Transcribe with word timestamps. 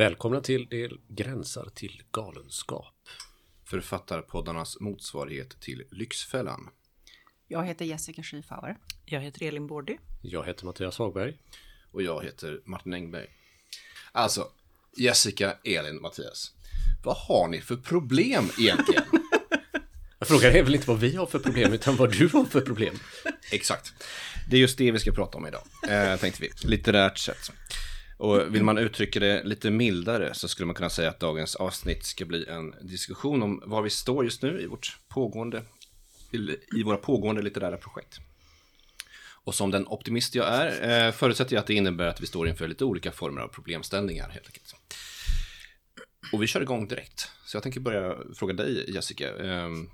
Välkomna 0.00 0.40
till 0.40 0.66
Det 0.70 0.90
gränsar 1.08 1.68
till 1.74 2.02
galenskap. 2.12 2.94
Författarpoddarnas 3.64 4.80
motsvarighet 4.80 5.60
till 5.60 5.84
Lyxfällan. 5.90 6.68
Jag 7.48 7.66
heter 7.66 7.84
Jessica 7.84 8.22
Schiefauer. 8.22 8.76
Jag 9.04 9.20
heter 9.20 9.46
Elin 9.46 9.66
Bordy. 9.66 9.96
Jag 10.22 10.46
heter 10.46 10.64
Mattias 10.64 10.98
Hagberg. 10.98 11.36
Och 11.90 12.02
jag 12.02 12.24
heter 12.24 12.60
Martin 12.64 12.94
Engberg. 12.94 13.26
Alltså, 14.12 14.48
Jessica, 14.96 15.56
Elin, 15.64 16.00
Mattias. 16.00 16.52
Vad 17.04 17.16
har 17.16 17.48
ni 17.48 17.60
för 17.60 17.76
problem 17.76 18.48
egentligen? 18.58 19.04
Frågan 20.20 20.52
är 20.52 20.62
väl 20.62 20.74
inte 20.74 20.88
vad 20.88 21.00
vi 21.00 21.16
har 21.16 21.26
för 21.26 21.38
problem, 21.38 21.72
utan 21.72 21.96
vad 21.96 22.12
du 22.12 22.28
har 22.28 22.44
för 22.44 22.60
problem. 22.60 22.94
Exakt. 23.52 23.92
Det 24.50 24.56
är 24.56 24.60
just 24.60 24.78
det 24.78 24.92
vi 24.92 24.98
ska 24.98 25.12
prata 25.12 25.38
om 25.38 25.46
idag, 25.46 25.62
eh, 25.88 26.16
tänkte 26.16 26.42
vi. 26.42 26.68
Litterärt 26.68 27.18
sett. 27.18 27.52
Och 28.20 28.54
vill 28.54 28.64
man 28.64 28.78
uttrycka 28.78 29.20
det 29.20 29.44
lite 29.44 29.70
mildare 29.70 30.34
så 30.34 30.48
skulle 30.48 30.66
man 30.66 30.74
kunna 30.74 30.90
säga 30.90 31.08
att 31.08 31.20
dagens 31.20 31.56
avsnitt 31.56 32.04
ska 32.04 32.24
bli 32.24 32.46
en 32.46 32.74
diskussion 32.80 33.42
om 33.42 33.62
var 33.66 33.82
vi 33.82 33.90
står 33.90 34.24
just 34.24 34.42
nu 34.42 34.60
i, 34.60 34.66
vårt 34.66 34.98
pågående, 35.08 35.62
i 36.76 36.82
våra 36.82 36.96
pågående 36.96 37.42
litterära 37.42 37.76
projekt. 37.76 38.20
Och 39.44 39.54
som 39.54 39.70
den 39.70 39.86
optimist 39.86 40.34
jag 40.34 40.48
är 40.48 41.06
eh, 41.06 41.12
förutsätter 41.12 41.54
jag 41.54 41.60
att 41.60 41.66
det 41.66 41.74
innebär 41.74 42.06
att 42.06 42.20
vi 42.20 42.26
står 42.26 42.48
inför 42.48 42.68
lite 42.68 42.84
olika 42.84 43.12
former 43.12 43.40
av 43.40 43.48
problemställningar 43.48 44.28
helt 44.28 44.46
enkelt. 44.46 44.74
Och 46.32 46.42
vi 46.42 46.46
kör 46.46 46.60
igång 46.60 46.88
direkt. 46.88 47.30
Så 47.44 47.56
jag 47.56 47.62
tänker 47.62 47.80
börja 47.80 48.16
fråga 48.34 48.54
dig 48.54 48.94
Jessica. 48.94 49.36
Ehm, 49.38 49.90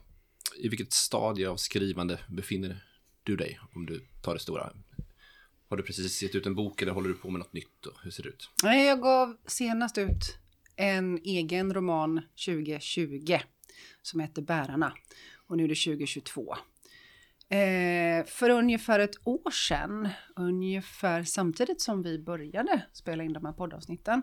I 0.56 0.68
vilket 0.68 0.92
stadie 0.92 1.48
av 1.48 1.56
skrivande 1.56 2.18
befinner 2.28 2.84
du 3.22 3.36
dig? 3.36 3.60
Om 3.74 3.86
du 3.86 4.06
tar 4.22 4.34
det 4.34 4.40
stora 4.40 4.72
har 5.68 5.76
du 5.76 5.82
precis 5.82 6.22
gett 6.22 6.34
ut 6.34 6.46
en 6.46 6.54
bok 6.54 6.82
eller 6.82 6.92
håller 6.92 7.08
du 7.08 7.14
på 7.14 7.30
med 7.30 7.38
något 7.38 7.52
nytt? 7.52 7.86
Hur 8.02 8.10
ser 8.10 8.22
det 8.22 8.28
ut? 8.28 8.50
Nej, 8.62 8.86
jag 8.86 9.00
gav 9.00 9.36
senast 9.46 9.98
ut 9.98 10.38
en 10.76 11.18
egen 11.24 11.74
roman 11.74 12.20
2020 12.46 13.38
som 14.02 14.20
heter 14.20 14.42
Bärarna. 14.42 14.92
Och 15.46 15.56
nu 15.56 15.64
är 15.64 15.68
det 15.68 15.74
2022. 15.74 16.56
Eh, 17.48 18.26
för 18.26 18.50
ungefär 18.50 18.98
ett 18.98 19.16
år 19.24 19.50
sedan, 19.50 20.08
ungefär 20.36 21.24
samtidigt 21.24 21.80
som 21.80 22.02
vi 22.02 22.18
började 22.18 22.86
spela 22.92 23.24
in 23.24 23.32
de 23.32 23.44
här 23.44 23.52
poddavsnitten, 23.52 24.22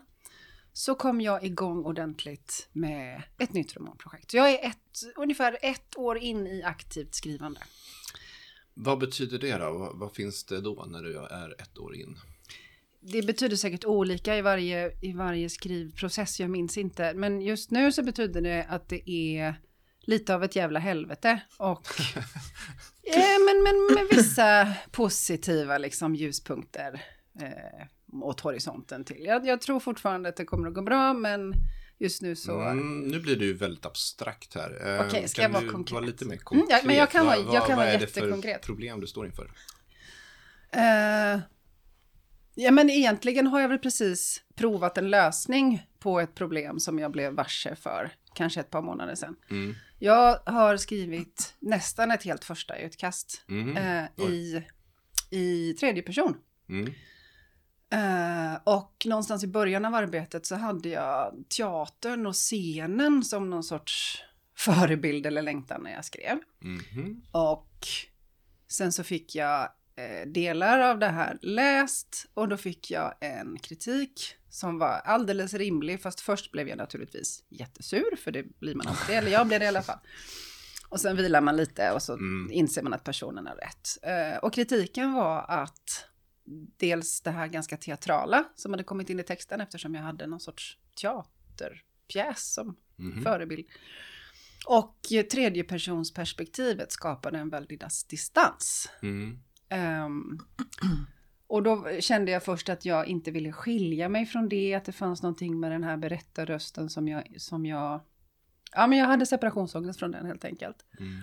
så 0.74 0.96
kom 0.96 1.22
jag 1.22 1.44
igång 1.44 1.86
ordentligt 1.86 2.70
med 2.72 3.24
ett 3.40 3.54
nytt 3.54 3.76
romanprojekt. 3.76 4.34
Jag 4.34 4.50
är 4.52 4.70
ett, 4.70 5.04
ungefär 5.16 5.58
ett 5.62 5.98
år 5.98 6.18
in 6.18 6.48
i 6.48 6.64
aktivt 6.64 7.16
skrivande. 7.16 7.60
Vad 8.74 9.00
betyder 9.00 9.40
det 9.40 9.58
då? 9.58 9.78
Vad, 9.78 10.00
vad, 10.00 10.16
finns 10.16 10.44
det 10.44 10.62
då 10.62 10.86
när 10.88 11.04
du 11.04 11.18
är 11.18 11.62
ett 11.62 11.78
år 11.78 11.96
in? 11.96 12.18
Det 13.00 13.22
betyder 13.22 13.56
säkert 13.56 13.86
olika 13.86 14.38
i 14.38 14.42
varje, 14.42 14.92
i 15.02 15.14
varje 15.14 15.50
skrivprocess, 15.50 16.40
jag 16.40 16.50
minns 16.50 16.78
inte. 16.78 17.14
Men 17.14 17.42
just 17.42 17.72
nu 17.72 17.92
så 17.92 18.04
betyder 18.04 18.42
det 18.42 18.66
att 18.70 18.90
det 18.90 19.10
är 19.10 19.56
lite 20.02 20.36
av 20.36 20.44
ett 20.44 20.56
jävla 20.56 20.80
helvete. 20.80 21.42
Och 21.58 21.88
ja, 23.04 23.38
men, 23.46 23.64
men 23.64 23.96
med 23.96 24.08
vissa 24.18 24.74
positiva 24.92 25.78
liksom, 25.78 26.16
ljuspunkter 26.16 27.02
eh, 27.42 27.88
åt 28.22 28.40
horisonten 28.40 29.04
till. 29.04 29.26
Jag, 29.26 29.48
jag 29.48 29.62
tror 29.62 29.80
fortfarande 29.80 30.30
att 30.30 30.36
det 30.36 30.46
kommer 30.46 30.68
att 30.68 30.74
gå 30.74 30.82
bra, 30.82 31.14
men 31.14 31.54
just 32.04 32.22
nu 32.22 32.36
så... 32.36 32.62
Mm, 32.62 33.02
nu 33.02 33.20
blir 33.20 33.36
du 33.36 33.46
ju 33.46 33.54
väldigt 33.54 33.86
abstrakt 33.86 34.56
här. 34.56 34.70
Eh, 34.70 34.96
Okej, 34.96 35.08
okay, 35.08 35.28
ska 35.28 35.42
jag 35.42 35.50
vara 35.50 35.68
konkret? 35.68 35.94
Vara 35.94 36.06
lite 36.06 36.26
mer 36.26 36.38
konkret? 36.38 36.70
Mm, 36.70 36.80
ja, 36.82 36.88
men 36.88 36.96
jag 36.96 37.12
kan 37.12 37.26
vara, 37.26 37.38
jag 37.38 37.46
kan 37.46 37.60
vad, 37.60 37.70
vara 37.70 37.92
vad 37.92 38.02
jättekonkret. 38.02 38.46
Är 38.46 38.48
det 38.48 38.60
för 38.60 38.66
problem 38.66 39.00
du 39.00 39.08
står 39.08 39.26
inför? 39.26 39.52
Uh, 40.76 41.42
ja, 42.56 42.72
men 42.72 42.90
egentligen 42.90 43.48
har 43.48 43.62
jag 43.62 43.70
väl 43.70 43.80
precis 43.80 44.42
provat 44.56 44.98
en 44.98 45.10
lösning 45.10 45.88
på 46.00 46.20
ett 46.20 46.36
problem 46.36 46.80
som 46.80 47.00
jag 47.00 47.12
blev 47.12 47.34
varse 47.34 47.76
för 47.76 48.12
kanske 48.34 48.60
ett 48.60 48.70
par 48.70 48.82
månader 48.82 49.16
sedan. 49.16 49.36
Mm. 49.50 49.76
Jag 50.00 50.40
har 50.46 50.78
skrivit 50.78 51.56
nästan 51.60 52.12
ett 52.12 52.24
helt 52.24 52.44
första 52.44 52.78
utkast 52.78 53.46
mm. 53.50 53.78
uh, 53.78 54.30
i, 54.30 54.64
i 55.30 55.74
tredje 55.74 56.04
person. 56.04 56.38
Mm. 56.70 56.94
Uh, 57.94 58.60
och 58.64 59.06
någonstans 59.06 59.44
i 59.44 59.48
början 59.48 59.86
av 59.86 59.96
arbetet 59.96 60.46
så 60.46 60.56
hade 60.56 60.90
jag 60.90 61.34
teatern 61.58 62.26
och 62.26 62.36
scenen 62.36 63.24
som 63.24 63.50
någon 63.50 63.64
sorts 63.64 64.24
förebild 64.58 65.26
eller 65.26 65.42
längtan 65.42 65.84
när 65.84 65.92
jag 65.92 66.06
skrev. 66.06 66.38
Mm. 66.64 67.22
Och 67.32 67.88
sen 68.68 68.92
så 68.92 69.04
fick 69.04 69.36
jag 69.36 69.62
uh, 69.62 70.32
delar 70.32 70.80
av 70.80 71.00
det 71.00 71.08
här 71.08 71.38
läst 71.42 72.26
och 72.34 72.48
då 72.48 72.58
fick 72.58 72.92
jag 72.92 73.14
en 73.20 73.60
kritik 73.60 74.36
som 74.50 74.80
var 74.80 75.02
alldeles 75.06 75.54
rimlig. 75.54 76.02
Fast 76.02 76.22
först 76.22 76.52
blev 76.52 76.68
jag 76.70 76.78
naturligtvis 76.78 77.44
jättesur, 77.50 78.16
för 78.18 78.32
det 78.32 78.60
blir 78.60 78.76
man 78.76 78.88
alltid, 78.88 79.16
eller 79.16 79.32
jag 79.32 79.48
blev 79.48 79.60
det 79.60 79.66
i 79.66 79.68
alla 79.68 79.82
fall. 79.82 80.00
Och 80.90 81.00
sen 81.00 81.18
vilar 81.18 81.42
man 81.42 81.58
lite 81.58 81.92
och 81.92 82.02
så 82.02 82.14
mm. 82.14 82.50
inser 82.52 82.82
man 82.82 82.94
att 82.94 83.04
personen 83.04 83.48
har 83.48 83.56
rätt. 83.56 83.98
Uh, 84.08 84.38
och 84.38 84.54
kritiken 84.54 85.14
var 85.14 85.46
att 85.48 86.08
dels 86.78 87.22
det 87.22 87.32
här 87.32 87.48
ganska 87.48 87.78
teatrala 87.78 88.44
som 88.56 88.72
hade 88.72 88.84
kommit 88.84 89.10
in 89.10 89.20
i 89.20 89.24
texten 89.24 89.62
eftersom 89.62 89.96
jag 89.96 90.02
hade 90.02 90.28
någon 90.28 90.40
sorts 90.40 90.78
teaterpjäs 91.02 92.54
som 92.54 92.78
mm. 93.00 93.24
förebild. 93.24 93.68
Och 94.68 94.98
tredjepersonsperspektivet 95.32 96.92
skapade 96.92 97.38
en 97.38 97.50
väldig 97.50 97.82
distans. 98.10 98.90
Mm. 99.02 99.40
Um, 100.06 100.40
och 101.48 101.64
då 101.64 101.88
kände 102.00 102.32
jag 102.32 102.44
först 102.44 102.70
att 102.70 102.86
jag 102.86 103.08
inte 103.08 103.32
ville 103.32 103.52
skilja 103.52 104.10
mig 104.10 104.26
från 104.26 104.50
det, 104.50 104.74
att 104.74 104.86
det 104.86 104.92
fanns 104.92 105.22
någonting 105.22 105.60
med 105.60 105.72
den 105.72 105.84
här 105.84 105.98
berättarrösten 105.98 106.90
som 106.90 107.08
jag, 107.08 107.36
som 107.38 107.66
jag, 107.66 108.02
ja 108.72 108.88
men 108.88 108.98
jag 108.98 109.06
hade 109.06 109.26
separationsångest 109.26 110.00
från 110.00 110.12
den 110.12 110.26
helt 110.26 110.46
enkelt. 110.46 110.86
Mm. 111.00 111.22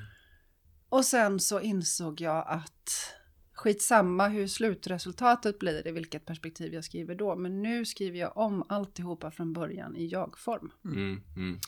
Och 0.89 1.05
sen 1.05 1.41
så 1.41 1.61
insåg 1.61 2.21
jag 2.21 2.45
att 2.49 3.15
skitsamma 3.61 4.29
hur 4.29 4.47
slutresultatet 4.47 5.59
blir, 5.59 5.89
i 5.89 5.93
vilket 5.93 6.27
perspektiv 6.27 6.75
jag 6.75 6.85
skriver 6.85 7.15
då. 7.15 7.37
Men 7.37 7.63
nu 7.63 7.87
skriver 7.87 8.19
jag 8.19 8.37
om 8.37 8.65
alltihopa 8.69 9.31
från 9.31 9.53
början 9.53 9.97
i 9.97 10.07
jag-form. 10.07 10.73
Mm, 10.85 11.23
mm. 11.37 11.59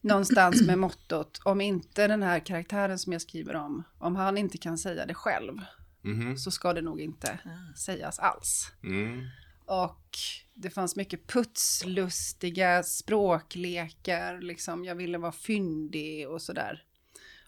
Någonstans 0.00 0.62
med 0.66 0.78
mottot, 0.78 1.40
om 1.44 1.60
inte 1.60 2.08
den 2.08 2.22
här 2.22 2.38
karaktären 2.38 2.98
som 2.98 3.12
jag 3.12 3.22
skriver 3.22 3.56
om, 3.56 3.82
om 3.98 4.16
han 4.16 4.38
inte 4.38 4.58
kan 4.58 4.78
säga 4.78 5.06
det 5.06 5.14
själv, 5.14 5.60
mm. 6.04 6.36
så 6.36 6.50
ska 6.50 6.72
det 6.72 6.82
nog 6.82 7.00
inte 7.00 7.38
ah. 7.44 7.76
sägas 7.76 8.18
alls. 8.18 8.72
Mm. 8.82 9.26
Och 9.66 10.08
det 10.54 10.70
fanns 10.70 10.96
mycket 10.96 11.26
putslustiga 11.26 12.82
språklekar, 12.82 14.40
liksom 14.40 14.84
jag 14.84 14.94
ville 14.94 15.18
vara 15.18 15.32
fyndig 15.32 16.28
och 16.28 16.42
sådär. 16.42 16.84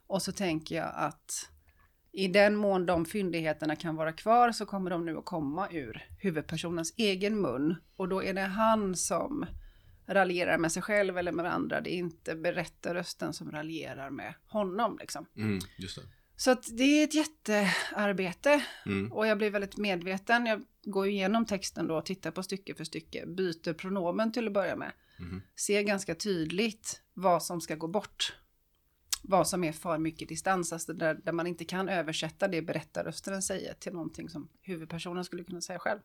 Och 0.07 0.23
så 0.23 0.33
tänker 0.33 0.77
jag 0.77 0.93
att 0.95 1.49
i 2.17 2.29
den 2.29 2.57
mån 2.57 2.87
de 2.87 3.05
fyndigheterna 3.05 3.77
kan 3.77 3.97
vara 3.97 4.13
kvar 4.13 4.53
så 4.53 4.67
kommer 4.67 4.91
de 4.91 5.07
nu 5.07 5.19
att 5.19 5.25
komma 5.25 5.69
ur 5.71 6.09
huvudpersonens 6.19 6.95
egen 6.97 7.41
mun. 7.41 7.77
Och 7.97 8.09
då 8.09 8.23
är 8.23 8.35
det 8.35 8.41
han 8.41 8.97
som 8.97 9.47
raljerar 10.07 10.59
med 10.59 10.73
sig 10.73 10.83
själv 10.83 11.19
eller 11.19 11.33
med 11.33 11.55
andra. 11.55 11.81
Det 11.81 11.95
är 11.95 11.99
inte 11.99 12.35
berättarrösten 12.35 13.33
som 13.33 13.51
raljerar 13.51 14.11
med 14.11 14.35
honom. 14.47 14.99
Liksom. 15.01 15.27
Mm, 15.37 15.59
just 15.79 15.97
det. 15.97 16.03
Så 16.37 16.51
att 16.51 16.77
det 16.77 16.85
är 16.85 17.05
ett 17.05 17.15
jättearbete. 17.15 18.65
Mm. 18.87 19.13
Och 19.13 19.27
jag 19.27 19.39
blir 19.39 19.51
väldigt 19.51 19.77
medveten. 19.77 20.47
Jag 20.47 20.63
går 20.85 21.09
igenom 21.09 21.47
texten 21.47 21.87
då 21.87 21.97
och 21.97 22.07
tittar 22.07 22.31
på 22.31 22.43
stycke 22.43 22.75
för 22.75 22.85
stycke. 22.85 23.27
Byter 23.27 23.73
pronomen 23.73 24.33
till 24.33 24.47
att 24.47 24.53
börja 24.53 24.77
med. 24.77 24.93
Mm. 25.19 25.43
Ser 25.57 25.83
ganska 25.83 26.15
tydligt 26.15 27.01
vad 27.15 27.43
som 27.43 27.61
ska 27.61 27.75
gå 27.75 27.89
bort 27.89 28.33
vad 29.29 29.49
som 29.49 29.65
är 29.65 29.73
för 29.73 29.99
mycket 29.99 30.29
distans, 30.29 30.73
alltså 30.73 30.93
där, 30.93 31.15
där 31.15 31.33
man 31.33 31.47
inte 31.47 31.65
kan 31.65 31.89
översätta 31.89 32.49
det 32.49 32.63
berättarrösten 32.63 33.43
säger 33.43 33.75
till 33.75 33.93
någonting 33.93 34.29
som 34.29 34.49
huvudpersonen 34.61 35.25
skulle 35.25 35.45
kunna 35.45 35.61
säga 35.61 35.79
själv. 35.79 36.01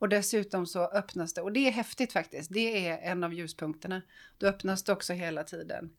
Och 0.00 0.08
dessutom 0.08 0.66
så 0.66 0.84
öppnas 0.84 1.34
det, 1.34 1.40
och 1.40 1.52
det 1.52 1.68
är 1.68 1.72
häftigt 1.72 2.12
faktiskt, 2.12 2.52
det 2.52 2.88
är 2.88 2.98
en 2.98 3.24
av 3.24 3.34
ljuspunkterna. 3.34 4.02
Då 4.38 4.46
öppnas 4.46 4.84
det 4.84 4.92
också 4.92 5.12
hela 5.12 5.44
tiden 5.44 5.90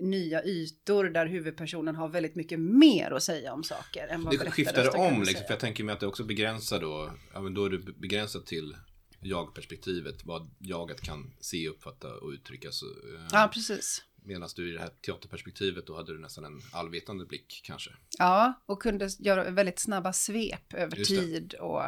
nya 0.00 0.44
ytor 0.44 1.04
där 1.04 1.26
huvudpersonen 1.26 1.96
har 1.96 2.08
väldigt 2.08 2.34
mycket 2.34 2.60
mer 2.60 3.10
att 3.10 3.22
säga 3.22 3.52
om 3.52 3.64
saker 3.64 4.08
än 4.08 4.24
vad 4.24 4.38
Det 4.38 4.50
skiftar 4.50 4.96
om 4.96 5.22
liksom, 5.22 5.46
för 5.46 5.52
jag 5.52 5.60
tänker 5.60 5.84
mig 5.84 5.92
att 5.92 6.00
det 6.00 6.06
också 6.06 6.24
begränsar 6.24 6.80
då, 6.80 7.12
ja 7.32 7.40
men 7.40 7.54
då 7.54 7.64
är 7.64 7.70
det 7.70 7.78
begränsat 7.78 8.46
till 8.46 8.76
jag-perspektivet, 9.20 10.24
vad 10.24 10.50
jaget 10.58 11.00
kan 11.00 11.32
se, 11.40 11.68
uppfatta 11.68 12.14
och 12.14 12.30
uttrycka. 12.30 12.68
Så, 12.72 12.86
eh, 12.86 13.26
ja, 13.32 13.50
precis. 13.54 14.04
Medan 14.24 14.48
du 14.56 14.70
i 14.70 14.72
det 14.72 14.80
här 14.80 14.90
teaterperspektivet 15.06 15.86
då 15.86 15.96
hade 15.96 16.12
du 16.12 16.18
nästan 16.18 16.44
en 16.44 16.60
allvetande 16.72 17.24
blick 17.24 17.60
kanske. 17.64 17.90
Ja, 18.18 18.52
och 18.66 18.82
kunde 18.82 19.08
göra 19.18 19.50
väldigt 19.50 19.78
snabba 19.78 20.12
svep 20.12 20.74
över 20.74 20.96
tid 21.04 21.54
och 21.54 21.82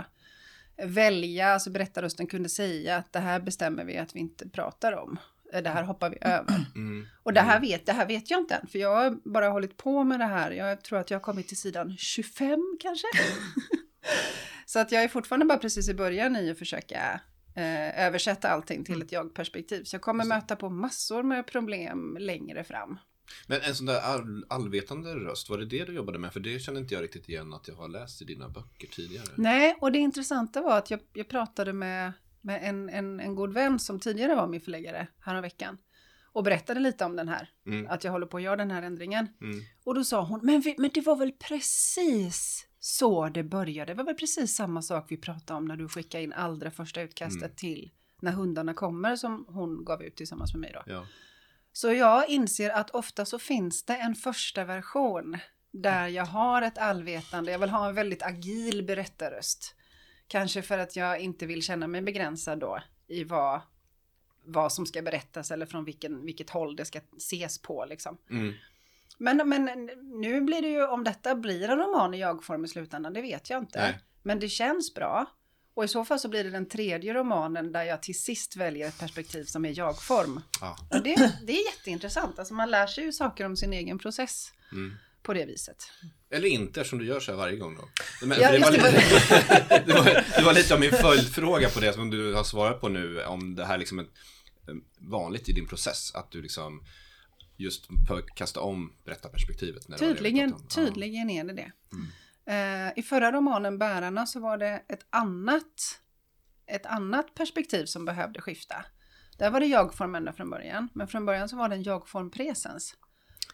välja, 0.76 1.48
alltså 1.48 1.70
berättarrösten 1.70 2.26
kunde 2.26 2.48
säga 2.48 2.96
att 2.96 3.12
det 3.12 3.18
här 3.18 3.40
bestämmer 3.40 3.84
vi 3.84 3.98
att 3.98 4.16
vi 4.16 4.20
inte 4.20 4.48
pratar 4.48 4.92
om. 4.92 5.18
Det 5.52 5.68
här 5.68 5.82
hoppar 5.82 6.10
vi 6.10 6.18
över. 6.20 6.64
Mm. 6.74 7.06
Och 7.22 7.32
det 7.32 7.40
här, 7.40 7.56
mm. 7.56 7.68
vet, 7.68 7.86
det 7.86 7.92
här 7.92 8.06
vet 8.06 8.30
jag 8.30 8.40
inte 8.40 8.54
än, 8.54 8.66
för 8.66 8.78
jag 8.78 8.96
har 8.96 9.30
bara 9.30 9.48
hållit 9.48 9.76
på 9.76 10.04
med 10.04 10.20
det 10.20 10.26
här. 10.26 10.50
Jag 10.50 10.82
tror 10.82 10.98
att 10.98 11.10
jag 11.10 11.18
har 11.18 11.22
kommit 11.22 11.48
till 11.48 11.56
sidan 11.56 11.96
25 11.96 12.78
kanske. 12.80 13.06
Så 14.66 14.78
att 14.78 14.92
jag 14.92 15.02
är 15.02 15.08
fortfarande 15.08 15.46
bara 15.46 15.58
precis 15.58 15.88
i 15.88 15.94
början 15.94 16.36
i 16.36 16.50
att 16.50 16.58
försöka 16.58 17.20
eh, 17.54 18.06
översätta 18.06 18.48
allting 18.48 18.84
till 18.84 19.02
ett 19.02 19.12
jag-perspektiv. 19.12 19.84
Så 19.84 19.94
jag 19.94 20.02
kommer 20.02 20.24
möta 20.24 20.56
på 20.56 20.70
massor 20.70 21.22
med 21.22 21.46
problem 21.46 22.16
längre 22.20 22.64
fram. 22.64 22.98
Men 23.46 23.60
en 23.60 23.74
sån 23.74 23.86
där 23.86 24.00
all, 24.00 24.44
allvetande 24.48 25.14
röst, 25.14 25.50
var 25.50 25.58
det 25.58 25.66
det 25.66 25.84
du 25.84 25.92
jobbade 25.94 26.18
med? 26.18 26.32
För 26.32 26.40
det 26.40 26.58
känner 26.58 26.80
inte 26.80 26.94
jag 26.94 27.02
riktigt 27.02 27.28
igen 27.28 27.52
att 27.54 27.68
jag 27.68 27.74
har 27.74 27.88
läst 27.88 28.22
i 28.22 28.24
dina 28.24 28.48
böcker 28.48 28.88
tidigare. 28.88 29.26
Nej, 29.36 29.76
och 29.80 29.92
det 29.92 29.98
intressanta 29.98 30.62
var 30.62 30.78
att 30.78 30.90
jag, 30.90 31.00
jag 31.12 31.28
pratade 31.28 31.72
med, 31.72 32.12
med 32.40 32.60
en, 32.68 32.88
en, 32.88 33.20
en 33.20 33.34
god 33.34 33.52
vän 33.52 33.78
som 33.78 34.00
tidigare 34.00 34.34
var 34.34 34.46
min 34.48 34.60
förläggare 34.60 35.06
häromveckan. 35.20 35.78
Och 36.34 36.44
berättade 36.44 36.80
lite 36.80 37.04
om 37.04 37.16
den 37.16 37.28
här, 37.28 37.48
Mm. 37.66 37.86
att 37.86 38.04
jag 38.04 38.12
håller 38.12 38.26
på 38.26 38.36
att 38.36 38.42
göra 38.42 38.56
den 38.56 38.70
här 38.70 38.82
ändringen. 38.82 39.28
Mm. 39.40 39.60
Och 39.84 39.94
då 39.94 40.04
sa 40.04 40.24
hon, 40.24 40.40
men, 40.42 40.60
vi, 40.60 40.74
men 40.78 40.90
det 40.94 41.00
var 41.00 41.16
väl 41.16 41.32
precis 41.32 42.66
så 42.84 43.28
det 43.28 43.42
började. 43.42 43.92
Det 43.92 43.96
var 43.96 44.04
väl 44.04 44.14
precis 44.14 44.56
samma 44.56 44.82
sak 44.82 45.06
vi 45.08 45.16
pratade 45.16 45.58
om 45.58 45.64
när 45.64 45.76
du 45.76 45.88
skickade 45.88 46.24
in 46.24 46.32
allra 46.32 46.70
första 46.70 47.02
utkastet 47.02 47.42
Mm. 47.42 47.56
till 47.56 47.90
När 48.20 48.32
hundarna 48.32 48.74
kommer 48.74 49.16
som 49.16 49.44
hon 49.48 49.84
gav 49.84 50.02
ut 50.02 50.16
tillsammans 50.16 50.54
med 50.54 50.60
mig 50.60 50.70
då. 50.74 50.82
Ja. 50.86 51.06
Så 51.72 51.92
jag 51.92 52.28
inser 52.28 52.70
att 52.70 52.90
ofta 52.90 53.24
så 53.24 53.38
finns 53.38 53.84
det 53.84 53.96
en 53.96 54.14
första 54.14 54.64
version 54.64 55.38
där 55.70 56.08
jag 56.08 56.26
har 56.26 56.62
ett 56.62 56.78
allvetande, 56.78 57.52
jag 57.52 57.58
vill 57.58 57.70
ha 57.70 57.88
en 57.88 57.94
väldigt 57.94 58.22
agil 58.22 58.82
berättarröst. 58.84 59.74
Kanske 60.26 60.62
för 60.62 60.78
att 60.78 60.96
jag 60.96 61.20
inte 61.20 61.46
vill 61.46 61.62
känna 61.62 61.86
mig 61.86 62.02
begränsad 62.02 62.58
då 62.58 62.78
i 63.06 63.24
vad, 63.24 63.60
vad 64.44 64.72
som 64.72 64.86
ska 64.86 65.02
berättas 65.02 65.50
eller 65.50 65.66
från 65.66 65.84
vilken, 65.84 66.24
vilket 66.24 66.50
håll 66.50 66.76
det 66.76 66.84
ska 66.84 67.00
ses 67.16 67.58
på 67.58 67.84
liksom. 67.84 68.18
Mm. 68.30 68.54
Men, 69.22 69.48
men 69.48 69.90
nu 70.20 70.40
blir 70.40 70.62
det 70.62 70.68
ju, 70.68 70.86
om 70.86 71.04
detta 71.04 71.34
blir 71.34 71.68
en 71.68 71.78
roman 71.78 72.14
i 72.14 72.20
jag-form 72.20 72.64
i 72.64 72.68
slutändan, 72.68 73.12
det 73.12 73.22
vet 73.22 73.50
jag 73.50 73.62
inte. 73.62 73.80
Nej. 73.80 73.98
Men 74.22 74.38
det 74.40 74.48
känns 74.48 74.94
bra. 74.94 75.26
Och 75.74 75.84
i 75.84 75.88
så 75.88 76.04
fall 76.04 76.18
så 76.18 76.28
blir 76.28 76.44
det 76.44 76.50
den 76.50 76.68
tredje 76.68 77.14
romanen 77.14 77.72
där 77.72 77.82
jag 77.82 78.02
till 78.02 78.18
sist 78.20 78.56
väljer 78.56 78.88
ett 78.88 78.98
perspektiv 78.98 79.44
som 79.44 79.64
är 79.64 79.78
jag-form. 79.78 80.40
Ja. 80.60 80.76
Och 80.90 81.02
det, 81.02 81.32
det 81.46 81.52
är 81.52 81.66
jätteintressant. 81.66 82.38
Alltså 82.38 82.54
man 82.54 82.70
lär 82.70 82.86
sig 82.86 83.04
ju 83.04 83.12
saker 83.12 83.46
om 83.46 83.56
sin 83.56 83.72
egen 83.72 83.98
process 83.98 84.52
Mm. 84.72 84.94
på 85.22 85.34
det 85.34 85.44
viset. 85.44 85.76
Eller 86.30 86.48
inte 86.48 86.80
eftersom 86.80 86.98
du 86.98 87.04
gör 87.06 87.20
så 87.20 87.30
här 87.32 87.38
varje 87.38 87.56
gång 87.56 87.76
då. 87.76 87.88
Men, 88.26 88.40
Ja, 88.40 88.52
det, 88.52 88.58
var 88.58 88.70
lite, 88.70 88.90
det, 89.86 89.92
var, 89.92 90.24
det 90.36 90.42
var 90.44 90.52
lite 90.52 90.74
av 90.74 90.80
min 90.80 90.90
följdfråga 90.90 91.68
på 91.68 91.80
det 91.80 91.92
som 91.92 92.10
du 92.10 92.34
har 92.34 92.44
svarat 92.44 92.80
på 92.80 92.88
nu. 92.88 93.22
Om 93.24 93.54
det 93.54 93.64
här 93.64 93.78
liksom 93.78 93.98
är 93.98 94.02
eh, 94.02 94.74
vanligt 94.98 95.48
i 95.48 95.52
din 95.52 95.66
process. 95.68 96.14
Att 96.14 96.30
du 96.30 96.42
liksom 96.42 96.82
just 97.56 97.86
kastar 98.34 98.60
om 98.60 98.92
berättarperspektivet. 99.04 99.88
När 99.88 99.98
det 99.98 100.04
var 100.04 100.14
det 100.14 100.20
vi 100.22 100.30
Tydligen, 100.30 100.68
tydligen 100.68 101.30
är 101.30 101.44
det 101.44 101.52
det. 101.52 101.72
Eh, 102.46 102.98
I 102.98 103.02
förra 103.02 103.32
romanen 103.32 103.78
Bärarna 103.78 104.26
så 104.26 104.40
var 104.40 104.58
det 104.58 104.82
ett 104.88 105.06
annat, 105.10 106.00
ett 106.66 106.86
annat 106.86 107.34
perspektiv 107.34 107.84
som 107.86 108.04
behövde 108.04 108.40
skifta. 108.40 108.84
Där 109.38 109.50
var 109.50 109.60
det 109.60 109.66
jag-form 109.66 110.14
ända 110.14 110.32
från 110.32 110.50
början, 110.50 110.88
men 110.94 111.08
från 111.08 111.26
början 111.26 111.48
så 111.48 111.56
var 111.56 111.68
det 111.68 111.74
en 111.74 111.82
jag-form 111.82 112.30
presens. 112.30 112.96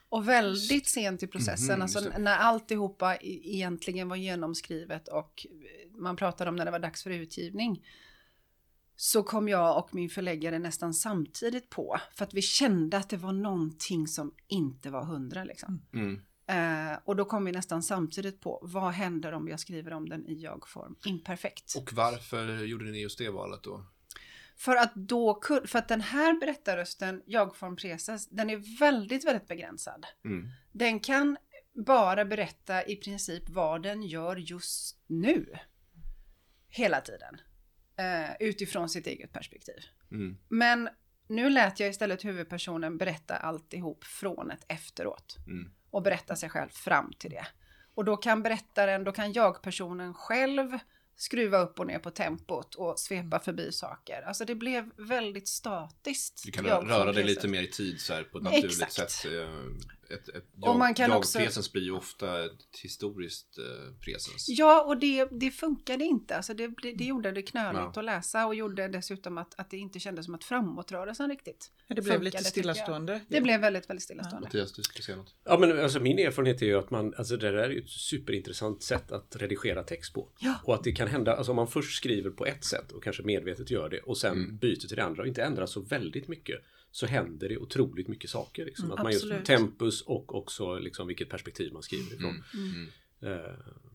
Och 0.09 0.29
väldigt 0.29 0.89
sent 0.89 1.23
i 1.23 1.27
processen, 1.27 1.75
Mhm, 1.75 1.83
alltså 1.83 2.01
det. 2.01 2.19
när 2.19 2.37
alltihopa 2.37 3.17
e- 3.17 3.41
egentligen 3.45 4.09
var 4.09 4.17
genomskrivet 4.17 5.09
och 5.09 5.47
man 5.99 6.17
pratade 6.17 6.51
om 6.51 6.57
när 6.57 6.65
det 6.65 6.71
var 6.71 6.79
dags 6.79 7.03
för 7.03 7.11
utgivning. 7.11 7.87
Så 9.01 9.23
kom 9.23 9.49
jag 9.49 9.79
och 9.79 9.95
min 9.95 10.11
förläggare 10.11 10.59
nästan 10.59 10.95
samtidigt 10.95 11.71
på, 11.71 12.01
för 12.15 12.25
att 12.25 12.35
vi 12.35 12.43
kände 12.43 12.97
att 12.97 13.11
det 13.11 13.17
var 13.17 13.33
någonting 13.33 14.07
som 14.07 14.35
inte 14.49 14.91
var 14.91 15.05
hundra 15.05 15.45
liksom. 15.45 15.83
Mm. 15.93 16.21
Eh, 16.47 16.99
och 17.05 17.17
då 17.17 17.25
kom 17.25 17.45
vi 17.45 17.53
nästan 17.53 17.83
samtidigt 17.83 18.41
på 18.41 18.59
vad 18.63 18.93
händer 18.93 19.33
om 19.33 19.49
jag 19.49 19.61
skriver 19.61 19.93
om 19.93 20.09
den 20.09 20.27
i 20.27 20.35
jag-form, 20.35 20.97
imperfekt. 21.05 21.75
Och 21.77 21.93
varför 21.93 22.65
gjorde 22.65 22.85
ni 22.85 23.03
just 23.03 23.19
det 23.19 23.31
valet 23.31 23.63
då? 23.63 23.87
För 24.57 24.77
att 24.77 24.95
då 24.95 25.41
för 25.67 25.79
att 25.79 25.89
den 25.89 26.01
här 26.01 26.41
berättarrösten, 26.41 27.23
jag-form 27.27 27.77
preses, 27.77 28.29
den 28.29 28.51
är 28.51 28.79
väldigt, 28.79 29.25
väldigt 29.25 29.49
begränsad. 29.49 30.07
Mm. 30.25 30.49
Den 30.73 31.01
kan 31.01 31.37
bara 31.87 32.25
berätta 32.25 32.87
i 32.87 32.97
princip 32.97 33.49
vad 33.49 33.83
den 33.83 34.03
gör 34.03 34.37
just 34.37 34.99
nu. 35.07 35.55
Hela 36.69 37.01
tiden. 37.01 37.41
Eh, 37.99 38.31
utifrån 38.41 38.89
sitt 38.89 39.07
eget 39.07 39.33
perspektiv. 39.33 39.83
Mm. 40.11 40.37
Men 40.49 40.89
nu 41.29 41.51
lät 41.51 41.81
jag 41.81 41.91
istället 41.91 42.25
huvudpersonen 42.25 42.99
berätta 42.99 43.37
alltihop 43.37 44.05
från 44.05 44.51
ett 44.51 44.65
efteråt. 44.69 45.37
Mm. 45.47 45.71
och 45.91 46.03
berätta 46.03 46.37
sig 46.37 46.49
själv 46.49 46.69
fram 46.69 47.13
till 47.19 47.31
det. 47.31 47.47
Och 47.95 48.05
då 48.05 48.17
kan 48.17 48.43
berättaren, 48.43 49.05
då 49.05 49.13
kan 49.13 49.33
jag-personen 49.33 50.15
själv 50.15 50.79
skruva 51.17 51.59
upp 51.59 51.81
och 51.81 51.87
ner 51.87 51.99
på 51.99 52.11
tempot 52.11 52.75
och 52.75 52.99
svepa 52.99 53.41
förbi 53.41 53.73
saker. 53.73 54.23
Alltså 54.23 54.45
det 54.45 54.55
blev 54.55 54.91
väldigt 54.97 55.49
statiskt. 55.49 56.43
Du 56.45 56.53
kan 56.53 56.65
röra 56.65 57.13
dig 57.13 57.25
lite 57.25 57.49
mer 57.49 57.63
i 57.63 57.67
tid 57.67 58.01
så 58.01 58.15
här 58.15 58.23
på 58.23 58.39
ett 58.39 58.45
naturligt 58.45 58.83
Exakt. 58.83 59.11
sätt. 59.11 59.33
Ett, 60.11 60.29
ett 60.29 60.45
Och 60.63 60.77
man 60.77 60.95
kan 60.95 61.09
jag, 61.11 61.19
också- 61.19 61.39
jag-presens 61.39 61.73
blir 61.73 61.83
ju 61.83 61.91
ofta 61.93 62.45
ett 62.45 62.53
historiskt 62.83 63.59
eh, 63.59 63.93
presens. 64.05 64.47
Ja, 64.49 64.85
och 64.85 64.99
det, 64.99 65.29
det 65.31 65.51
funkade 65.51 66.05
inte. 66.05 66.37
Alltså 66.37 66.55
det, 66.55 66.67
det, 66.83 66.93
det 66.93 67.05
gjorde 67.05 67.33
det 67.33 67.43
knöligt 67.43 67.81
Ja. 67.81 67.93
att 67.97 68.05
läsa 68.05 68.47
och 68.47 68.55
gjorde 68.55 68.89
dessutom 68.89 69.39
att, 69.39 69.61
att 69.61 69.71
det 69.71 69.77
inte 69.77 69.99
kändes 70.01 70.25
som 70.25 70.35
att 70.35 70.45
framåtrörelsen 70.45 71.29
riktigt 71.31 71.71
det 71.89 71.95
blev 71.95 72.03
funkade, 72.05 72.25
lite 72.25 72.37
jag. 72.37 72.47
stillastående. 72.47 73.21
Det 73.29 73.41
blev 73.41 73.61
väldigt, 73.61 73.91
väldigt 73.91 74.03
stillastående. 74.03 74.47
Mattias, 74.47 74.73
du 74.73 74.83
skulle 74.83 75.03
säga 75.03 75.17
något? 75.17 75.35
Ja 75.45 75.59
men 75.59 75.79
alltså 75.79 76.01
min 76.01 76.19
erfarenhet 76.19 76.63
är 76.63 76.67
ju 76.67 76.79
att 76.79 76.91
man, 76.91 77.15
alltså 77.19 77.37
det 77.37 77.51
där 77.51 77.59
är 77.59 77.71
ju 77.71 77.79
ett 77.79 77.91
superintressant 77.91 78.83
sätt 78.83 79.13
att 79.13 79.37
redigera 79.37 79.83
text 79.83 80.15
på. 80.15 80.29
Ja. 80.41 80.55
Och 80.65 80.75
att 80.75 80.85
det 80.85 80.93
kan 80.93 81.09
hända, 81.09 81.37
alltså 81.37 81.53
om 81.53 81.57
man 81.57 81.69
först 81.69 81.97
skriver 81.97 82.31
på 82.31 82.47
ett 82.47 82.65
sätt 82.65 82.93
och 82.93 83.03
kanske 83.03 83.23
medvetet 83.23 83.71
gör 83.71 83.89
det 83.89 84.01
och 84.01 84.17
sen 84.19 84.33
Mm. 84.33 84.57
byter 84.57 84.77
till 84.89 84.97
det 84.97 85.05
andra 85.05 85.23
och 85.23 85.29
inte 85.29 85.43
ändrar 85.43 85.67
så 85.67 85.81
väldigt 85.81 86.29
mycket 86.29 86.57
så 86.99 87.07
händer 87.07 87.49
det 87.49 87.59
otroligt 87.59 88.09
mycket 88.09 88.31
saker. 88.31 88.65
Liksom. 88.65 88.85
Mm, 88.85 88.93
att 88.93 89.03
man 89.03 89.13
absolut. 89.13 89.35
just 89.35 89.47
tempus 89.47 90.03
och 90.03 90.35
också 90.35 90.79
liksom 90.79 91.07
vilket 91.07 91.29
perspektiv 91.29 91.73
man 91.73 91.83
skriver 91.83 92.15
ifrån. 92.15 92.45
Mm. 92.55 92.89
Eh, 93.21 93.39
liksom, 93.39 93.93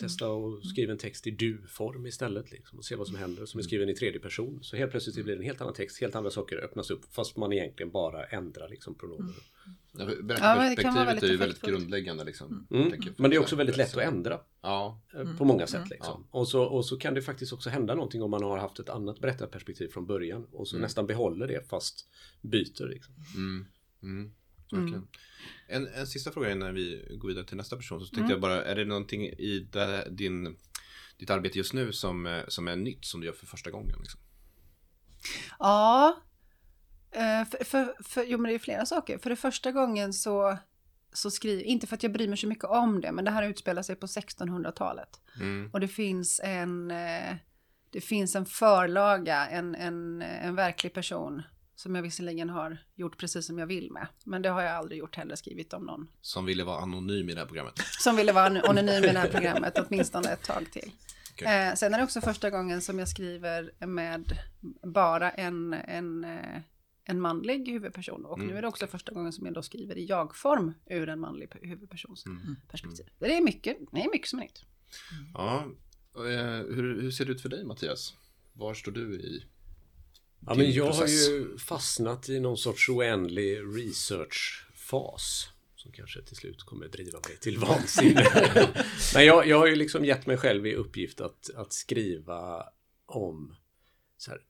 testa 0.00 0.28
och 0.28 0.66
skriva 0.66 0.92
en 0.92 0.98
text 0.98 1.26
i 1.26 1.30
du-form 1.30 2.06
istället 2.06 2.50
liksom, 2.50 2.78
och 2.78 2.84
se 2.84 2.96
vad 2.96 3.06
som 3.06 3.16
händer. 3.16 3.46
Som 3.46 3.58
är 3.58 3.62
skriven 3.62 3.88
i 3.88 3.94
tredje 3.94 4.20
person. 4.20 4.58
Så 4.62 4.76
helt 4.76 4.90
plötsligt 4.90 5.14
blir 5.14 5.34
det 5.34 5.40
en 5.40 5.44
helt 5.44 5.60
annan 5.60 5.74
text, 5.74 6.00
helt 6.00 6.14
andra 6.14 6.30
saker 6.30 6.56
öppnas 6.56 6.90
upp 6.90 7.14
fast 7.14 7.36
man 7.36 7.52
egentligen 7.52 7.90
bara 7.90 8.24
ändrar 8.24 8.68
liksom 8.68 8.94
pronomen. 8.94 9.34
Ja, 9.92 9.98
Ja, 9.98 10.06
vara 10.06 10.22
Berättarperspektivet 10.22 11.06
väldigt 11.06 11.22
är 11.22 11.28
ju 11.28 11.36
väldigt 11.36 11.62
grundläggande 11.62 12.24
liksom. 12.24 12.66
Mm. 12.70 12.92
Men 13.16 13.30
det 13.30 13.36
är 13.36 13.40
också 13.40 13.56
väldigt 13.56 13.76
lätt 13.76 13.96
att 13.96 14.02
ändra. 14.02 14.40
Ja, 14.62 15.00
eh, 15.14 15.36
På 15.36 15.44
många 15.44 15.66
sätt 15.66 15.90
liksom. 15.90 16.26
Och, 16.30 16.48
så, 16.48 16.62
och 16.62 16.84
så 16.84 16.96
kan 16.96 17.14
det 17.14 17.22
faktiskt 17.22 17.52
också 17.52 17.70
hända 17.70 17.94
någonting 17.94 18.22
om 18.22 18.30
man 18.30 18.42
har 18.42 18.58
haft 18.58 18.78
ett 18.78 18.88
annat 18.88 19.20
berättarperspektiv 19.20 19.88
från 19.88 20.06
början 20.06 20.46
och 20.52 20.68
så 20.68 20.78
nästan 20.78 21.06
behåller 21.06 21.48
det 21.48 21.68
fast 21.68 22.08
byter. 22.40 22.88
Liksom. 22.88 23.14
Mm. 24.72 24.88
Mm. 24.88 25.06
En, 25.68 25.86
en 25.86 26.06
sista 26.06 26.32
fråga 26.32 26.52
innan 26.52 26.74
vi 26.74 27.16
går 27.18 27.28
vidare 27.28 27.44
till 27.44 27.56
nästa 27.56 27.76
person. 27.76 28.00
Så 28.00 28.14
tänkte 28.14 28.32
jag 28.32 28.40
bara, 28.40 28.64
är 28.64 28.76
det 28.76 28.84
någonting 28.84 29.26
i 29.26 29.68
det, 29.72 30.08
din, 30.10 30.56
ditt 31.18 31.30
arbete 31.30 31.58
just 31.58 31.72
nu 31.72 31.92
som, 31.92 32.26
eh, 32.26 32.42
som 32.48 32.68
är 32.68 32.76
nytt 32.76 33.04
som 33.04 33.20
du 33.20 33.26
gör 33.26 33.34
för 33.34 33.46
första 33.46 33.70
gången? 33.70 33.96
Liksom? 34.00 34.20
Ja, 35.58 36.22
eh, 37.10 37.48
för, 37.48 37.64
för, 37.64 37.94
för, 38.02 38.24
jo 38.24 38.38
men 38.38 38.48
det 38.48 38.54
är 38.54 38.58
flera 38.58 38.86
saker. 38.86 39.18
För 39.18 39.30
det 39.30 39.36
första 39.36 39.72
gången 39.72 40.12
så, 40.12 40.58
så 41.12 41.30
skriver, 41.30 41.62
inte 41.62 41.86
för 41.86 41.94
att 41.94 42.02
jag 42.02 42.12
bryr 42.12 42.28
mig 42.28 42.38
så 42.38 42.46
mycket 42.46 42.64
om 42.64 43.00
det, 43.00 43.12
men 43.12 43.24
det 43.24 43.30
här 43.30 43.48
utspelar 43.48 43.82
sig 43.82 43.96
på 43.96 44.06
1600-talet. 44.06 45.20
Mm. 45.40 45.70
Och 45.72 45.80
det 45.80 45.88
finns 45.88 46.40
en, 46.44 46.90
eh, 46.90 47.36
det 47.90 48.00
finns 48.00 48.36
en 48.36 48.46
förlaga, 48.46 49.48
en, 49.48 49.74
en, 49.74 50.22
en 50.22 50.54
verklig 50.54 50.94
person 50.94 51.42
som 51.80 51.94
jag 51.94 52.02
visserligen 52.02 52.50
har 52.50 52.78
gjort 52.94 53.18
precis 53.18 53.46
som 53.46 53.58
jag 53.58 53.66
vill 53.66 53.90
med. 53.92 54.06
Men 54.24 54.42
det 54.42 54.48
har 54.48 54.62
jag 54.62 54.72
aldrig 54.72 54.98
gjort 54.98 55.16
heller, 55.16 55.36
skrivit 55.36 55.72
om 55.72 55.84
någon 55.84 56.08
Som 56.20 56.44
ville 56.44 56.64
vara 56.64 56.78
anonym 56.80 57.28
i 57.28 57.32
det 57.34 57.40
här 57.40 57.46
programmet. 57.46 57.78
som 58.00 58.16
ville 58.16 58.32
vara 58.32 58.46
anonym 58.46 59.04
i 59.04 59.12
det 59.12 59.18
här 59.18 59.28
programmet 59.32 59.78
åtminstone 59.78 60.28
ett 60.28 60.42
tag 60.42 60.66
till. 60.72 60.92
Okej. 61.32 61.68
Eh, 61.68 61.74
sen 61.74 61.94
är 61.94 61.98
det 61.98 62.04
också 62.04 62.20
första 62.20 62.50
gången 62.50 62.80
som 62.82 62.98
jag 62.98 63.08
skriver 63.08 63.86
med 63.86 64.32
bara 64.82 65.30
en, 65.30 65.72
en, 65.72 66.24
eh, 66.24 66.60
en 67.04 67.20
manlig 67.20 67.68
huvudperson. 67.68 68.24
Och 68.24 68.38
Mm, 68.38 68.50
nu 68.50 68.56
är 68.56 68.62
det 68.62 68.68
också 68.68 68.86
första 68.86 69.12
gången 69.12 69.32
som 69.32 69.46
jag 69.46 69.54
då 69.54 69.62
skriver 69.62 69.98
i 69.98 70.06
jag-form 70.06 70.74
ur 70.90 71.08
en 71.08 71.20
manlig 71.20 71.48
pe- 71.48 71.66
huvudpersons 71.68 72.26
Mm. 72.26 72.56
perspektiv. 72.68 73.06
Det 73.18 73.36
är 73.36 73.40
mycket, 73.40 73.76
det 73.92 74.00
är 74.00 74.10
mycket 74.10 74.28
som 74.28 74.38
är 74.38 74.42
nytt. 74.42 74.64
Ja, 75.34 75.66
och, 76.12 76.30
eh, 76.30 76.56
hur, 76.56 77.02
hur 77.02 77.10
ser 77.10 77.24
det 77.24 77.32
ut 77.32 77.42
för 77.42 77.48
dig 77.48 77.64
Mattias? 77.64 78.14
Var 78.52 78.74
står 78.74 78.92
du 78.92 79.14
i 79.14 79.44
Ja, 80.46 80.54
men 80.54 80.72
jag 80.72 80.86
process? 80.86 81.28
har 81.28 81.34
ju 81.34 81.58
fastnat 81.58 82.28
i 82.28 82.40
någon 82.40 82.56
sorts 82.56 82.88
oändlig 82.88 83.58
researchfas. 83.58 85.48
Som 85.76 85.92
kanske 85.92 86.22
till 86.22 86.36
slut 86.36 86.62
kommer 86.62 86.88
driva 86.88 87.18
mig 87.28 87.38
till 87.40 87.58
vansinne. 87.68 88.26
men 89.14 89.24
jag, 89.24 89.46
jag 89.46 89.58
har 89.58 89.66
ju 89.66 89.76
liksom 89.76 90.04
gett 90.04 90.26
mig 90.26 90.36
själv 90.36 90.66
i 90.66 90.74
uppgift 90.74 91.20
att, 91.20 91.50
att 91.56 91.72
skriva 91.72 92.64
om 93.06 93.56
här, 94.28 94.40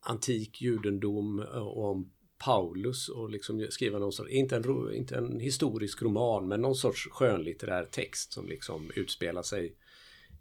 antik 0.00 0.62
judendom 0.62 1.38
och 1.38 1.90
om 1.90 2.12
Paulus 2.44 3.08
och 3.08 3.30
liksom 3.30 3.66
skriva 3.70 3.98
någon 3.98 4.12
sorts, 4.12 4.30
inte 4.30 4.56
en, 4.56 4.94
inte 4.94 5.16
en 5.16 5.40
historisk 5.40 6.02
roman, 6.02 6.48
men 6.48 6.60
någon 6.60 6.74
sorts 6.74 7.08
skönlitterär 7.10 7.84
text 7.84 8.32
som 8.32 8.48
liksom 8.48 8.90
utspelar 8.94 9.42
sig 9.42 9.76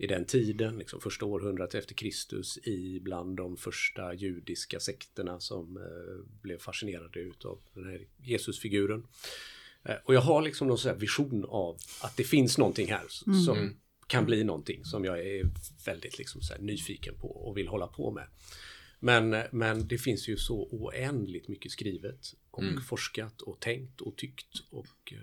i 0.01 0.07
den 0.07 0.25
tiden, 0.25 0.77
liksom 0.77 1.01
första 1.01 1.25
århundradet 1.25 1.75
efter 1.75 1.93
Kristus 1.95 2.57
i 2.57 2.99
bland 2.99 3.37
de 3.37 3.57
första 3.57 4.13
judiska 4.13 4.79
sekterna 4.79 5.39
som 5.39 5.77
eh, 5.77 6.41
blev 6.41 6.57
fascinerade 6.57 7.19
utav 7.19 7.59
den 7.73 7.85
här 7.85 8.07
Jesusfiguren. 8.17 9.07
Eh, 9.83 9.95
och 10.03 10.13
jag 10.15 10.21
har 10.21 10.41
liksom 10.41 10.67
någon 10.67 10.77
sån 10.77 10.97
vision 10.97 11.45
av 11.45 11.77
att 12.01 12.17
det 12.17 12.23
finns 12.23 12.57
någonting 12.57 12.87
här 12.87 13.05
mm. 13.27 13.39
som 13.39 13.75
kan 14.07 14.25
bli 14.25 14.43
någonting 14.43 14.85
som 14.85 15.05
jag 15.05 15.19
är 15.19 15.49
väldigt 15.85 16.17
liksom 16.17 16.41
så 16.41 16.53
nyfiken 16.59 17.15
på 17.15 17.27
och 17.27 17.57
vill 17.57 17.67
hålla 17.67 17.87
på 17.87 18.11
med. 18.11 18.27
Men, 18.99 19.43
men 19.51 19.87
det 19.87 19.97
finns 19.97 20.27
ju 20.27 20.37
så 20.37 20.67
oändligt 20.71 21.47
mycket 21.47 21.71
skrivet 21.71 22.33
och 22.51 22.63
mm. 22.63 22.81
forskat 22.81 23.41
och 23.41 23.59
tänkt 23.59 24.01
och 24.01 24.17
tyckt 24.17 24.63
och 24.69 25.13
eh, 25.13 25.19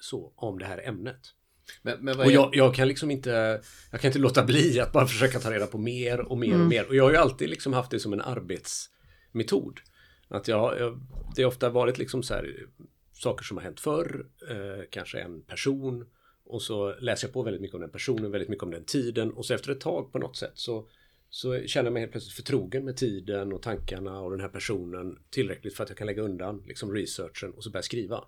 så 0.00 0.32
om 0.36 0.58
det 0.58 0.64
här 0.64 0.88
ämnet. 0.88 1.34
Men, 1.82 1.98
men 2.00 2.20
och 2.20 2.32
jag, 2.32 2.50
jag, 2.52 2.74
kan 2.74 2.88
liksom 2.88 3.10
inte, 3.10 3.60
jag 3.90 4.00
kan 4.00 4.08
inte 4.08 4.18
låta 4.18 4.44
bli 4.44 4.80
att 4.80 4.92
bara 4.92 5.06
försöka 5.06 5.40
ta 5.40 5.50
reda 5.50 5.66
på 5.66 5.78
mer 5.78 6.20
och 6.20 6.38
mer 6.38 6.48
mm. 6.48 6.60
och 6.60 6.68
mer. 6.68 6.88
Och 6.88 6.96
jag 6.96 7.04
har 7.04 7.10
ju 7.10 7.16
alltid 7.16 7.50
liksom 7.50 7.72
haft 7.72 7.90
det 7.90 8.00
som 8.00 8.12
en 8.12 8.20
arbetsmetod. 8.20 9.80
Att 10.28 10.48
jag, 10.48 10.80
jag 10.80 11.00
det 11.36 11.42
har 11.42 11.48
ofta 11.48 11.70
varit 11.70 11.98
liksom 11.98 12.22
så 12.22 12.34
här 12.34 12.66
saker 13.12 13.44
som 13.44 13.56
har 13.56 13.64
hänt 13.64 13.80
förr, 13.80 14.26
eh, 14.50 14.84
kanske 14.90 15.20
en 15.20 15.42
person 15.42 16.06
och 16.46 16.62
så 16.62 16.94
läser 17.00 17.26
jag 17.26 17.32
på 17.32 17.42
väldigt 17.42 17.62
mycket 17.62 17.74
om 17.74 17.80
den 17.80 17.90
personen, 17.90 18.30
väldigt 18.30 18.48
mycket 18.48 18.62
om 18.62 18.70
den 18.70 18.84
tiden 18.84 19.32
och 19.32 19.46
så 19.46 19.54
efter 19.54 19.72
ett 19.72 19.80
tag 19.80 20.12
på 20.12 20.18
något 20.18 20.36
sätt 20.36 20.52
så 20.54 20.88
så 21.30 21.66
känner 21.66 21.86
jag 21.86 21.92
mig 21.92 22.00
helt 22.00 22.12
plötsligt 22.12 22.36
förtrogen 22.36 22.84
med 22.84 22.96
tiden 22.96 23.52
och 23.52 23.62
tankarna 23.62 24.20
och 24.20 24.30
den 24.30 24.40
här 24.40 24.48
personen 24.48 25.18
tillräckligt 25.30 25.76
för 25.76 25.84
att 25.84 25.90
jag 25.90 25.98
kan 25.98 26.06
lägga 26.06 26.22
undan 26.22 26.62
liksom 26.66 26.94
researchen 26.94 27.52
och 27.52 27.64
så 27.64 27.70
börja 27.70 27.82
skriva. 27.82 28.24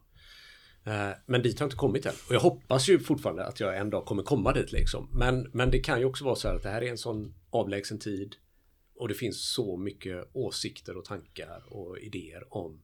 Eh, 0.84 1.10
men 1.26 1.42
dit 1.42 1.58
har 1.58 1.64
jag 1.64 1.66
inte 1.66 1.76
kommit 1.76 2.06
än. 2.06 2.12
Och 2.28 2.34
jag 2.34 2.40
hoppas 2.40 2.88
ju 2.88 2.98
fortfarande 2.98 3.44
att 3.44 3.60
jag 3.60 3.78
en 3.78 3.90
dag 3.90 4.04
kommer 4.04 4.22
komma 4.22 4.52
dit 4.52 4.72
liksom. 4.72 5.08
Men, 5.12 5.50
men 5.52 5.70
det 5.70 5.78
kan 5.78 5.98
ju 5.98 6.04
också 6.04 6.24
vara 6.24 6.36
så 6.36 6.48
här 6.48 6.54
att 6.54 6.62
det 6.62 6.68
här 6.68 6.82
är 6.82 6.90
en 6.90 6.98
sån 6.98 7.34
avlägsen 7.50 7.98
tid. 7.98 8.36
Och 8.96 9.08
det 9.08 9.14
finns 9.14 9.52
så 9.54 9.76
mycket 9.76 10.30
åsikter 10.32 10.96
och 10.96 11.04
tankar 11.04 11.62
och 11.68 11.98
idéer 11.98 12.54
om 12.54 12.82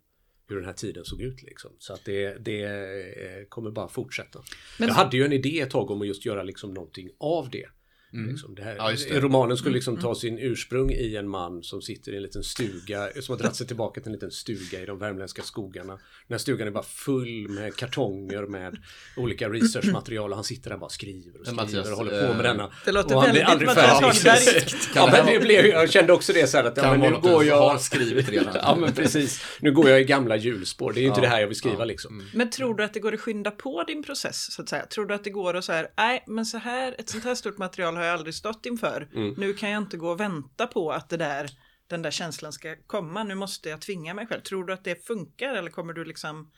hur 0.49 0.57
den 0.57 0.65
här 0.65 0.73
tiden 0.73 1.05
såg 1.05 1.21
ut 1.21 1.43
liksom. 1.43 1.71
Så 1.79 1.93
att 1.93 2.05
det, 2.05 2.45
det 2.45 2.63
eh, 2.63 3.45
kommer 3.49 3.71
bara 3.71 3.89
fortsätta. 3.89 4.43
Men... 4.79 4.89
Jag 4.89 4.95
hade 4.95 5.17
ju 5.17 5.25
en 5.25 5.33
idé 5.33 5.61
ett 5.61 5.71
tag 5.71 5.91
om 5.91 6.01
att 6.01 6.07
just 6.09 6.27
göra 6.27 6.43
liksom 6.43 6.75
någonting 6.75 7.11
av 7.19 7.51
det. 7.51 7.67
Mm. 8.13 8.31
Liksom 8.31 8.55
det 8.55 8.63
här, 8.63 8.75
ja, 8.77 8.91
det. 9.09 9.21
Romanen 9.21 9.57
skulle 9.57 9.75
liksom 9.75 9.95
mm. 9.95 10.03
ta 10.03 10.15
sin 10.15 10.39
ursprung 10.39 10.91
i 10.91 11.17
en 11.17 11.29
man 11.29 11.63
som 11.63 11.83
sitter 11.83 12.13
i 12.13 12.17
en 12.17 12.23
liten 12.23 12.43
stuga, 12.43 13.09
som 13.21 13.33
har 13.33 13.39
dragit 13.39 13.57
sig 13.57 13.67
tillbaka 13.67 14.01
till 14.01 14.09
en 14.09 14.13
liten 14.13 14.31
stuga 14.31 14.81
i 14.81 14.87
de 14.87 14.99
värmländska 14.99 15.43
skogarna. 15.43 15.93
Den 15.93 16.01
här 16.31 16.39
stugan 16.39 16.69
är 16.69 16.73
bara 16.73 16.85
full 16.85 17.49
med 17.49 17.77
kartonger 17.77 18.43
med 18.43 18.77
olika 19.17 19.49
researchmaterial 19.49 20.31
och 20.31 20.37
han 20.37 20.45
sitter 20.45 20.71
där 20.71 20.75
och 20.75 20.81
bara 20.81 20.91
skriver 20.91 21.41
och 21.41 21.47
skriver 21.47 21.63
Mattias, 21.63 21.91
och 21.91 21.97
håller 21.97 22.29
på 22.29 22.35
med 22.35 22.45
denna. 22.45 22.65
Eh, 22.65 22.71
det 22.85 22.93
låter 22.93 23.15
och 23.15 23.23
han 23.23 23.35
väldigt 23.35 23.59
blir 23.59 23.69
aldrig 23.69 24.15
färdig. 24.15 24.75
ja, 24.95 25.09
men 25.13 25.27
det 25.27 25.41
blev, 25.41 25.67
jag 25.67 25.91
kände 25.91 26.13
också 26.13 26.33
det 26.33 26.47
så 26.47 26.57
här 26.57 26.65
att 26.65 26.77
ja, 26.77 26.97
men 26.97 27.13
nu 27.13 27.21
går 27.21 27.45
jag... 27.45 27.69
har 27.69 27.79
skrivit 27.79 28.29
redan. 28.29 28.55
ja, 28.63 28.77
men 28.81 28.93
precis. 28.93 29.45
Nu 29.61 29.73
går 29.73 29.89
jag 29.89 30.01
i 30.01 30.05
gamla 30.05 30.37
hjulspår. 30.37 30.93
Det 30.93 31.01
är 31.01 31.03
ju 31.03 31.09
inte 31.09 31.21
ja, 31.21 31.23
det 31.23 31.29
här 31.29 31.41
jag 31.41 31.49
vill 31.49 31.57
skriva 31.57 31.79
ja. 31.79 31.85
liksom. 31.85 32.15
Mm. 32.15 32.27
Men 32.33 32.51
tror 32.51 32.75
du 32.75 32.85
att 32.85 32.95
det 32.95 33.01
går 33.01 33.15
att 33.15 33.21
skynda 33.21 33.51
på 33.51 33.85
din 33.87 34.03
process 34.03 34.53
så 34.53 34.63
att 34.63 34.69
säga? 34.69 34.87
Tror 34.87 35.07
du 35.07 35.15
att 35.15 35.25
det 35.25 35.31
går 35.31 35.57
att 35.57 35.65
så 35.65 35.73
här, 35.73 35.89
nej, 35.97 36.25
men 36.27 36.47
så 36.47 36.59
här, 36.59 36.95
ett 36.99 37.09
sånt 37.09 37.25
här 37.25 37.35
stort 37.35 37.59
material 37.59 37.98
har 37.99 38.05
jag 38.05 38.15
aldrig 38.15 38.35
stått 38.35 38.67
inför 38.67 38.89
för. 38.89 39.09
Mm. 39.15 39.35
Nu 39.37 39.55
kan 39.55 39.71
jag 39.71 39.83
inte 39.83 39.97
gå 39.97 40.11
och 40.11 40.21
vänta 40.21 40.67
på 40.67 40.93
att 40.93 41.09
det 41.09 41.17
där, 41.17 41.51
den 41.87 42.03
där 42.03 42.11
känslan 42.11 42.53
ska 42.53 42.77
komma. 42.87 43.25
Nu 43.25 43.35
måste 43.35 43.69
jag 43.69 43.81
tvinga 43.81 44.15
mig 44.15 44.27
själv. 44.27 44.41
Tror 44.41 44.65
du 44.65 44.73
att 44.73 44.85
det 44.85 45.07
funkar 45.07 45.55
eller 45.55 45.71
kommer 45.71 45.93
du 45.93 46.05
liksom 46.05 46.51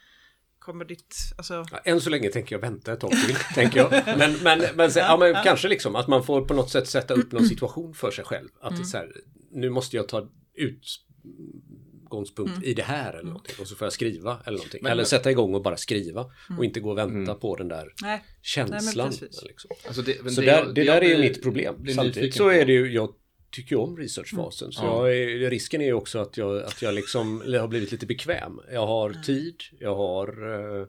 Kommer 0.59 0.85
ditt, 0.85 1.15
alltså... 1.37 1.65
ja, 1.71 1.77
än 1.83 2.01
så 2.01 2.09
länge 2.09 2.29
tänker 2.29 2.55
jag 2.55 2.61
vänta 2.61 2.93
ett 2.93 2.99
tag 2.99 3.11
till, 3.11 3.35
tänker 3.55 3.79
jag. 3.79 4.17
Men, 4.17 4.33
men, 4.43 4.61
men, 4.75 4.91
sen, 4.91 5.03
ja, 5.03 5.17
men 5.17 5.29
ja. 5.29 5.41
kanske 5.43 5.67
liksom 5.67 5.95
att 5.95 6.07
man 6.07 6.23
får 6.23 6.41
på 6.41 6.53
något 6.53 6.69
sätt 6.69 6.87
sätta 6.87 7.13
upp 7.13 7.31
någon 7.31 7.45
situation 7.49 7.93
för 7.93 8.11
sig 8.11 8.25
själv. 8.25 8.49
Att 8.61 8.71
mm. 8.71 8.85
så 8.85 8.97
här, 8.97 9.11
nu 9.51 9.69
måste 9.69 9.95
jag 9.95 10.07
ta 10.07 10.29
ut 10.53 10.87
utgångspunkt 12.11 12.51
mm. 12.51 12.63
i 12.63 12.73
det 12.73 12.83
här 12.83 13.09
eller 13.09 13.19
mm. 13.19 13.27
någonting. 13.27 13.55
Och 13.59 13.67
så 13.67 13.75
får 13.75 13.85
jag 13.85 13.93
skriva 13.93 14.41
eller 14.45 14.57
någonting. 14.57 14.79
Men, 14.83 14.91
eller 14.91 15.03
sätta 15.03 15.31
igång 15.31 15.55
och 15.55 15.61
bara 15.61 15.77
skriva. 15.77 16.21
Mm. 16.49 16.59
Och 16.59 16.65
inte 16.65 16.79
gå 16.79 16.89
och 16.89 16.97
vänta 16.97 17.31
mm. 17.31 17.39
på 17.39 17.55
den 17.55 17.67
där 17.67 17.93
Nej. 18.01 18.23
känslan. 18.41 19.13
Nej, 19.21 19.29
liksom. 19.43 19.71
alltså 19.87 20.01
det, 20.01 20.31
så 20.31 20.41
det, 20.41 20.47
där, 20.47 20.73
det 20.73 20.83
där 20.83 21.01
är 21.01 21.09
ju 21.09 21.17
mitt 21.17 21.43
problem. 21.43 21.87
Samtidigt 21.95 22.35
så 22.35 22.49
är 22.49 22.65
det 22.65 22.73
ju, 22.73 22.93
jag 22.93 23.13
tycker 23.51 23.75
om 23.75 23.97
researchfasen. 23.97 24.65
Mm. 24.65 24.71
Så 24.71 24.83
jag 24.83 25.17
är, 25.17 25.49
risken 25.49 25.81
är 25.81 25.85
ju 25.85 25.93
också 25.93 26.19
att 26.19 26.37
jag, 26.37 26.63
att 26.63 26.81
jag 26.81 26.93
liksom 26.93 27.41
har 27.41 27.67
blivit 27.67 27.91
lite 27.91 28.05
bekväm. 28.05 28.59
Jag 28.71 28.87
har 28.87 29.13
tid, 29.13 29.55
jag 29.79 29.95
har 29.95 30.49
uh, 30.49 30.87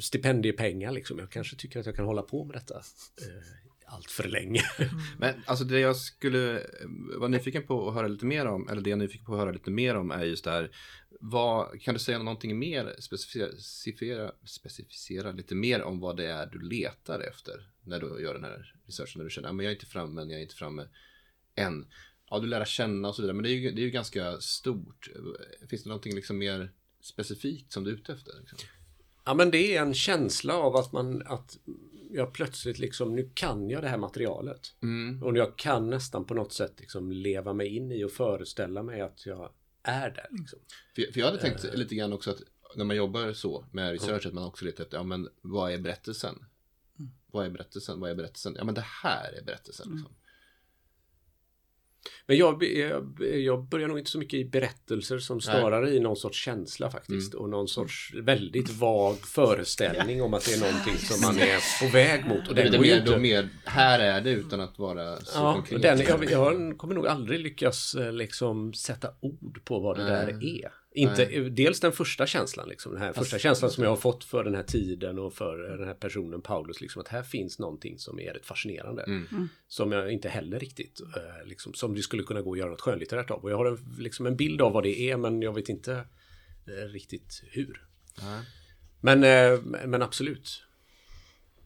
stipendiepengar 0.00 0.92
liksom. 0.92 1.18
Jag 1.18 1.30
kanske 1.30 1.56
tycker 1.56 1.80
att 1.80 1.86
jag 1.86 1.96
kan 1.96 2.04
hålla 2.04 2.22
på 2.22 2.44
med 2.44 2.56
detta 2.56 2.74
uh, 2.74 3.61
allt 3.92 4.10
för 4.10 4.28
länge. 4.28 4.62
Mm. 4.78 4.94
Men 5.18 5.34
alltså 5.46 5.64
det 5.64 5.80
jag 5.80 5.96
skulle 5.96 6.66
vara 7.18 7.28
nyfiken 7.28 7.66
på 7.66 7.88
att 7.88 7.94
höra 7.94 8.08
lite 8.08 8.26
mer 8.26 8.46
om, 8.46 8.68
eller 8.68 8.82
det 8.82 8.90
jag 8.90 8.96
är 8.96 9.02
nyfiken 9.02 9.26
på 9.26 9.32
att 9.32 9.40
höra 9.40 9.52
lite 9.52 9.70
mer 9.70 9.94
om 9.94 10.10
är 10.10 10.24
just 10.24 10.44
det 10.44 10.50
här. 10.50 10.70
Vad, 11.20 11.80
kan 11.80 11.94
du 11.94 12.00
säga 12.00 12.18
någonting 12.18 12.58
mer, 12.58 12.96
specificera, 12.98 14.32
specificera 14.44 15.32
lite 15.32 15.54
mer 15.54 15.82
om 15.82 16.00
vad 16.00 16.16
det 16.16 16.26
är 16.26 16.46
du 16.46 16.60
letar 16.60 17.20
efter 17.20 17.70
när 17.84 18.00
du 18.00 18.22
gör 18.22 18.34
den 18.34 18.44
här 18.44 18.74
researchen, 18.86 19.18
när 19.18 19.24
du 19.24 19.30
känner 19.30 19.48
att 19.48 19.56
jag 19.56 19.64
är 19.64 19.70
inte 19.70 19.86
framme, 19.86 20.14
men 20.14 20.30
jag 20.30 20.38
är 20.38 20.42
inte 20.42 20.54
framme 20.54 20.88
än. 21.54 21.86
Ja, 22.30 22.38
du 22.38 22.46
lär 22.46 22.64
känna 22.64 23.08
och 23.08 23.14
så 23.14 23.22
vidare, 23.22 23.34
men 23.34 23.42
det 23.42 23.50
är 23.50 23.54
ju, 23.54 23.70
det 23.70 23.80
är 23.80 23.84
ju 23.84 23.90
ganska 23.90 24.40
stort. 24.40 25.10
Finns 25.70 25.82
det 25.82 25.88
någonting 25.88 26.14
liksom 26.14 26.38
mer 26.38 26.72
specifikt 27.00 27.72
som 27.72 27.84
du 27.84 27.90
är 27.90 27.94
ute 27.94 28.12
efter? 28.12 28.32
Liksom? 28.40 28.58
Ja, 29.24 29.34
men 29.34 29.50
det 29.50 29.76
är 29.76 29.82
en 29.82 29.94
känsla 29.94 30.54
av 30.54 30.76
att 30.76 30.92
man, 30.92 31.22
att 31.26 31.58
jag 32.10 32.32
plötsligt 32.32 32.78
liksom, 32.78 33.14
nu 33.14 33.30
kan 33.34 33.70
jag 33.70 33.82
det 33.82 33.88
här 33.88 33.98
materialet. 33.98 34.74
Mm. 34.82 35.22
Och 35.22 35.36
jag 35.36 35.56
kan 35.56 35.90
nästan 35.90 36.24
på 36.24 36.34
något 36.34 36.52
sätt 36.52 36.72
liksom 36.80 37.12
leva 37.12 37.52
mig 37.52 37.76
in 37.76 37.92
i 37.92 38.04
och 38.04 38.12
föreställa 38.12 38.82
mig 38.82 39.00
att 39.00 39.26
jag 39.26 39.52
är 39.82 40.10
där. 40.10 40.26
Liksom. 40.30 40.58
För, 40.94 41.12
för 41.12 41.20
jag 41.20 41.26
hade 41.26 41.38
tänkt 41.38 41.64
uh, 41.64 41.74
lite 41.74 41.94
grann 41.94 42.12
också 42.12 42.30
att 42.30 42.42
när 42.76 42.84
man 42.84 42.96
jobbar 42.96 43.32
så 43.32 43.64
med 43.72 43.92
research, 43.92 44.26
att 44.26 44.34
man 44.34 44.44
också 44.44 44.64
letar 44.64 44.84
efter, 44.84 44.96
ja 44.96 45.02
men 45.02 45.28
vad 45.40 45.72
är 45.72 45.78
berättelsen? 45.78 46.34
Mm. 46.98 47.10
Vad 47.26 47.46
är 47.46 47.50
berättelsen? 47.50 48.00
Vad 48.00 48.10
är 48.10 48.14
berättelsen? 48.14 48.54
Ja 48.58 48.64
men 48.64 48.74
det 48.74 48.84
här 49.02 49.32
är 49.32 49.44
berättelsen. 49.44 49.86
Mm. 49.86 49.98
Liksom. 49.98 50.14
Men 52.26 52.36
jag, 52.36 52.64
jag, 52.64 53.16
jag, 53.20 53.64
börjar 53.64 53.88
nog 53.88 53.98
inte 53.98 54.10
så 54.10 54.18
mycket 54.18 54.40
i 54.40 54.44
berättelser 54.44 55.18
som 55.18 55.40
snarare 55.40 55.84
Nej. 55.84 55.96
i 55.96 56.00
någon 56.00 56.16
sorts 56.16 56.44
känsla 56.44 56.90
faktiskt. 56.90 57.34
Mm. 57.34 57.42
Och 57.42 57.50
någon 57.50 57.68
sorts 57.68 58.14
väldigt 58.14 58.70
vag 58.70 59.16
föreställning 59.16 60.22
om 60.22 60.34
att 60.34 60.44
det 60.44 60.52
är 60.54 60.60
någonting 60.60 60.96
som 60.96 61.20
man 61.20 61.38
är 61.38 61.86
på 61.86 61.92
väg 61.92 62.26
mot. 62.26 62.48
Och 62.48 62.54
det 62.54 62.62
är 62.62 62.78
mer, 62.78 62.98
inte... 62.98 63.18
mer, 63.18 63.48
här 63.64 63.98
är 63.98 64.20
det 64.20 64.30
utan 64.30 64.60
att 64.60 64.78
vara 64.78 65.16
så 65.16 65.38
ja, 65.38 65.54
konkret. 65.54 65.82
Den, 65.82 66.00
jag, 66.00 66.30
jag 66.30 66.78
kommer 66.78 66.94
nog 66.94 67.06
aldrig 67.06 67.40
lyckas 67.40 67.94
eh, 67.94 68.12
liksom 68.12 68.72
sätta 68.72 69.08
ord 69.20 69.60
på 69.64 69.78
vad 69.78 69.96
det 69.96 70.04
Nej. 70.04 70.12
där 70.12 70.44
är. 70.44 70.81
Inte, 70.94 71.24
dels 71.48 71.80
den 71.80 71.92
första 71.92 72.26
känslan, 72.26 72.68
liksom, 72.68 72.92
den 72.92 73.02
här 73.02 73.12
första 73.12 73.38
känslan 73.38 73.70
som 73.70 73.84
jag 73.84 73.90
har 73.90 73.96
fått 73.96 74.24
för 74.24 74.44
den 74.44 74.54
här 74.54 74.62
tiden 74.62 75.18
och 75.18 75.34
för 75.34 75.58
den 75.58 75.86
här 75.86 75.94
personen 75.94 76.42
Paulus, 76.42 76.80
liksom, 76.80 77.00
att 77.00 77.08
här 77.08 77.22
finns 77.22 77.58
någonting 77.58 77.98
som 77.98 78.20
är 78.20 78.32
rätt 78.32 78.46
fascinerande. 78.46 79.02
Mm. 79.02 79.26
mm. 79.32 79.48
Som 79.68 79.92
jag 79.92 80.12
inte 80.12 80.28
heller 80.28 80.60
riktigt, 80.60 81.00
eh, 81.00 81.46
liksom, 81.46 81.74
som 81.74 81.94
det 81.94 82.02
skulle 82.02 82.22
kunna 82.22 82.42
gå 82.42 82.52
att 82.52 82.58
göra 82.58 82.70
något 82.70 82.80
skönlitterärt 82.80 83.30
av. 83.30 83.42
Och 83.42 83.50
jag 83.50 83.56
har 83.56 83.66
en, 83.66 83.78
liksom, 83.98 84.26
en 84.26 84.36
bild 84.36 84.62
av 84.62 84.72
vad 84.72 84.82
det 84.82 85.10
är, 85.10 85.16
men 85.16 85.42
jag 85.42 85.54
vet 85.54 85.68
inte 85.68 85.92
eh, 86.66 86.88
riktigt 86.88 87.42
hur. 87.50 87.86
Mm. 88.22 88.42
Men, 89.00 89.24
eh, 89.24 89.60
men 89.86 90.02
absolut. 90.02 90.64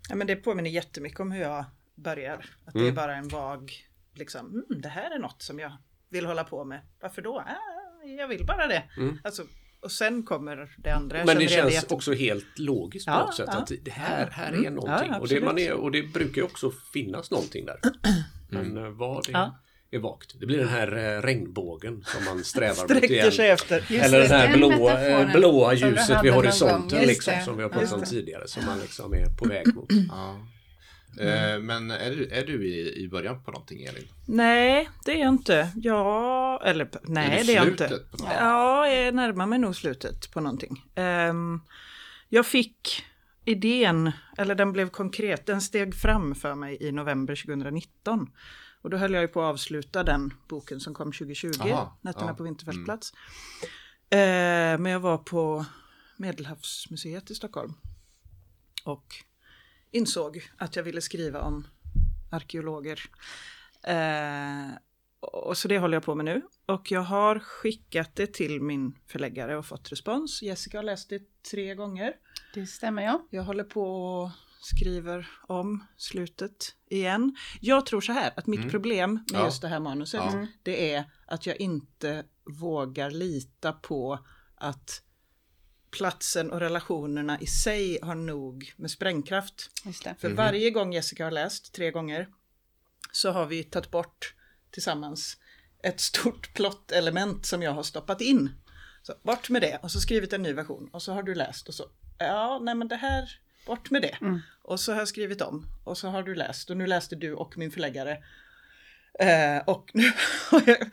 Ja, 0.09 0.15
men 0.15 0.27
det 0.27 0.37
påminner 0.37 0.71
jättemycket 0.71 1.21
om 1.21 1.33
hur 1.33 1.43
jag 1.43 1.65
börjar. 1.95 2.47
Att 2.65 2.75
mm. 2.75 2.85
det 2.85 2.91
är 2.91 2.95
bara 2.95 3.17
en 3.17 3.29
vag, 3.29 3.73
liksom, 4.15 4.47
mm, 4.47 4.81
det 4.81 4.89
här 4.89 5.15
är 5.15 5.19
något 5.19 5.43
som 5.43 5.59
jag 5.59 5.73
vill 6.09 6.27
hålla 6.27 6.45
på 6.45 6.65
med. 6.65 6.81
Varför 7.01 7.23
då? 7.23 7.39
Äh, 7.39 7.76
jag 8.19 8.29
vill 8.29 8.47
bara 8.47 8.67
det. 8.67 8.83
Mm. 8.97 9.19
Alltså, 9.25 9.43
och 9.81 9.93
sen 9.93 10.23
kommer 10.23 10.69
det 10.77 10.91
andra. 10.91 11.25
Men 11.25 11.39
det 11.39 11.49
känns 11.49 11.75
jätte... 11.75 11.95
också 11.95 12.13
helt 12.13 12.59
logiskt 12.59 13.07
på 13.07 13.13
ja, 13.13 13.25
något 13.25 13.35
sätt. 13.35 13.49
Ja, 13.53 13.59
att 13.59 13.73
det 13.83 13.91
här, 13.91 14.31
här 14.31 14.53
är 14.53 14.57
mm. 14.57 14.75
någonting. 14.75 15.11
Ja, 15.13 15.19
och, 15.19 15.29
det 15.29 15.41
man 15.41 15.59
är, 15.59 15.73
och 15.73 15.91
det 15.91 16.03
brukar 16.03 16.37
ju 16.37 16.43
också 16.43 16.73
finnas 16.93 17.31
någonting 17.31 17.67
där. 17.67 17.81
Men 18.49 18.67
mm. 18.67 18.85
Eh, 18.85 18.91
vad 18.91 19.27
det 19.91 19.97
är 19.97 20.01
vagt. 20.01 20.41
Det 20.41 20.47
blir 20.47 20.59
den 20.59 20.69
här 20.69 20.97
eh, 20.97 21.23
regnbågen 21.23 22.05
som 22.07 22.25
man 22.25 22.45
strävar 22.45 22.95
mot 22.95 23.05
igen. 23.05 23.33
sig 23.33 23.51
efter. 23.51 23.93
Eller 23.93 24.21
det 24.21 24.29
här 24.29 24.57
blåa, 24.57 25.27
blåa 25.33 25.75
ljuset 25.75 26.25
vid 26.25 26.33
horisonten 26.33 27.07
liksom, 27.07 27.35
som 27.45 27.57
vi 27.57 27.63
har 27.63 27.71
pratat 27.71 27.93
om 27.93 28.03
tidigare. 28.03 28.49
Som 28.49 28.67
man 28.67 28.81
liksom 28.81 29.15
är 29.15 29.27
på 29.27 29.49
väg 29.49 29.75
mot. 29.75 29.89
Mm. 31.21 31.67
Men 31.67 31.91
är 31.91 32.11
du, 32.11 32.29
är 32.29 32.47
du 32.47 32.67
i, 32.67 33.05
i 33.05 33.09
början 33.09 33.43
på 33.43 33.51
någonting 33.51 33.85
Elin? 33.85 34.09
Nej, 34.27 34.89
det 35.05 35.13
är 35.13 35.19
jag 35.19 35.29
inte. 35.29 35.71
Ja, 35.77 36.63
eller 36.65 36.89
nej 37.03 37.41
är 37.41 37.45
det 37.45 37.53
är 37.53 37.57
jag 37.57 37.69
inte. 37.69 38.01
Ja, 38.19 38.89
jag 38.89 39.15
närmar 39.15 39.47
mig 39.47 39.59
nog 39.59 39.77
slutet 39.77 40.31
på 40.31 40.41
någonting. 40.41 40.85
Um, 40.97 41.63
jag 42.29 42.47
fick 42.47 43.05
idén, 43.45 44.13
eller 44.39 44.55
den 44.55 44.73
blev 44.73 44.89
konkret, 44.89 45.47
den 45.47 45.61
steg 45.61 45.95
fram 45.95 46.35
för 46.35 46.55
mig 46.55 46.77
i 46.81 46.93
november 46.93 47.37
2019. 47.47 48.31
Och 48.83 48.91
då 48.91 48.97
höll 48.97 49.13
jag 49.13 49.23
ju 49.23 49.29
på 49.29 49.43
att 49.43 49.53
avsluta 49.53 50.03
den 50.03 50.35
boken 50.49 50.81
som 50.81 50.95
kom 50.95 51.13
2020, 51.13 51.51
Aha, 51.61 51.99
Nätterna 52.01 52.31
ja. 52.31 52.35
på 52.35 52.43
Vinterfärdsplats. 52.43 53.13
Mm. 54.11 54.75
Uh, 54.75 54.81
men 54.81 54.93
jag 54.93 55.01
var 55.01 55.19
på 55.19 55.67
Medelhavsmuseet 56.17 57.31
i 57.31 57.35
Stockholm. 57.35 57.75
Och 58.85 59.15
insåg 59.97 60.51
att 60.57 60.77
jag 60.77 60.83
ville 60.83 61.01
skriva 61.01 61.41
om 61.41 61.67
arkeologer. 62.31 63.01
Eh, 63.83 64.77
och 65.21 65.59
så 65.59 65.69
det 65.69 65.79
håller 65.79 65.97
jag 65.97 66.05
på 66.05 66.15
med 66.15 66.25
nu. 66.25 66.43
Och 66.67 66.91
jag 66.91 67.01
har 67.01 67.39
skickat 67.39 68.17
det 68.17 68.27
till 68.27 68.63
min 68.63 68.99
förläggare 69.07 69.57
och 69.57 69.67
fått 69.67 69.93
respons. 69.93 70.43
Jessica 70.43 70.79
har 70.79 70.83
läst 70.83 71.09
det 71.09 71.23
tre 71.51 71.75
gånger. 71.75 72.13
Det 72.55 72.67
stämmer 72.67 73.03
ja. 73.03 73.27
Jag 73.31 73.43
håller 73.43 73.65
på 73.65 73.83
och 73.83 74.31
skriver 74.61 75.29
om 75.43 75.87
slutet 75.97 76.77
igen. 76.91 77.37
Jag 77.61 77.87
tror 77.87 78.01
så 78.01 78.13
här 78.13 78.33
att 78.37 78.47
mitt 78.47 78.61
mm. 78.61 78.71
problem 78.71 79.13
med 79.13 79.41
ja. 79.41 79.45
just 79.45 79.63
det 79.63 79.69
här 79.69 79.81
manuset 79.81 80.21
ja. 80.25 80.47
det 80.63 80.95
är 80.95 81.05
att 81.27 81.47
jag 81.47 81.61
inte 81.61 82.25
vågar 82.61 83.11
lita 83.11 83.73
på 83.73 84.19
att 84.55 85.03
platsen 85.91 86.51
och 86.51 86.61
relationerna 86.61 87.41
i 87.41 87.47
sig 87.47 87.99
har 88.03 88.15
nog 88.15 88.75
med 88.77 88.91
sprängkraft. 88.91 89.71
För 90.19 90.29
mm. 90.29 90.37
varje 90.37 90.71
gång 90.71 90.93
Jessica 90.93 91.25
har 91.25 91.31
läst, 91.31 91.73
tre 91.73 91.91
gånger, 91.91 92.29
så 93.13 93.31
har 93.31 93.47
vi 93.47 93.65
tagit 93.65 93.91
bort 93.91 94.35
tillsammans 94.71 95.37
ett 95.83 96.01
stort 96.01 96.51
plottelement 96.55 97.47
som 97.47 97.63
jag 97.63 97.73
har 97.73 97.83
stoppat 97.83 98.21
in. 98.21 98.51
Så 99.03 99.15
bort 99.23 99.51
med 99.51 99.63
det 99.63 99.79
och 99.83 99.91
så 99.91 100.01
skrivit 100.01 100.33
en 100.33 100.43
ny 100.43 100.53
version 100.53 100.89
och 100.93 101.03
så 101.03 101.13
har 101.13 101.23
du 101.23 101.35
läst 101.35 101.69
och 101.69 101.75
så, 101.75 101.85
ja, 102.19 102.59
nej 102.63 102.75
men 102.75 102.89
det 102.89 102.97
här, 102.97 103.41
bort 103.67 103.91
med 103.91 104.03
det. 104.03 104.17
Mm. 104.21 104.41
Och 104.63 104.81
så 104.81 104.93
har 104.93 104.99
jag 104.99 105.09
skrivit 105.09 105.43
om 105.43 105.67
och 105.85 105.99
så 105.99 106.09
har 106.09 106.23
du 106.23 106.35
läst 106.35 106.71
och 106.71 106.77
nu 106.77 106.87
läste 106.87 107.17
du 107.17 107.35
och 107.35 107.59
min 107.59 107.71
förläggare. 107.71 108.23
Eh, 109.19 109.59
och 109.67 109.91
nu 109.95 110.13
har 110.51 110.63
jag 110.67 110.91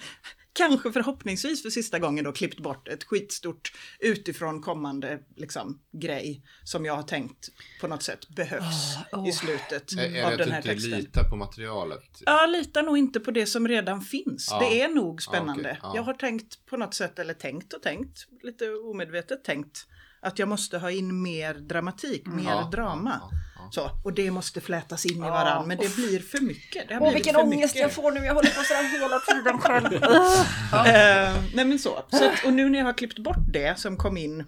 kanske 0.54 0.92
förhoppningsvis 0.92 1.62
för 1.62 1.70
sista 1.70 2.00
gången 2.00 2.24
då 2.24 2.32
klippt 2.32 2.60
bort 2.60 2.88
ett 2.88 3.04
skitstort 3.04 3.74
utifrån 4.00 4.62
kommande 4.62 5.20
liksom, 5.36 5.80
grej 5.92 6.44
som 6.64 6.86
jag 6.86 6.96
har 6.96 7.04
tänkt 7.04 7.50
på 7.82 7.88
något 7.88 8.04
sätt 8.04 8.30
behövs 8.30 8.98
oh, 9.12 9.20
oh. 9.20 9.30
i 9.30 9.32
slutet 9.32 9.92
mm. 9.94 10.26
av 10.26 10.38
den 10.38 10.52
här 10.52 10.62
texten. 10.62 10.66
Är 10.66 10.66
det 10.66 10.72
att 10.72 10.82
du 10.82 10.86
inte 10.86 10.98
litar 10.98 11.30
på 11.30 11.36
materialet? 11.36 12.22
Ja, 12.26 12.46
litar 12.46 12.84
nog 12.84 12.98
inte 12.98 13.20
på 13.20 13.32
det 13.32 13.46
som 13.46 13.68
redan 13.68 14.02
finns. 14.02 14.52
Ah. 14.52 14.60
Det 14.60 14.82
är 14.82 14.90
nog 14.90 15.22
spännande. 15.22 15.70
Ah, 15.70 15.88
okay. 15.88 15.90
ah. 15.92 15.96
Jag 15.96 16.04
har 16.04 16.14
tänkt 16.14 16.66
på 16.66 16.78
något 16.78 16.94
sätt, 16.94 17.20
eller 17.20 17.34
tänkt 17.34 17.74
och 17.74 17.82
tänkt, 17.82 18.28
lite 18.44 18.70
omedvetet 18.70 19.44
tänkt, 19.44 19.88
att 20.22 20.40
jag 20.40 20.48
måste 20.48 20.78
ha 20.78 20.92
in 20.92 21.22
mer 21.22 21.54
dramatik, 21.54 22.28
mm. 22.28 22.46
mer 22.46 22.72
drama. 22.72 23.22
Så, 23.72 23.92
och 24.04 24.14
det 24.14 24.32
måste 24.32 24.62
flätas 24.62 25.06
in 25.06 25.18
i 25.18 25.20
varandra, 25.20 25.66
men 25.68 25.78
det 25.78 25.96
blir 25.96 26.20
för 26.20 26.42
mycket. 26.42 26.90
Det 26.90 26.98
Åh, 27.00 27.14
vilken 27.14 27.36
ångest 27.36 27.76
mycket. 27.76 27.82
jag 27.82 27.92
får 27.92 28.12
nu, 28.12 28.26
jag 28.26 28.34
håller 28.34 28.50
på 28.50 28.64
sådär 28.64 29.00
hela 29.00 29.20
tiden 29.20 29.62
själv. 29.62 29.94
uh, 29.94 31.44
nej 31.56 31.66
men 31.66 31.80
så, 31.80 32.06
så 32.12 32.30
att, 32.30 32.46
och 32.46 32.54
nu 32.54 32.70
när 32.70 32.80
jag 32.80 32.86
har 32.86 32.94
klippt 32.94 33.20
bort 33.20 33.54
det 33.54 33.80
som 33.80 33.98
kom 33.98 34.18
in, 34.18 34.44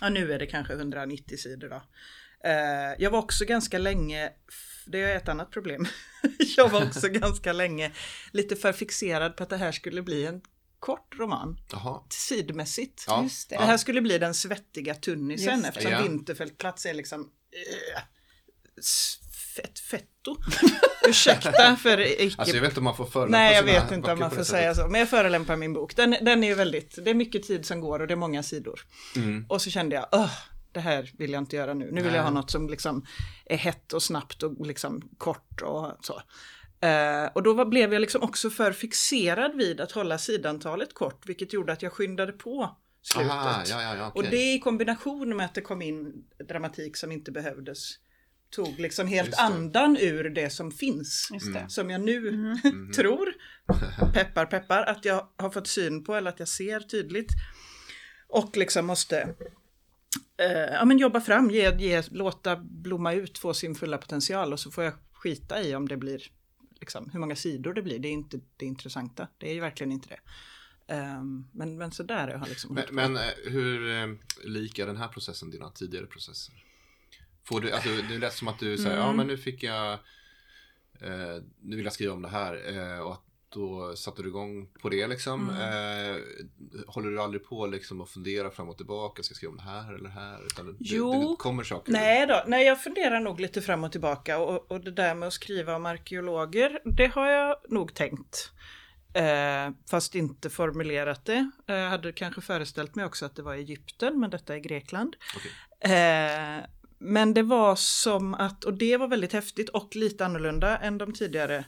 ja 0.00 0.08
nu 0.08 0.32
är 0.32 0.38
det 0.38 0.46
kanske 0.46 0.72
190 0.72 1.36
sidor 1.38 1.68
då. 1.68 1.76
Uh, 1.76 2.94
jag 2.98 3.10
var 3.10 3.18
också 3.18 3.44
ganska 3.44 3.78
länge, 3.78 4.30
det 4.86 5.02
är 5.02 5.16
ett 5.16 5.28
annat 5.28 5.50
problem, 5.50 5.86
jag 6.56 6.68
var 6.68 6.86
också 6.86 7.08
ganska 7.08 7.52
länge 7.52 7.92
lite 8.32 8.56
för 8.56 8.72
fixerad 8.72 9.36
på 9.36 9.42
att 9.42 9.50
det 9.50 9.56
här 9.56 9.72
skulle 9.72 10.02
bli 10.02 10.26
en 10.26 10.40
kort 10.78 11.18
roman. 11.18 11.58
Aha. 11.74 12.06
Sidmässigt. 12.10 13.04
Ja. 13.06 13.28
Det. 13.48 13.56
det. 13.56 13.64
här 13.64 13.76
skulle 13.76 14.00
bli 14.00 14.18
den 14.18 14.34
svettiga 14.34 14.94
tunnisen 14.94 15.64
eftersom 15.64 15.92
ja. 15.92 16.02
Vinterfältplats 16.02 16.86
är 16.86 16.94
liksom 16.94 17.20
äh, 17.20 18.02
fett 19.56 19.78
fetto. 19.78 20.36
Ursäkta 21.08 21.76
för 21.76 22.00
icke... 22.00 22.34
Alltså 22.38 22.54
jag 22.56 22.62
vet 22.62 22.70
inte 22.70 22.80
om 22.80 22.84
man 22.84 22.96
får 22.96 23.06
förolämpa 23.06 23.38
Nej 23.38 23.54
jag 23.54 23.62
vet 23.62 23.92
inte 23.92 24.12
om 24.12 24.18
man 24.18 24.30
får 24.30 24.44
säga 24.44 24.74
så. 24.74 24.88
Men 24.88 25.00
jag 25.00 25.08
förolämpar 25.08 25.56
min 25.56 25.72
bok. 25.72 25.96
Den, 25.96 26.16
den 26.22 26.44
är 26.44 26.48
ju 26.48 26.54
väldigt, 26.54 26.98
det 27.04 27.10
är 27.10 27.14
mycket 27.14 27.42
tid 27.42 27.66
som 27.66 27.80
går 27.80 28.00
och 28.00 28.06
det 28.06 28.14
är 28.14 28.16
många 28.16 28.42
sidor. 28.42 28.80
Mm. 29.16 29.46
Och 29.48 29.62
så 29.62 29.70
kände 29.70 29.96
jag, 29.96 30.06
Åh, 30.12 30.32
det 30.72 30.80
här 30.80 31.10
vill 31.18 31.32
jag 31.32 31.42
inte 31.42 31.56
göra 31.56 31.74
nu. 31.74 31.84
Nu 31.84 32.02
vill 32.02 32.04
Nej. 32.04 32.16
jag 32.16 32.22
ha 32.22 32.30
något 32.30 32.50
som 32.50 32.68
liksom 32.68 33.06
är 33.44 33.56
hett 33.56 33.92
och 33.92 34.02
snabbt 34.02 34.42
och 34.42 34.66
liksom 34.66 35.02
kort 35.18 35.62
och 35.62 35.98
så. 36.00 36.22
Uh, 36.84 37.30
och 37.34 37.42
då 37.42 37.52
var, 37.52 37.64
blev 37.64 37.92
jag 37.92 38.00
liksom 38.00 38.22
också 38.22 38.50
för 38.50 38.72
fixerad 38.72 39.56
vid 39.56 39.80
att 39.80 39.92
hålla 39.92 40.18
sidantalet 40.18 40.94
kort, 40.94 41.28
vilket 41.28 41.52
gjorde 41.52 41.72
att 41.72 41.82
jag 41.82 41.92
skyndade 41.92 42.32
på 42.32 42.76
slutet. 43.02 43.30
Aha, 43.30 43.62
ja, 43.66 43.82
ja, 43.82 43.96
ja, 43.96 44.08
okay. 44.08 44.22
Och 44.22 44.30
det 44.30 44.54
i 44.54 44.58
kombination 44.58 45.36
med 45.36 45.46
att 45.46 45.54
det 45.54 45.60
kom 45.60 45.82
in 45.82 46.12
dramatik 46.48 46.96
som 46.96 47.12
inte 47.12 47.32
behövdes 47.32 47.94
tog 48.50 48.78
liksom 48.78 49.06
helt 49.06 49.38
andan 49.38 49.96
ur 49.96 50.30
det 50.30 50.50
som 50.50 50.70
finns. 50.70 51.28
Det. 51.54 51.66
Som 51.68 51.90
jag 51.90 52.00
nu 52.00 52.28
mm. 52.28 52.58
mm. 52.64 52.92
tror, 52.92 53.34
peppar 54.14 54.46
peppar, 54.46 54.82
att 54.82 55.04
jag 55.04 55.28
har 55.36 55.50
fått 55.50 55.66
syn 55.66 56.04
på 56.04 56.14
eller 56.14 56.30
att 56.30 56.38
jag 56.38 56.48
ser 56.48 56.80
tydligt. 56.80 57.32
Och 58.28 58.56
liksom 58.56 58.86
måste 58.86 59.34
eh, 60.36 60.72
ja, 60.72 60.84
men 60.84 60.98
jobba 60.98 61.20
fram, 61.20 61.50
ge, 61.50 61.76
ge, 61.78 62.02
låta 62.10 62.56
blomma 62.56 63.12
ut, 63.12 63.38
få 63.38 63.54
sin 63.54 63.74
fulla 63.74 63.98
potential 63.98 64.52
och 64.52 64.60
så 64.60 64.70
får 64.70 64.84
jag 64.84 64.92
skita 65.12 65.62
i 65.62 65.74
om 65.74 65.88
det 65.88 65.96
blir, 65.96 66.22
liksom, 66.80 67.10
hur 67.10 67.20
många 67.20 67.36
sidor 67.36 67.74
det 67.74 67.82
blir. 67.82 67.98
Det 67.98 68.08
är 68.08 68.12
inte 68.12 68.40
det 68.56 68.66
intressanta, 68.66 69.28
det 69.38 69.50
är 69.50 69.54
ju 69.54 69.60
verkligen 69.60 69.92
inte 69.92 70.08
det. 70.08 70.20
Um, 70.88 71.48
men, 71.52 71.78
men 71.78 71.92
sådär 71.92 72.28
jag 72.28 72.38
har 72.38 72.46
liksom 72.46 72.74
Men, 72.74 72.84
men 72.90 73.16
eh, 73.16 73.22
hur 73.44 73.90
eh, 73.90 74.06
lik 74.44 74.78
är 74.78 74.86
den 74.86 74.96
här 74.96 75.08
processen 75.08 75.50
dina 75.50 75.70
tidigare 75.70 76.06
processer? 76.06 76.54
Får 77.48 77.60
du, 77.60 77.72
alltså, 77.72 77.88
det 78.08 78.18
lät 78.18 78.32
som 78.32 78.48
att 78.48 78.58
du 78.58 78.78
säger, 78.78 78.96
mm. 78.96 79.06
ja 79.06 79.12
men 79.12 79.26
nu 79.26 79.36
fick 79.36 79.62
jag, 79.62 79.92
eh, 81.00 81.42
nu 81.62 81.76
vill 81.76 81.84
jag 81.84 81.92
skriva 81.92 82.12
om 82.12 82.22
det 82.22 82.28
här 82.28 82.76
eh, 82.76 83.00
och 83.00 83.12
att 83.12 83.22
då 83.48 83.96
satte 83.96 84.22
du 84.22 84.28
igång 84.28 84.68
på 84.82 84.88
det 84.88 85.06
liksom. 85.06 85.50
Mm. 85.50 85.62
Eh, 85.62 86.20
håller 86.86 87.10
du 87.10 87.20
aldrig 87.20 87.44
på 87.44 87.66
liksom 87.66 88.00
och 88.00 88.08
funderar 88.08 88.50
fram 88.50 88.68
och 88.68 88.76
tillbaka, 88.76 89.22
ska 89.22 89.32
jag 89.32 89.36
skriva 89.36 89.50
om 89.50 89.56
det 89.56 89.62
här 89.62 89.94
eller 89.94 90.08
här? 90.08 90.46
Utan 90.46 90.76
jo, 90.80 91.12
det, 91.12 91.18
det 91.18 91.36
kommer 91.38 91.64
saker. 91.64 91.92
Nej 91.92 92.26
då, 92.26 92.44
nej 92.46 92.66
jag 92.66 92.82
funderar 92.82 93.20
nog 93.20 93.40
lite 93.40 93.62
fram 93.62 93.84
och 93.84 93.92
tillbaka 93.92 94.38
och, 94.38 94.70
och 94.70 94.80
det 94.80 94.90
där 94.90 95.14
med 95.14 95.26
att 95.26 95.32
skriva 95.32 95.76
om 95.76 95.86
arkeologer, 95.86 96.80
det 96.84 97.06
har 97.06 97.26
jag 97.26 97.56
nog 97.68 97.94
tänkt. 97.94 98.52
Eh, 99.14 99.70
fast 99.90 100.14
inte 100.14 100.50
formulerat 100.50 101.24
det. 101.24 101.50
Jag 101.66 101.84
eh, 101.84 101.88
hade 101.88 102.12
kanske 102.12 102.40
föreställt 102.40 102.94
mig 102.94 103.04
också 103.04 103.26
att 103.26 103.36
det 103.36 103.42
var 103.42 103.54
Egypten, 103.54 104.20
men 104.20 104.30
detta 104.30 104.54
är 104.54 104.58
Grekland. 104.58 105.16
Okay. 105.36 105.50
Eh, 105.94 106.64
men 106.98 107.34
det 107.34 107.42
var 107.42 107.76
som 107.76 108.34
att, 108.34 108.64
och 108.64 108.74
det 108.74 108.96
var 108.96 109.08
väldigt 109.08 109.32
häftigt 109.32 109.68
och 109.68 109.96
lite 109.96 110.24
annorlunda 110.24 110.78
än 110.78 110.98
de 110.98 111.12
tidigare 111.12 111.64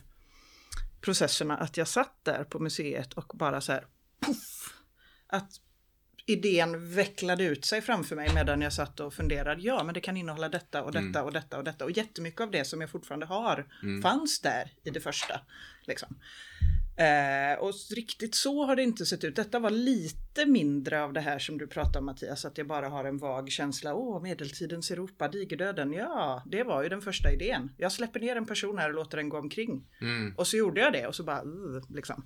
processerna, 1.00 1.56
att 1.56 1.76
jag 1.76 1.88
satt 1.88 2.24
där 2.24 2.44
på 2.44 2.58
museet 2.58 3.12
och 3.12 3.32
bara 3.34 3.60
så 3.60 3.72
här, 3.72 3.86
puff, 4.26 4.74
att 5.26 5.60
idén 6.26 6.94
vecklade 6.94 7.44
ut 7.44 7.64
sig 7.64 7.82
framför 7.82 8.16
mig 8.16 8.34
medan 8.34 8.62
jag 8.62 8.72
satt 8.72 9.00
och 9.00 9.14
funderade. 9.14 9.62
Ja, 9.62 9.84
men 9.84 9.94
det 9.94 10.00
kan 10.00 10.16
innehålla 10.16 10.48
detta 10.48 10.82
och 10.82 10.92
detta 10.92 11.18
mm. 11.18 11.24
och 11.24 11.32
detta 11.32 11.58
och 11.58 11.64
detta. 11.64 11.84
Och 11.84 11.90
jättemycket 11.90 12.40
av 12.40 12.50
det 12.50 12.64
som 12.64 12.80
jag 12.80 12.90
fortfarande 12.90 13.26
har 13.26 13.66
mm. 13.82 14.02
fanns 14.02 14.40
där 14.40 14.72
i 14.84 14.90
det 14.90 15.00
första. 15.00 15.40
Liksom. 15.86 16.16
Eh, 16.98 17.58
och 17.58 17.72
riktigt 17.96 18.34
så 18.34 18.64
har 18.64 18.76
det 18.76 18.82
inte 18.82 19.06
sett 19.06 19.24
ut. 19.24 19.36
Detta 19.36 19.58
var 19.58 19.70
lite 19.70 20.46
mindre 20.46 21.02
av 21.02 21.12
det 21.12 21.20
här 21.20 21.38
som 21.38 21.58
du 21.58 21.66
pratar 21.66 22.00
om 22.00 22.06
Mattias, 22.06 22.44
att 22.44 22.58
jag 22.58 22.66
bara 22.66 22.88
har 22.88 23.04
en 23.04 23.18
vag 23.18 23.50
känsla. 23.50 23.94
Åh, 23.94 24.22
medeltidens 24.22 24.90
Europa, 24.90 25.28
digerdöden. 25.28 25.92
Ja, 25.92 26.42
det 26.46 26.62
var 26.62 26.82
ju 26.82 26.88
den 26.88 27.02
första 27.02 27.32
idén. 27.32 27.72
Jag 27.76 27.92
släpper 27.92 28.20
ner 28.20 28.36
en 28.36 28.46
person 28.46 28.78
här 28.78 28.88
och 28.88 28.94
låter 28.94 29.16
den 29.16 29.28
gå 29.28 29.38
omkring. 29.38 29.86
Mm. 30.00 30.34
Och 30.36 30.46
så 30.46 30.56
gjorde 30.56 30.80
jag 30.80 30.92
det 30.92 31.06
och 31.06 31.14
så 31.14 31.22
bara, 31.22 31.44
uh, 31.44 31.82
liksom. 31.88 32.24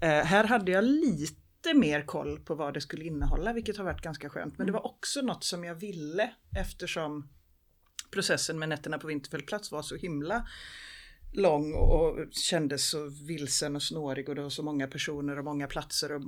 Eh, 0.00 0.24
här 0.24 0.44
hade 0.44 0.72
jag 0.72 0.84
lite 0.84 1.74
mer 1.74 2.02
koll 2.02 2.40
på 2.40 2.54
vad 2.54 2.74
det 2.74 2.80
skulle 2.80 3.04
innehålla, 3.04 3.52
vilket 3.52 3.76
har 3.76 3.84
varit 3.84 4.02
ganska 4.02 4.30
skönt. 4.30 4.58
Men 4.58 4.66
det 4.66 4.72
var 4.72 4.86
också 4.86 5.20
något 5.20 5.44
som 5.44 5.64
jag 5.64 5.74
ville 5.74 6.30
eftersom 6.56 7.28
processen 8.10 8.58
med 8.58 8.68
nätterna 8.68 8.98
på 8.98 9.06
Vinterfällplats 9.06 9.72
var 9.72 9.82
så 9.82 9.96
himla 9.96 10.46
lång 11.32 11.74
och 11.74 12.18
kändes 12.30 12.90
så 12.90 13.10
vilsen 13.26 13.76
och 13.76 13.82
snårig 13.82 14.28
och 14.28 14.34
det 14.34 14.42
var 14.42 14.50
så 14.50 14.62
många 14.62 14.86
personer 14.86 15.38
och 15.38 15.44
många 15.44 15.66
platser 15.66 16.12
och 16.12 16.22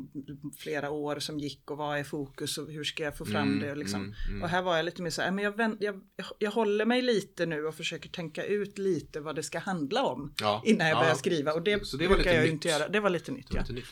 flera 0.58 0.90
år 0.90 1.18
som 1.18 1.38
gick 1.38 1.70
och 1.70 1.76
vad 1.76 1.98
är 1.98 2.04
fokus 2.04 2.58
och 2.58 2.70
hur 2.70 2.84
ska 2.84 3.02
jag 3.02 3.16
få 3.16 3.24
fram 3.24 3.48
mm, 3.48 3.60
det 3.60 3.70
och 3.70 3.76
liksom. 3.76 4.00
Mm, 4.00 4.14
mm. 4.28 4.42
Och 4.42 4.48
här 4.48 4.62
var 4.62 4.76
jag 4.76 4.84
lite 4.84 5.02
mer 5.02 5.10
så 5.10 5.22
här, 5.22 5.30
men 5.30 5.44
jag, 5.44 5.56
vänt, 5.56 5.76
jag, 5.80 6.00
jag, 6.38 6.50
håller 6.50 6.84
mig 6.84 7.02
lite 7.02 7.46
nu 7.46 7.66
och 7.66 7.74
försöker 7.74 8.08
tänka 8.08 8.44
ut 8.44 8.78
lite 8.78 9.20
vad 9.20 9.36
det 9.36 9.42
ska 9.42 9.58
handla 9.58 10.02
om 10.02 10.34
ja, 10.40 10.62
innan 10.64 10.86
jag 10.88 10.96
ja, 10.96 11.00
börjar 11.00 11.14
skriva 11.14 11.52
och 11.52 11.62
det, 11.62 11.86
så 11.86 11.96
det 11.96 12.08
brukar 12.08 12.32
jag 12.32 12.42
nytt. 12.42 12.52
inte 12.52 12.68
göra. 12.68 12.88
Det 12.88 13.00
var 13.00 13.10
lite 13.10 13.32
nytt. 13.32 13.48
Ja. 13.50 13.60
Lite 13.60 13.72
nytt. 13.72 13.86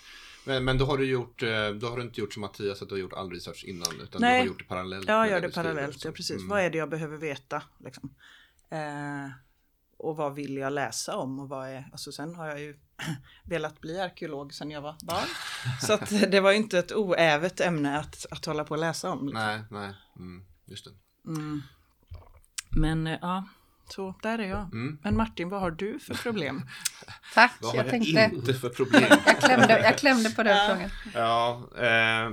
Men, 0.44 0.64
men 0.64 0.79
då 0.79 0.85
har 0.85 0.98
du 0.98 1.05
gjort, 1.05 1.42
eh, 1.42 1.70
då 1.70 1.87
har 1.87 1.96
du 1.96 2.03
inte 2.03 2.20
gjort 2.20 2.33
som 2.33 2.40
Mattias 2.40 2.83
att 2.83 2.88
du 2.88 2.94
har 2.94 3.01
gjort 3.01 3.12
all 3.12 3.31
research 3.31 3.64
innan 3.64 4.01
utan 4.03 4.20
Nej. 4.20 4.33
du 4.33 4.38
har 4.38 4.46
gjort 4.46 4.59
det 4.59 4.64
parallellt. 4.64 5.09
Ja, 5.09 5.27
jag 5.27 5.31
gör 5.31 5.40
det 5.40 5.55
parallellt, 5.55 6.05
ja 6.05 6.12
precis. 6.12 6.37
Mm. 6.37 6.48
Vad 6.48 6.61
är 6.61 6.70
det 6.70 6.79
jag 6.79 6.90
behöver 6.90 7.16
veta? 7.16 7.62
Liksom. 7.85 8.14
Eh, 8.70 9.31
och 10.02 10.16
vad 10.16 10.34
vill 10.34 10.56
jag 10.56 10.72
läsa 10.72 11.16
om 11.16 11.40
och 11.40 11.48
vad 11.48 11.68
är, 11.68 11.88
alltså 11.92 12.12
sen 12.12 12.34
har 12.34 12.46
jag 12.46 12.60
ju 12.60 12.76
velat 13.44 13.80
bli 13.80 14.00
arkeolog 14.00 14.54
sedan 14.54 14.70
jag 14.70 14.80
var 14.80 14.96
barn. 15.02 15.28
Så 15.80 15.92
att 15.92 16.30
det 16.30 16.40
var 16.40 16.50
ju 16.50 16.56
inte 16.56 16.78
ett 16.78 16.92
oävet 16.92 17.60
ämne 17.60 17.98
att, 17.98 18.26
att 18.30 18.44
hålla 18.44 18.64
på 18.64 18.74
och 18.74 18.80
läsa 18.80 19.10
om. 19.10 19.26
Liksom. 19.26 19.44
Nej, 19.46 19.62
nej, 19.70 19.94
mm, 20.16 20.44
just 20.66 20.84
det. 20.84 20.90
Mm. 21.30 21.62
Men 22.70 23.06
eh, 23.06 23.18
ja, 23.20 23.44
så 23.88 24.14
där 24.22 24.38
är 24.38 24.48
jag. 24.48 24.62
Mm. 24.62 24.98
Men 25.02 25.16
Martin, 25.16 25.48
vad 25.48 25.60
har 25.60 25.70
du 25.70 25.98
för 25.98 26.14
problem? 26.14 26.62
Tack, 27.34 27.52
vad 27.60 27.70
har 27.70 27.78
jag, 27.78 27.90
tänkte... 27.90 28.30
inte 28.34 28.54
för 28.54 28.68
problem? 28.68 29.04
jag, 29.26 29.40
klämde, 29.40 29.82
jag 29.82 29.98
klämde 29.98 30.30
på 30.30 30.42
den 30.42 30.68
frågan. 30.68 30.90
Ja, 31.14 31.68
eh, 31.76 32.30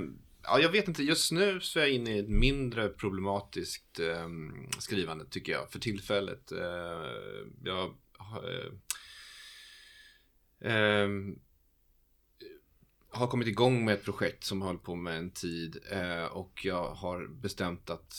Ja, 0.51 0.59
jag 0.59 0.69
vet 0.69 0.87
inte. 0.87 1.03
Just 1.03 1.31
nu 1.31 1.59
så 1.61 1.79
är 1.79 1.83
jag 1.83 1.91
inne 1.91 2.15
i 2.15 2.19
ett 2.19 2.29
mindre 2.29 2.89
problematiskt 2.89 3.99
eh, 3.99 4.29
skrivande 4.79 5.25
tycker 5.25 5.51
jag 5.51 5.71
för 5.71 5.79
tillfället. 5.79 6.51
Eh, 6.51 7.07
jag 7.63 7.95
eh, 8.43 8.71
ehm, 10.71 11.39
har 13.09 13.27
kommit 13.27 13.47
igång 13.47 13.85
med 13.85 13.93
ett 13.93 14.03
projekt 14.03 14.43
som 14.43 14.61
höll 14.61 14.77
på 14.77 14.95
med 14.95 15.17
en 15.17 15.31
tid 15.31 15.77
eh, 15.91 16.25
och 16.25 16.65
jag 16.65 16.89
har 16.89 17.27
bestämt 17.27 17.89
att 17.89 18.15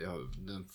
jag, 0.00 0.32
den 0.38 0.68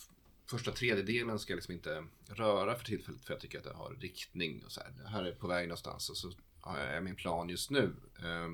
första 0.50 0.70
tredjedelen 0.70 1.38
ska 1.38 1.52
jag 1.52 1.56
liksom 1.56 1.74
inte 1.74 2.04
röra 2.28 2.74
för 2.74 2.84
tillfället 2.84 3.24
för 3.24 3.34
jag 3.34 3.40
tycker 3.40 3.58
att 3.58 3.64
det 3.64 3.74
har 3.74 3.96
riktning 4.00 4.64
och 4.64 4.72
så 4.72 4.80
här. 4.80 4.90
Det 4.90 5.08
här 5.08 5.24
är 5.24 5.32
på 5.32 5.46
väg 5.46 5.68
någonstans 5.68 6.10
och 6.10 6.16
så 6.16 6.32
är 6.78 7.00
min 7.00 7.16
plan 7.16 7.48
just 7.48 7.70
nu. 7.70 7.96
Eh, 8.18 8.48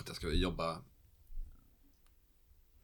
att 0.00 0.06
jag 0.06 0.16
ska 0.16 0.32
jobba 0.32 0.82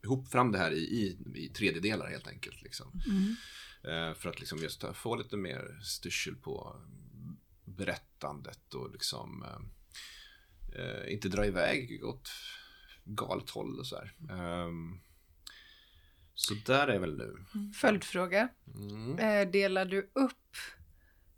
ihop 0.05 0.29
fram 0.29 0.53
det 0.53 0.59
här 0.59 0.71
i, 0.71 0.79
i, 0.79 1.19
i 1.35 1.90
helt 2.11 2.29
enkelt. 2.29 2.62
Liksom. 2.62 3.01
Mm. 3.07 3.37
Eh, 3.85 4.14
för 4.14 4.29
att 4.29 4.40
liksom 4.40 4.59
just 4.59 4.85
få 4.95 5.17
lite 5.17 5.37
mer 5.37 5.79
styrsel 5.83 6.37
på 6.37 6.77
berättandet 7.64 8.75
och 8.75 8.93
liksom 8.93 9.43
eh, 9.43 9.61
eh, 10.81 11.12
inte 11.12 11.29
dra 11.29 11.47
iväg 11.47 12.05
åt 12.05 12.31
galet 13.05 13.51
håll 13.51 13.79
och 13.79 13.87
så 13.87 13.97
här. 13.97 14.14
Um, 14.67 15.01
så 16.35 16.55
där 16.55 16.88
är 16.88 16.99
väl 16.99 17.17
nu. 17.17 17.37
Mm. 17.55 17.73
Följdfråga. 17.73 18.49
Mm. 18.75 19.19
Eh, 19.19 19.51
delar 19.51 19.85
du 19.85 20.11
upp 20.14 20.57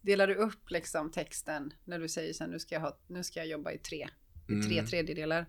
Delar 0.07 0.27
du 0.27 0.35
upp 0.35 0.71
liksom 0.71 1.11
texten 1.11 1.73
när 1.85 1.99
du 1.99 2.09
säger 2.09 2.33
sen 2.33 2.51
nu 2.51 2.59
ska 2.59 2.75
jag, 2.75 2.83
ha, 2.83 2.99
nu 3.07 3.25
ska 3.25 3.41
jag 3.41 3.49
jobba 3.49 3.73
i 3.73 3.79
tre, 3.79 4.09
i 4.49 4.63
tre 4.63 4.79
mm. 4.79 4.87
tredjedelar. 4.87 5.47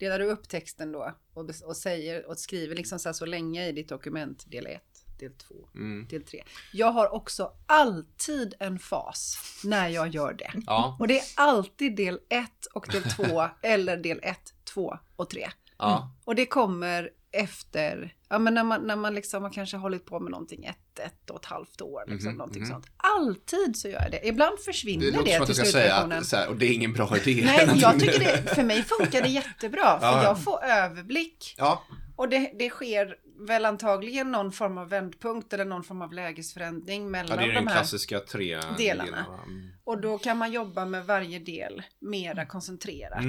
Delar 0.00 0.18
du 0.18 0.24
upp 0.24 0.48
texten 0.48 0.92
då 0.92 1.14
och, 1.34 1.50
och 1.64 1.76
säger 1.76 2.26
och 2.26 2.38
skriver 2.38 2.76
liksom 2.76 2.98
så, 2.98 3.14
så 3.14 3.26
länge 3.26 3.68
i 3.68 3.72
ditt 3.72 3.88
dokument 3.88 4.50
del 4.50 4.66
1, 4.66 4.82
del 5.18 5.32
2, 5.32 5.54
mm. 5.74 6.06
del 6.10 6.22
3. 6.22 6.44
Jag 6.72 6.92
har 6.92 7.14
också 7.14 7.52
alltid 7.66 8.54
en 8.58 8.78
fas 8.78 9.38
när 9.64 9.88
jag 9.88 10.08
gör 10.08 10.32
det. 10.32 10.52
Ja. 10.66 10.96
Och 11.00 11.08
det 11.08 11.18
är 11.18 11.24
alltid 11.36 11.96
del 11.96 12.20
1 12.28 12.66
och 12.72 12.88
del 12.92 13.02
2 13.02 13.48
eller 13.62 13.96
del 13.96 14.20
1, 14.22 14.38
2 14.64 14.98
och 15.16 15.30
3. 15.30 15.50
Ja. 15.78 15.98
Mm. 15.98 16.08
Och 16.24 16.34
det 16.34 16.46
kommer 16.46 17.10
efter, 17.32 18.14
ja 18.28 18.38
men 18.38 18.54
när 18.54 18.64
man, 18.64 18.86
när 18.86 18.96
man 18.96 19.14
liksom 19.14 19.42
har 19.42 19.50
kanske 19.50 19.76
hållit 19.76 20.04
på 20.04 20.20
med 20.20 20.30
någonting 20.30 20.64
ett, 20.64 20.98
ett 20.98 21.30
och 21.30 21.40
ett 21.40 21.46
halvt 21.46 21.80
år, 21.80 22.04
liksom 22.06 22.20
mm 22.20 22.34
-hmm, 22.34 22.38
någonting 22.38 22.62
mm 22.62 22.70
-hmm. 22.70 22.74
sånt. 22.74 22.86
Alltid 22.96 23.76
så 23.76 23.88
gör 23.88 24.02
jag 24.02 24.10
det. 24.10 24.28
Ibland 24.28 24.58
försvinner 24.58 25.10
det, 25.10 25.38
det 25.38 25.46
till 25.46 25.54
slutversionen. 25.54 26.24
Säga 26.24 26.42
att, 26.42 26.48
och 26.48 26.56
det 26.56 26.66
är 26.66 26.72
ingen 26.72 26.92
bra 26.92 27.16
idé. 27.16 27.42
Nej, 27.44 27.70
jag 27.74 28.00
tycker 28.00 28.18
det, 28.18 28.54
för 28.54 28.62
mig 28.62 28.82
funkar 28.82 29.22
det 29.22 29.28
jättebra, 29.28 30.00
för 30.00 30.06
ja. 30.06 30.24
jag 30.24 30.44
får 30.44 30.64
överblick. 30.64 31.54
Ja. 31.58 31.84
Och 32.16 32.28
det, 32.28 32.52
det 32.58 32.70
sker 32.70 33.16
väl 33.46 33.64
antagligen 33.64 34.32
någon 34.32 34.52
form 34.52 34.78
av 34.78 34.88
vändpunkt 34.88 35.52
eller 35.52 35.64
någon 35.64 35.84
form 35.84 36.02
av 36.02 36.12
lägesförändring 36.12 37.10
mellan 37.10 37.38
de 37.38 37.44
här 37.44 37.60
det 37.60 37.70
klassiska 37.70 38.20
tre 38.20 38.54
delarna. 38.54 38.76
delarna. 38.78 39.26
Mm. 39.46 39.70
Och 39.84 40.00
då 40.00 40.18
kan 40.18 40.38
man 40.38 40.52
jobba 40.52 40.84
med 40.84 41.06
varje 41.06 41.38
del 41.38 41.82
mera 41.98 42.46
koncentrerat. 42.46 43.24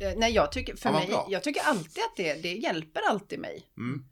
Mm. 0.00 0.12
Eh, 0.12 0.18
nej, 0.18 0.32
jag 0.32 0.52
tycker, 0.52 0.76
för 0.76 0.90
ja, 0.90 0.98
mig, 0.98 1.24
jag 1.28 1.42
tycker 1.42 1.62
alltid 1.62 2.04
att 2.04 2.16
det, 2.16 2.42
det 2.42 2.52
hjälper 2.52 3.00
alltid 3.08 3.38
mig. 3.38 3.72
Mm. 3.76 4.04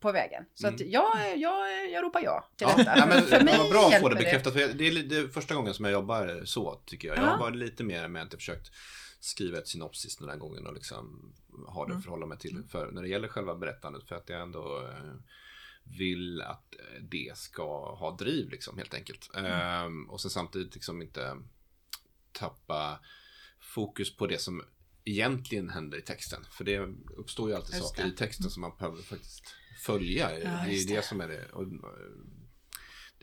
På 0.00 0.12
vägen. 0.12 0.44
Så 0.54 0.66
mm. 0.66 0.74
att 0.74 0.80
jag, 0.80 1.38
jag, 1.38 1.90
jag 1.90 2.04
ropar 2.04 2.20
ja 2.20 2.50
till 2.56 2.66
ja, 2.70 2.76
detta. 2.76 2.98
Ja, 2.98 3.06
men, 3.06 3.22
för 3.22 3.44
mig 3.44 3.54
det 3.54 3.58
var 3.58 3.70
bra 3.70 3.88
att 3.88 4.00
få 4.00 4.08
det 4.08 4.16
bekräftat. 4.16 4.54
Det. 4.54 4.72
det 4.72 4.88
är, 4.88 5.02
det 5.02 5.16
är 5.16 5.28
första 5.28 5.54
gången 5.54 5.74
som 5.74 5.84
jag 5.84 5.92
jobbar 5.92 6.42
så, 6.44 6.82
tycker 6.86 7.08
jag. 7.08 7.16
Jag 7.16 7.22
har 7.22 7.38
varit 7.38 7.56
lite 7.56 7.84
mer 7.84 8.08
med 8.08 8.22
att 8.22 8.32
jag 8.32 8.40
försökt 8.40 8.70
skriva 9.20 9.58
ett 9.58 9.68
synopsis 9.68 10.16
den 10.16 10.28
här 10.28 10.36
gången 10.36 10.66
och 10.66 10.74
liksom 10.74 11.34
ha 11.68 11.84
det 11.84 11.86
mm. 11.86 11.98
att 11.98 12.04
förhålla 12.04 12.26
mig 12.26 12.38
till. 12.38 12.62
För 12.68 12.90
när 12.92 13.02
det 13.02 13.08
gäller 13.08 13.28
själva 13.28 13.54
berättandet, 13.54 14.08
för 14.08 14.14
att 14.14 14.28
jag 14.28 14.40
ändå 14.40 14.88
eh, 14.88 15.14
vill 15.84 16.42
att 16.42 16.74
det 17.00 17.32
ska 17.36 17.94
ha 17.94 18.16
driv 18.16 18.50
liksom 18.50 18.78
helt 18.78 18.94
enkelt. 18.94 19.30
Mm. 19.34 19.52
Ehm, 19.52 20.10
och 20.10 20.20
sen 20.20 20.30
samtidigt 20.30 20.74
liksom 20.74 21.02
inte 21.02 21.36
tappa 22.32 22.98
fokus 23.60 24.16
på 24.16 24.26
det 24.26 24.38
som 24.38 24.62
egentligen 25.04 25.68
händer 25.68 25.98
i 25.98 26.02
texten. 26.02 26.44
För 26.50 26.64
det 26.64 26.78
uppstår 27.16 27.48
ju 27.50 27.56
alltid 27.56 27.74
Just 27.74 27.88
saker 27.88 28.02
det. 28.02 28.08
i 28.08 28.12
texten 28.12 28.50
som 28.50 28.60
man 28.60 28.72
behöver 28.78 29.02
faktiskt 29.02 29.54
följa. 29.80 30.38
Ja, 30.38 30.44
det 30.44 30.44
är 30.44 30.88
det. 30.88 30.94
det 30.94 31.04
som 31.04 31.20
är 31.20 31.28
det. 31.28 31.46
Och, 31.52 31.66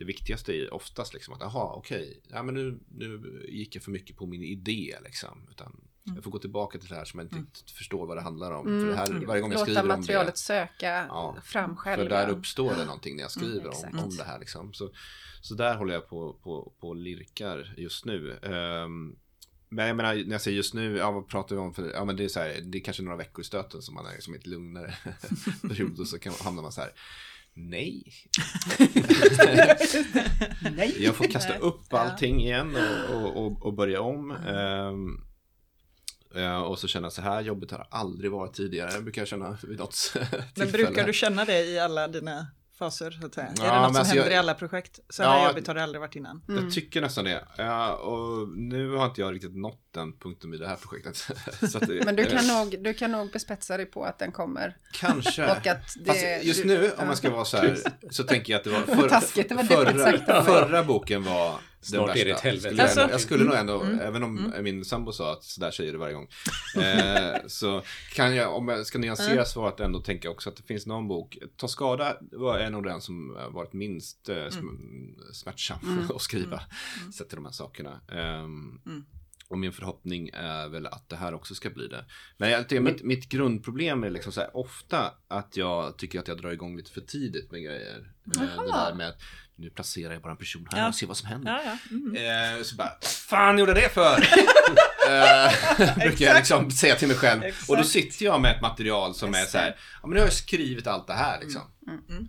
det 0.00 0.04
viktigaste 0.04 0.52
är 0.52 0.74
oftast 0.74 1.14
liksom 1.14 1.34
att, 1.34 1.40
jaha, 1.40 1.72
okej, 1.74 2.00
okay, 2.00 2.20
ja, 2.28 2.42
men 2.42 2.54
nu, 2.54 2.80
nu 2.88 3.44
gick 3.48 3.76
jag 3.76 3.82
för 3.82 3.90
mycket 3.90 4.16
på 4.16 4.26
min 4.26 4.42
idé 4.42 4.96
liksom. 5.04 5.48
Utan 5.50 5.66
mm. 5.66 6.14
jag 6.14 6.24
får 6.24 6.30
gå 6.30 6.38
tillbaka 6.38 6.78
till 6.78 6.88
det 6.88 6.94
här 6.94 7.04
som 7.04 7.20
jag 7.20 7.24
inte 7.24 7.36
mm. 7.36 7.48
förstår 7.74 8.06
vad 8.06 8.16
det 8.16 8.20
handlar 8.20 8.52
om. 8.52 8.66
Mm. 8.66 8.80
För 8.80 8.88
det 8.88 8.96
här, 8.96 9.26
varje 9.26 9.40
gång 9.40 9.52
jag 9.52 9.60
skriver 9.60 9.82
Låta 9.82 9.96
materialet 9.96 10.38
söka 10.38 11.06
ja, 11.08 11.36
fram 11.44 11.76
själv. 11.76 12.02
För 12.02 12.08
där 12.08 12.28
uppstår 12.28 12.74
det 12.74 12.84
någonting 12.84 13.16
när 13.16 13.22
jag 13.22 13.36
mm, 13.36 13.48
skriver 13.50 13.68
om, 13.68 14.04
om 14.04 14.16
det 14.16 14.24
här 14.24 14.38
liksom. 14.38 14.72
Så, 14.72 14.90
så 15.40 15.54
där 15.54 15.76
håller 15.76 15.94
jag 15.94 16.08
på, 16.08 16.32
på, 16.42 16.72
på 16.80 16.94
lirkar 16.94 17.74
just 17.76 18.04
nu. 18.04 18.38
Um, 18.42 19.18
men 19.70 19.86
jag 19.86 19.96
menar, 19.96 20.14
när 20.14 20.32
jag 20.32 20.40
säger 20.40 20.56
just 20.56 20.74
nu, 20.74 20.96
ja 20.96 21.10
vad 21.10 21.28
pratar 21.28 21.56
vi 21.56 21.60
om 21.60 21.74
för, 21.74 21.90
ja 21.94 22.04
men 22.04 22.16
det 22.16 22.24
är 22.24 22.28
så 22.28 22.40
här, 22.40 22.60
det 22.64 22.78
är 22.78 22.82
kanske 22.82 23.02
några 23.02 23.16
veckor 23.16 23.40
i 23.40 23.44
stöten 23.44 23.82
som 23.82 23.94
man 23.94 24.06
är 24.06 24.20
som 24.20 24.34
ett 24.34 24.46
lugnare 24.46 24.94
period 25.68 26.00
och 26.00 26.08
så 26.08 26.18
kan, 26.18 26.32
hamnar 26.44 26.62
man 26.62 26.72
så 26.72 26.80
här, 26.80 26.90
nej. 27.54 28.04
nej. 30.76 30.96
Jag 30.98 31.14
får 31.14 31.24
kasta 31.24 31.58
upp 31.58 31.94
allting 31.94 32.40
igen 32.40 32.76
och, 33.12 33.36
och, 33.36 33.66
och 33.66 33.74
börja 33.74 34.00
om. 34.00 34.30
Um, 34.30 35.24
och 36.66 36.78
så 36.78 36.88
känna 36.88 37.10
så 37.10 37.22
här 37.22 37.40
jobbet 37.40 37.70
har 37.70 37.86
aldrig 37.90 38.30
varit 38.30 38.54
tidigare, 38.54 39.00
brukar 39.00 39.20
jag 39.20 39.28
känna 39.28 39.58
vid 39.62 39.78
något 39.78 39.92
tillfälle. 39.92 40.44
Men 40.56 40.70
brukar 40.70 41.06
du 41.06 41.12
känna 41.12 41.44
det 41.44 41.64
i 41.64 41.78
alla 41.78 42.08
dina 42.08 42.46
faser 42.80 43.10
så 43.10 43.26
att 43.26 43.34
säga? 43.34 43.48
Ja, 43.56 43.64
är 43.64 43.74
det 43.74 43.80
något 43.80 43.86
som 43.88 43.96
alltså 43.96 44.14
händer 44.14 44.30
jag, 44.30 44.34
i 44.34 44.38
alla 44.38 44.54
projekt? 44.54 45.00
Så 45.08 45.22
här 45.22 45.30
ja, 45.30 45.48
jobbigt 45.48 45.66
har 45.66 45.74
det 45.74 45.82
aldrig 45.82 46.00
varit 46.00 46.16
innan. 46.16 46.42
Mm. 46.48 46.64
Jag 46.64 46.72
tycker 46.72 47.00
nästan 47.00 47.24
det. 47.24 47.44
Ja, 47.56 47.94
och 47.94 48.48
nu 48.48 48.90
har 48.90 49.06
inte 49.06 49.20
jag 49.20 49.34
riktigt 49.34 49.56
nått 49.56 49.89
den 49.92 50.12
punkten 50.12 50.54
i 50.54 50.56
det 50.56 50.66
här 50.66 50.76
projektet. 50.76 51.26
det, 51.88 52.04
Men 52.04 52.16
du 52.16 52.26
kan, 52.26 52.46
nog, 52.46 52.82
du 52.82 52.94
kan 52.94 53.12
nog 53.12 53.30
bespetsa 53.30 53.76
dig 53.76 53.86
på 53.86 54.04
att 54.04 54.18
den 54.18 54.32
kommer. 54.32 54.76
Kanske. 54.92 55.44
och 55.44 55.66
att 55.66 55.94
det, 55.96 56.04
Fast 56.04 56.24
just 56.42 56.64
nu, 56.64 56.90
om 56.98 57.06
man 57.06 57.16
ska 57.16 57.30
vara 57.30 57.44
så 57.44 57.56
här, 57.56 57.78
så 58.10 58.24
tänker 58.24 58.52
jag 58.52 58.58
att 58.58 58.64
det 58.64 58.70
var, 58.70 58.80
för, 58.80 59.08
Taskigt, 59.08 59.48
det 59.48 59.54
var 59.54 59.64
förra, 59.64 60.44
förra 60.44 60.84
boken 60.84 61.22
var 61.22 61.60
Snart 61.82 62.16
är 62.16 62.24
det 62.24 62.30
ett 62.30 62.40
helvete. 62.40 62.68
Skulle 62.68 62.82
alltså, 62.82 63.00
jag, 63.00 63.20
skulle 63.20 63.44
nog 63.44 63.54
ändå, 63.54 63.80
mm, 63.80 64.00
även 64.00 64.22
om 64.22 64.38
mm. 64.38 64.64
min 64.64 64.84
sambo 64.84 65.12
sa 65.12 65.32
att 65.32 65.44
sådär 65.44 65.70
säger 65.70 65.92
du 65.92 65.98
varje 65.98 66.14
gång. 66.14 66.28
Eh, 66.76 67.36
så 67.46 67.82
kan 68.14 68.34
jag, 68.34 68.56
om 68.56 68.68
jag 68.68 68.86
ska 68.86 68.98
nyansera 68.98 69.32
mm. 69.32 69.44
svaret, 69.44 69.80
ändå 69.80 70.00
tänka 70.00 70.30
också 70.30 70.50
att 70.50 70.56
det 70.56 70.62
finns 70.62 70.86
någon 70.86 71.08
bok. 71.08 71.38
Ta 71.56 71.68
skada 71.68 72.16
var 72.32 72.58
en 72.58 72.74
av 72.74 72.82
den 72.82 73.00
som 73.00 73.38
varit 73.50 73.72
minst 73.72 74.28
eh, 74.28 74.36
mm. 74.36 75.16
smärtsam 75.32 75.78
mm. 75.82 76.10
att 76.14 76.22
skriva. 76.22 76.62
Mm. 77.00 77.12
Sett 77.12 77.28
till 77.28 77.36
de 77.36 77.44
här 77.44 77.52
sakerna. 77.52 78.00
Um, 78.42 78.80
och 79.50 79.58
min 79.58 79.72
förhoppning 79.72 80.30
är 80.32 80.68
väl 80.68 80.86
att 80.86 81.08
det 81.08 81.16
här 81.16 81.34
också 81.34 81.54
ska 81.54 81.70
bli 81.70 81.88
det. 81.88 82.04
Men 82.36 82.50
jag 82.50 82.68
tycker, 82.68 82.80
mitt, 82.80 83.02
mitt 83.02 83.28
grundproblem 83.28 84.04
är 84.04 84.10
liksom 84.10 84.32
så 84.32 84.40
här, 84.40 84.56
ofta 84.56 85.14
att 85.28 85.56
jag 85.56 85.98
tycker 85.98 86.20
att 86.20 86.28
jag 86.28 86.38
drar 86.38 86.50
igång 86.50 86.76
lite 86.76 86.90
för 86.90 87.00
tidigt 87.00 87.50
med 87.50 87.62
grejer. 87.62 88.12
Jaha. 88.24 88.44
Eh, 88.44 88.62
det 88.62 88.72
där 88.72 88.94
med 88.94 89.08
att 89.08 89.22
nu 89.56 89.70
placerar 89.70 90.12
jag 90.12 90.22
bara 90.22 90.32
en 90.32 90.36
person 90.36 90.68
här 90.72 90.78
ja. 90.78 90.88
och 90.88 90.94
ser 90.94 91.06
vad 91.06 91.16
som 91.16 91.28
händer. 91.28 91.52
Ja, 91.52 91.62
ja. 91.64 91.96
Mm. 91.96 92.58
Eh, 92.58 92.62
så 92.62 92.76
bara, 92.76 92.98
fan 93.02 93.58
gjorde 93.58 93.72
jag 93.72 93.82
det 93.82 93.88
för? 93.88 94.16
eh, 95.08 95.96
brukar 96.08 96.26
jag 96.26 96.36
liksom 96.36 96.70
säga 96.70 96.94
till 96.94 97.08
mig 97.08 97.16
själv. 97.16 97.42
Exakt. 97.42 97.70
Och 97.70 97.76
då 97.76 97.84
sitter 97.84 98.24
jag 98.24 98.40
med 98.40 98.56
ett 98.56 98.62
material 98.62 99.14
som 99.14 99.28
Exakt. 99.28 99.46
är 99.46 99.50
så 99.50 99.58
här, 99.58 99.76
ja 100.02 100.08
men 100.08 100.10
nu 100.10 100.16
har 100.16 100.26
jag 100.26 100.32
skrivit 100.32 100.86
allt 100.86 101.06
det 101.06 101.14
här 101.14 101.40
liksom. 101.40 101.62
Mm. 101.86 102.00
Mm. 102.08 102.28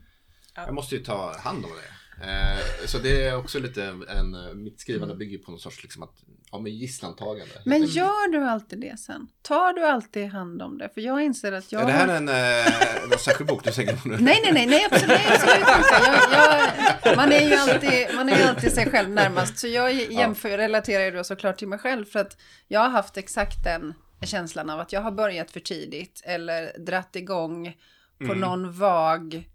Jag 0.56 0.74
måste 0.74 0.96
ju 0.96 1.04
ta 1.04 1.38
hand 1.38 1.66
om 1.66 1.72
det. 1.72 2.01
Eh, 2.24 2.86
så 2.86 2.98
det 2.98 3.24
är 3.24 3.38
också 3.38 3.60
lite 3.60 3.84
en, 4.10 4.64
mitt 4.64 4.80
skrivande 4.80 5.16
bygger 5.16 5.38
på 5.38 5.52
någon 5.52 5.60
sorts 5.60 5.84
liksom 5.84 6.04
att, 6.04 6.16
ja 6.52 6.60
men 6.60 6.72
gisslantagande. 6.72 7.54
Men 7.66 7.86
gör 7.86 8.32
du 8.32 8.44
alltid 8.44 8.80
det 8.80 9.00
sen? 9.00 9.28
Tar 9.42 9.74
du 9.74 9.86
alltid 9.86 10.28
hand 10.28 10.62
om 10.62 10.78
det? 10.78 10.90
För 10.94 11.02
jag 11.02 11.24
inser 11.24 11.52
att 11.52 11.72
jag... 11.72 11.82
Är 11.82 11.86
det 11.86 11.92
här 11.92 12.08
en, 12.08 12.30
eh, 12.30 13.10
någon 13.10 13.20
särskild 13.20 13.48
bok 13.50 13.64
du 13.64 13.72
tänker 13.72 13.96
på 13.96 14.08
nu? 14.08 14.18
Nej, 14.20 14.40
nej, 14.44 14.54
nej, 14.54 14.66
nej 14.66 14.88
absolut, 14.92 15.08
nej, 15.08 15.38
absolut 15.40 15.58
inte. 15.58 16.34
Jag, 16.34 16.60
jag, 17.04 17.18
man 17.18 17.32
är 17.32 17.50
ju 17.50 17.56
alltid, 17.56 18.16
man 18.16 18.30
är 18.30 18.38
ju 18.38 18.44
alltid 18.44 18.72
sig 18.72 18.90
själv 18.90 19.10
närmast. 19.10 19.60
Så 19.60 19.68
jag 19.68 19.94
jämför, 19.94 20.50
ja. 20.50 20.58
relaterar 20.58 21.04
ju 21.04 21.12
då 21.12 21.24
såklart 21.24 21.58
till 21.58 21.68
mig 21.68 21.80
själv. 21.80 22.06
För 22.06 22.20
att 22.20 22.38
jag 22.68 22.80
har 22.80 22.90
haft 22.90 23.18
exakt 23.18 23.64
den 23.64 23.94
känslan 24.22 24.70
av 24.70 24.80
att 24.80 24.94
jag 24.94 25.02
har 25.02 25.12
börjat 25.12 25.52
för 25.52 25.60
tidigt. 25.60 26.22
Eller 26.26 26.80
dratt 26.80 27.16
igång 27.16 27.74
på 28.18 28.24
mm. 28.24 28.40
någon 28.40 28.72
vag 28.72 29.48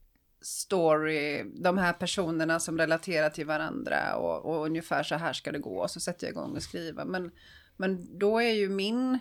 story, 0.46 1.44
de 1.54 1.78
här 1.78 1.92
personerna 1.92 2.60
som 2.60 2.78
relaterar 2.78 3.30
till 3.30 3.46
varandra 3.46 4.16
och, 4.16 4.44
och 4.44 4.66
ungefär 4.66 5.02
så 5.02 5.14
här 5.14 5.32
ska 5.32 5.52
det 5.52 5.58
gå 5.58 5.82
och 5.82 5.90
så 5.90 6.00
sätter 6.00 6.26
jag 6.26 6.32
igång 6.32 6.56
och 6.56 6.62
skriva. 6.62 7.04
Men, 7.04 7.30
men 7.76 8.18
då 8.18 8.38
är 8.38 8.52
ju 8.52 8.68
min, 8.68 9.18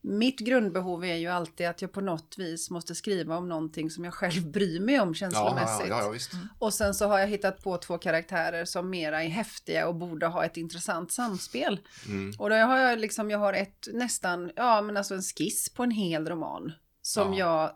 mitt 0.00 0.38
grundbehov 0.38 1.04
är 1.04 1.14
ju 1.14 1.26
alltid 1.26 1.66
att 1.66 1.82
jag 1.82 1.92
på 1.92 2.00
något 2.00 2.34
vis 2.38 2.70
måste 2.70 2.94
skriva 2.94 3.36
om 3.36 3.48
någonting 3.48 3.90
som 3.90 4.04
jag 4.04 4.14
själv 4.14 4.46
bryr 4.52 4.80
mig 4.80 5.00
om 5.00 5.14
känslomässigt. 5.14 5.88
Ja, 5.88 6.02
ja, 6.02 6.18
ja, 6.32 6.38
och 6.58 6.74
sen 6.74 6.94
så 6.94 7.06
har 7.06 7.18
jag 7.18 7.26
hittat 7.26 7.62
på 7.62 7.76
två 7.76 7.98
karaktärer 7.98 8.64
som 8.64 8.90
mera 8.90 9.22
är 9.22 9.28
häftiga 9.28 9.88
och 9.88 9.94
borde 9.94 10.26
ha 10.26 10.44
ett 10.44 10.56
intressant 10.56 11.12
samspel. 11.12 11.80
Mm. 12.08 12.32
Och 12.38 12.50
då 12.50 12.56
har 12.56 12.78
jag 12.78 12.98
liksom, 12.98 13.30
jag 13.30 13.38
har 13.38 13.52
ett 13.52 13.88
nästan, 13.92 14.50
ja 14.56 14.82
men 14.82 14.96
alltså 14.96 15.14
en 15.14 15.22
skiss 15.22 15.68
på 15.74 15.82
en 15.82 15.90
hel 15.90 16.28
roman 16.28 16.72
som 17.02 17.34
jag 17.34 17.70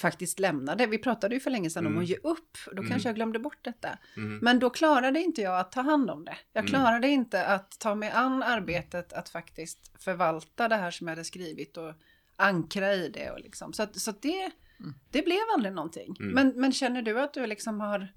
faktiskt 0.00 0.38
lämnade. 0.38 0.86
Vi 0.86 0.98
pratade 0.98 1.34
ju 1.34 1.40
för 1.40 1.50
länge 1.50 1.70
sedan 1.70 1.86
Mm. 1.86 1.96
om 1.96 2.02
att 2.02 2.08
ge 2.08 2.16
upp. 2.16 2.58
Då 2.66 2.72
Mm. 2.78 2.90
kanske 2.90 3.08
jag 3.08 3.16
glömde 3.16 3.38
bort 3.38 3.58
detta. 3.62 3.98
Mm. 4.16 4.38
Men 4.42 4.58
då 4.58 4.70
klarade 4.70 5.20
inte 5.20 5.42
jag 5.42 5.60
att 5.60 5.72
ta 5.72 5.80
hand 5.80 6.10
om 6.10 6.24
det. 6.24 6.36
Jag 6.52 6.60
Mm. 6.62 6.70
klarade 6.70 7.08
inte 7.08 7.46
att 7.46 7.78
ta 7.78 7.94
mig 7.94 8.10
an 8.10 8.42
arbetet 8.42 9.12
att 9.12 9.28
faktiskt 9.28 10.02
förvalta 10.02 10.68
det 10.68 10.76
här 10.76 10.90
som 10.90 11.06
jag 11.08 11.12
hade 11.12 11.24
skrivit 11.24 11.76
och 11.76 11.92
ankra 12.36 12.94
i 12.94 13.08
det. 13.08 13.30
Och 13.30 13.40
liksom. 13.40 13.72
Så, 13.72 13.82
att, 13.82 13.96
så 14.00 14.10
att 14.10 14.22
det, 14.22 14.50
det 15.10 15.22
blev 15.22 15.38
aldrig 15.54 15.74
någonting. 15.74 16.16
Mm. 16.20 16.32
Men, 16.34 16.60
men 16.60 16.72
känner 16.72 17.02
du 17.02 17.20
att 17.20 17.34
du 17.34 17.46
liksom 17.46 17.80
har, 17.80 18.12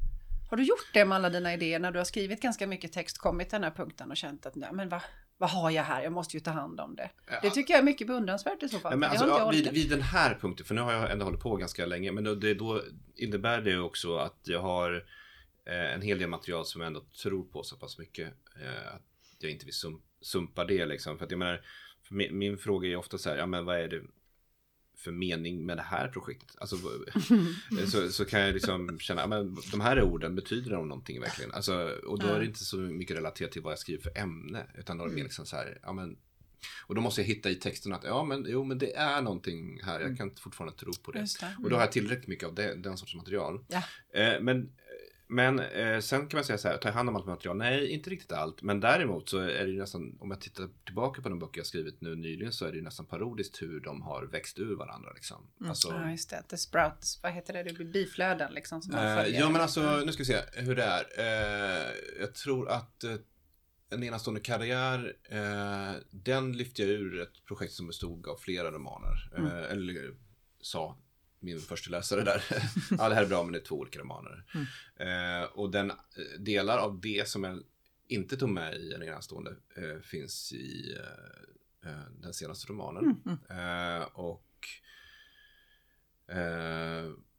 har 0.50 0.58
du 0.58 0.64
gjort 0.64 0.90
det 0.94 1.06
med 1.06 1.16
alla 1.16 1.30
dina 1.30 1.54
idéer 1.54 1.80
när 1.80 1.92
du 1.92 2.00
har 2.00 2.06
skrivit 2.06 2.42
ganska 2.42 2.68
mycket 2.68 2.92
text, 2.94 3.18
kommit 3.18 3.50
till 3.50 3.56
den 3.56 3.64
här 3.64 3.72
punkten 3.72 4.12
och 4.12 4.18
känt 4.18 4.46
att 4.46 4.56
nej, 4.56 4.70
men 4.74 4.90
vad, 4.90 5.02
vad 5.38 5.50
har 5.50 5.72
jag 5.72 5.84
här, 5.84 6.04
jag 6.04 6.14
måste 6.14 6.38
ju 6.38 6.42
ta 6.42 6.52
hand 6.52 6.80
om 6.80 6.96
det. 6.96 7.10
Ja. 7.28 7.40
Det 7.42 7.50
tycker 7.50 7.74
jag 7.74 7.80
är 7.80 7.86
mycket 7.86 8.08
beundransvärt 8.08 8.64
i 8.64 8.70
så 8.70 8.80
fall. 8.80 8.92
Ja, 8.92 8.98
men 8.98 9.10
alltså, 9.10 9.28
ja, 9.28 9.50
vid, 9.50 9.72
vid 9.72 9.90
den 9.90 10.02
här 10.02 10.38
punkten, 10.42 10.66
för 10.66 10.76
nu 10.76 10.82
har 10.82 10.94
jag 10.94 11.12
ändå 11.12 11.26
hållit 11.26 11.42
på 11.42 11.56
ganska 11.56 11.86
länge, 11.86 12.12
men 12.12 12.24
då, 12.24 12.36
det, 12.36 12.54
då 12.54 12.82
innebär 13.16 13.62
det 13.62 13.80
också 13.80 14.18
att 14.18 14.40
jag 14.44 14.62
har 14.62 15.06
eh, 15.66 15.94
en 15.94 16.02
hel 16.02 16.20
del 16.20 16.30
material 16.30 16.66
som 16.66 16.82
jag 16.82 16.88
ändå 16.88 17.02
tror 17.22 17.44
på 17.44 17.64
så 17.64 17.78
pass 17.78 17.98
mycket 17.98 18.28
eh, 18.62 18.96
att 18.96 19.04
jag 19.40 19.52
inte 19.52 19.66
vill 19.66 19.74
sum, 19.74 20.02
sumpa 20.22 20.66
det 20.66 20.86
liksom. 20.86 21.18
För 21.18 21.26
att 21.26 21.32
jag 21.32 21.38
menar, 21.38 21.62
min, 22.10 22.38
min 22.38 22.58
fråga 22.58 22.90
är 22.90 22.96
ofta 22.96 23.18
så 23.18 23.30
här, 23.30 23.38
ja 23.38 23.46
men 23.46 23.66
vad 23.66 23.80
är 23.80 23.88
det 23.88 24.02
för 24.98 25.12
mening 25.12 25.66
med 25.66 25.78
det 25.78 25.84
här 25.84 26.08
projektet? 26.08 26.56
Alltså, 26.58 26.76
vad- 26.76 27.90
så, 27.90 28.10
så 28.10 28.26
kan 28.26 28.40
jag 28.42 28.54
liksom 28.54 29.00
känna, 29.00 29.22
ja, 29.22 29.28
men 29.28 29.58
de 29.72 29.82
här 29.82 30.02
orden, 30.02 30.36
betyder 30.36 30.72
de 30.72 30.88
någonting 30.88 31.22
verkligen? 31.22 31.52
Alltså, 31.52 31.74
och 32.06 32.20
då 32.20 32.28
är 32.28 32.40
det 32.40 32.46
inte 32.46 32.64
så 32.66 32.78
mycket 32.78 33.18
relaterat 33.18 33.52
till 33.52 33.62
vad 33.62 33.72
jag 33.72 33.80
skriver 33.80 34.04
för 34.04 34.18
ämne, 34.18 34.66
utan 34.78 34.98
då 34.98 35.04
är 35.04 35.10
det 35.10 35.16
mer 35.16 35.24
liksom 35.24 35.46
så 35.46 35.56
här, 35.56 35.80
ja 35.84 35.94
men 35.94 36.18
och 36.88 36.96
då 36.96 37.02
måste 37.02 37.22
jag 37.22 37.28
hitta 37.28 37.50
i 37.50 37.56
texten 37.56 37.94
att 37.94 38.04
ja 38.04 38.24
men 38.24 38.46
jo 38.50 38.64
men 38.64 38.78
det 38.78 38.96
är 38.96 39.22
någonting 39.22 39.80
här, 39.84 40.00
jag 40.00 40.18
kan 40.18 40.36
fortfarande 40.36 40.78
tro 40.78 40.94
på 40.94 41.12
det. 41.12 41.20
Det. 41.20 41.56
Och 41.64 41.70
då 41.70 41.76
har 41.76 41.84
jag 41.84 41.92
tillräckligt 41.92 42.28
mycket 42.28 42.48
av 42.48 42.56
det, 42.56 42.76
den 42.76 42.98
sortens 42.98 43.16
material. 43.16 43.66
Ja. 43.68 43.84
Eh, 44.22 44.42
men 44.42 44.72
men 45.30 45.60
eh, 45.60 46.00
sen 46.00 46.28
kan 46.28 46.38
man 46.38 46.44
säga 46.44 46.58
så 46.58 46.68
här, 46.68 46.78
tar 46.78 46.90
jag 46.90 46.94
hand 46.94 47.10
om 47.10 47.16
allt 47.16 47.26
material? 47.26 47.58
Nej, 47.58 47.90
inte 47.90 48.10
riktigt 48.10 48.32
allt. 48.32 48.62
Men 48.62 48.80
däremot 48.80 49.30
så 49.30 49.38
är 49.38 49.66
det 49.66 49.72
ju 49.72 49.80
nästan, 49.80 50.18
om 50.20 50.32
jag 50.32 50.42
tittar 50.42 50.70
tillbaka 50.86 51.22
på 51.22 51.30
de 51.30 51.40
böcker 51.40 51.60
jag 51.60 51.66
skrivit 51.68 52.02
nu 52.02 52.16
nyligen 52.16 52.54
så 52.54 52.66
är 52.66 52.72
det 52.72 52.78
ju 52.78 52.84
nästan 52.84 53.06
parodiskt 53.06 53.62
hur 53.62 53.80
de 53.80 54.02
har 54.02 54.24
växt 54.24 54.60
ur 54.60 54.76
varandra. 54.76 55.12
Liksom. 55.16 55.48
Alltså, 55.66 55.88
Ja, 55.88 56.12
just 56.12 56.30
det. 56.30 56.44
The 56.50 56.58
sprouts, 56.58 57.20
vad 57.24 57.32
heter 57.32 57.54
det? 57.54 57.64
Det 57.64 57.74
blir 57.74 57.86
biflöden 57.86 58.54
liksom. 58.54 58.82
Som 58.82 58.96
Eh, 58.96 59.28
ja 59.28 59.50
men 59.50 59.62
alltså, 59.62 60.02
nu 60.06 60.12
ska 60.12 60.22
vi 60.22 60.26
se 60.26 60.40
hur 60.54 60.76
det 60.76 60.84
är. 60.84 61.06
Eh, 61.18 61.94
jag 62.20 62.36
tror 62.36 62.70
att 62.70 63.04
eh, 63.04 63.16
En 63.90 64.04
enastående 64.04 64.42
karriär, 64.42 65.16
eh, 65.30 66.02
den 66.12 66.54
lyfte 66.54 66.82
jag 66.82 66.92
ur 66.92 67.22
ett 67.22 67.46
projekt 67.46 67.74
som 67.74 67.88
bestod 67.88 68.28
av 68.28 68.38
flera 68.38 68.72
romaner. 68.72 69.32
Mm. 69.38 69.48
Eh, 69.48 69.72
eller 69.72 70.14
sa 70.62 70.98
min 71.40 71.60
första 71.60 71.92
läsare 71.92 72.24
där. 72.24 72.44
ja, 72.98 73.10
det 73.10 73.16
här 73.16 73.24
är 73.24 73.28
bra 73.28 73.44
men 73.44 73.54
det 73.54 73.60
är 73.60 73.64
två 73.64 73.76
olika 73.76 74.00
romaner. 74.00 74.46
Mm. 74.54 75.42
Eh, 75.42 75.50
och 75.50 75.72
den 75.72 75.92
eh, 75.92 76.40
delar 76.40 76.78
av 76.78 77.02
det 77.02 77.30
som 77.30 77.44
jag 77.44 77.64
inte 78.08 78.38
tog 78.38 78.50
med 78.50 78.76
i 78.76 78.94
En 78.94 79.04
enastående 79.04 79.56
eh, 79.76 80.02
finns 80.02 80.54
i 80.54 80.96
eh, 80.96 81.92
eh, 81.92 82.04
den 82.20 82.34
senaste 82.34 82.74
romanen. 82.74 83.22
Mm. 83.26 83.38
Eh, 83.50 84.08
och 84.14 84.44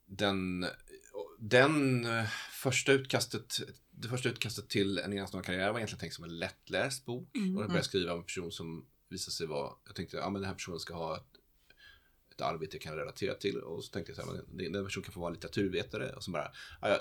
den, 0.06 0.66
den 1.38 2.06
första 2.50 2.92
utkastet, 2.92 3.56
det 3.90 4.08
första 4.08 4.28
utkastet 4.28 4.68
till 4.68 4.98
En 4.98 5.12
enastående 5.12 5.46
karriär 5.46 5.72
var 5.72 5.78
egentligen 5.78 6.00
tänkt 6.00 6.14
som 6.14 6.24
en 6.24 6.38
lättläst 6.38 7.04
bok. 7.04 7.36
Mm. 7.36 7.56
Och 7.56 7.62
jag 7.62 7.68
började 7.68 7.84
skriva 7.84 8.12
om 8.12 8.18
en 8.18 8.24
person 8.24 8.52
som 8.52 8.86
visade 9.08 9.32
sig 9.32 9.46
vara, 9.46 9.72
jag 9.86 9.94
tänkte, 9.94 10.16
ja 10.16 10.30
men 10.30 10.42
den 10.42 10.48
här 10.48 10.54
personen 10.54 10.80
ska 10.80 10.94
ha 10.94 11.16
ett, 11.16 11.37
ett 12.38 12.42
arbete 12.44 12.76
jag 12.76 12.82
kan 12.82 12.96
relatera 12.96 13.34
till. 13.34 13.56
Och 13.58 13.84
så 13.84 13.92
tänkte 13.92 14.12
jag 14.12 14.24
så 14.26 14.32
här, 14.34 14.42
men 14.52 14.72
den 14.72 14.84
personen 14.84 15.04
kan 15.04 15.12
få 15.14 15.20
vara 15.20 15.30
litteraturvetare. 15.32 16.12
Och 16.12 16.24
så 16.24 16.30
bara, 16.30 16.52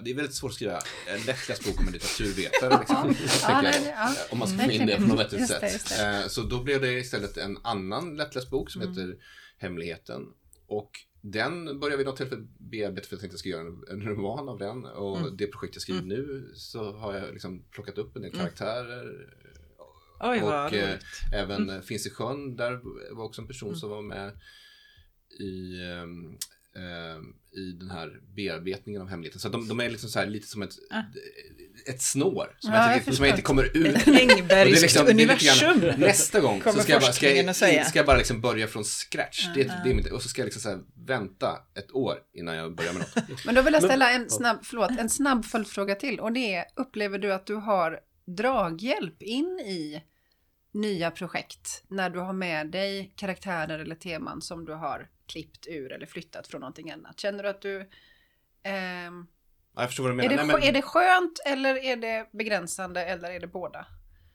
det 0.02 0.12
är 0.12 0.16
väldigt 0.16 0.36
svårt 0.36 0.50
att 0.52 0.56
skriva 0.56 0.80
en 1.08 1.22
lättläst 1.26 1.66
bok 1.66 1.80
om 1.80 1.88
en 1.88 1.94
litteraturvetare. 1.94 2.78
Liksom, 2.80 3.16
Ja, 3.50 3.62
det- 3.62 3.68
jag. 3.86 3.94
ja. 3.96 4.16
Om 4.32 4.38
man 4.40 4.48
ska 4.48 4.58
få 4.58 4.72
in 4.72 4.86
det 4.88 4.96
på 4.96 5.02
något 5.02 5.20
vettigt 5.20 5.40
Just 5.40 5.54
det, 5.54 5.60
sätt. 5.60 5.74
just 5.74 5.90
det. 5.90 6.08
Eh, 6.22 6.28
Så 6.28 6.42
då 6.42 6.64
blev 6.64 6.82
det 6.82 6.92
istället 6.94 7.38
en 7.38 7.58
annan 7.64 8.16
lättläst 8.18 8.50
bok 8.50 8.72
som 8.72 8.82
Mm. 8.82 8.94
heter 8.94 9.18
Hemligheten. 9.58 10.26
Och 10.68 10.92
den 11.22 11.80
började 11.80 11.98
vi 11.98 12.04
något 12.04 12.18
tillfälle 12.18 12.48
bearbeta 12.58 13.08
för 13.08 13.14
jag 13.16 13.20
tänkte 13.22 13.34
jag 13.34 13.40
ska 13.40 13.50
göra 13.50 13.68
en, 13.92 14.02
roman 14.02 14.50
av 14.50 14.58
den. 14.58 14.86
Och 14.86 15.18
Mm. 15.18 15.38
det 15.38 15.48
projekt 15.48 15.76
jag 15.76 15.82
skriver 15.82 16.02
nu 16.02 16.52
så 16.56 16.92
har 16.98 17.14
jag 17.18 17.34
liksom 17.34 17.64
plockat 17.72 17.98
upp 17.98 18.16
en 18.16 18.22
del 18.22 18.32
karaktärer. 18.32 19.28
Oj, 20.20 20.42
och 20.44 20.74
eh, 20.74 21.00
även 21.34 21.70
mm. 21.70 21.82
Finns 21.82 22.08
i 22.08 22.10
sjön, 22.10 22.56
där 22.56 22.80
var 23.16 23.26
också 23.26 23.42
en 23.42 23.48
person 23.48 23.70
Mm. 23.70 23.80
som 23.80 23.90
var 23.90 24.02
med 24.02 24.40
i, 25.40 25.82
ehm, 25.84 26.38
i 27.58 27.72
den 27.72 27.90
här 27.92 28.20
bearbetningen 28.36 29.02
av 29.02 29.08
hemligheten. 29.10 29.40
Så 29.40 29.50
de, 29.50 29.68
de 29.68 29.80
är 29.80 29.90
liksom 29.90 30.10
så 30.10 30.20
här, 30.20 30.26
lite 30.28 30.48
som 30.48 30.62
ett, 30.62 30.74
Ah. 30.92 31.02
ett 31.90 32.02
snår 32.02 32.56
som, 32.60 32.74
Ja, 32.74 32.92
jag, 32.92 33.02
jag 33.06 33.16
som 33.16 33.26
jag 33.26 33.32
inte 33.34 33.42
kommer 33.42 33.78
ur. 33.78 33.88
Engbergskt 34.20 34.82
liksom- 34.82 35.06
grann- 35.06 35.14
universum. 35.16 35.80
Nästa 35.98 36.40
gång 36.40 36.62
så 36.64 36.72
ska 36.72 36.92
jag, 36.92 37.02
bara, 37.02 37.12
ska, 37.14 37.30
jag, 37.36 37.88
ska 37.88 38.00
jag 38.00 38.06
bara 38.06 38.18
liksom 38.18 38.42
börja 38.42 38.68
från 38.68 38.84
scratch. 38.84 39.46
Det, 39.56 39.70
Ah. 39.70 39.84
det 39.84 39.90
är 39.90 39.94
mitt, 39.94 40.12
och 40.12 40.22
så 40.22 40.30
ska 40.30 40.42
jag 40.42 40.46
liksom 40.46 40.62
så 40.62 40.80
vänta 41.06 41.58
ett 41.78 41.92
år 41.92 42.16
innan 42.34 42.56
jag 42.56 42.76
börjar 42.76 42.94
med 42.94 43.02
något. 43.02 43.26
Men 43.46 43.56
då 43.56 43.62
vill 43.62 43.74
jag 43.74 43.84
ställa 43.84 44.12
en 44.12 44.30
snabb, 44.30 44.60
förlåt, 44.64 44.92
en 45.00 45.10
snabb 45.10 45.46
följdfråga 45.46 45.96
till. 45.96 46.20
Och 46.20 46.34
det 46.34 46.56
är, 46.56 46.66
upplever 46.76 47.20
du 47.20 47.34
att 47.34 47.46
du 47.46 47.56
har 47.56 48.00
draghjälp 48.38 49.22
in 49.24 49.60
i 49.60 50.04
nya 50.74 51.12
projekt 51.12 51.84
när 51.88 52.10
du 52.10 52.20
har 52.20 52.34
med 52.34 52.72
dig 52.72 53.14
karaktärer 53.16 53.80
eller 53.80 53.96
teman 53.96 54.42
som 54.42 54.66
du 54.66 54.74
har 54.74 55.08
klippt 55.28 55.68
ur 55.68 55.92
eller 55.92 56.06
flyttat 56.06 56.48
från 56.48 56.62
någonting 56.62 56.92
annat? 56.92 57.20
Känner 57.20 57.44
du 57.44 57.50
att 57.50 57.62
du... 57.62 57.90
Ja, 58.64 59.82
jag 59.82 59.90
förstår 59.90 60.04
vad 60.04 60.18
du 60.18 60.24
är, 60.24 60.30
menar. 60.30 60.44
det, 60.44 60.48
Nej, 60.48 60.56
skö- 60.62 60.70
är 60.70 60.74
det 60.74 60.82
skönt 60.82 61.40
eller 61.46 61.76
är 61.84 61.96
det 61.98 62.30
begränsande 62.34 63.06
eller 63.06 63.32
är 63.32 63.40
det 63.40 63.48
båda? 63.48 63.86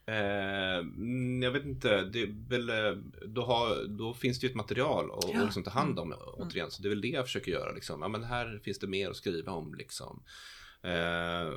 Eh, 0.07 0.79
mm, 0.79 1.43
jag 1.43 1.51
vet 1.51 1.65
inte, 1.65 2.03
det 2.05 2.23
är 2.23 2.49
väl, 2.49 2.69
eh, 2.69 2.93
då, 3.27 3.43
har, 3.45 3.85
då 3.89 4.15
finns 4.15 4.41
det 4.41 4.47
ju 4.47 4.51
ett 4.51 4.57
material 4.57 5.11
att 5.11 5.25
Ja. 5.25 5.31
Mm. 5.35 5.45
liksom 5.45 5.63
ta 5.63 5.71
hand 5.71 5.99
om 5.99 6.15
återigen. 6.35 6.71
Så 6.71 6.83
det 6.83 6.89
är 6.89 6.91
väl 6.91 7.01
det 7.01 7.09
jag 7.09 7.25
försöker 7.25 7.53
göra. 7.53 7.73
Liksom. 7.73 8.03
Ja, 8.03 8.09
men 8.09 8.25
här 8.25 8.61
finns 8.65 8.79
det 8.79 8.87
mer 8.87 9.11
att 9.11 9.17
skriva 9.17 9.53
om. 9.53 9.75
Liksom. 9.75 10.23
Eh, 10.83 11.53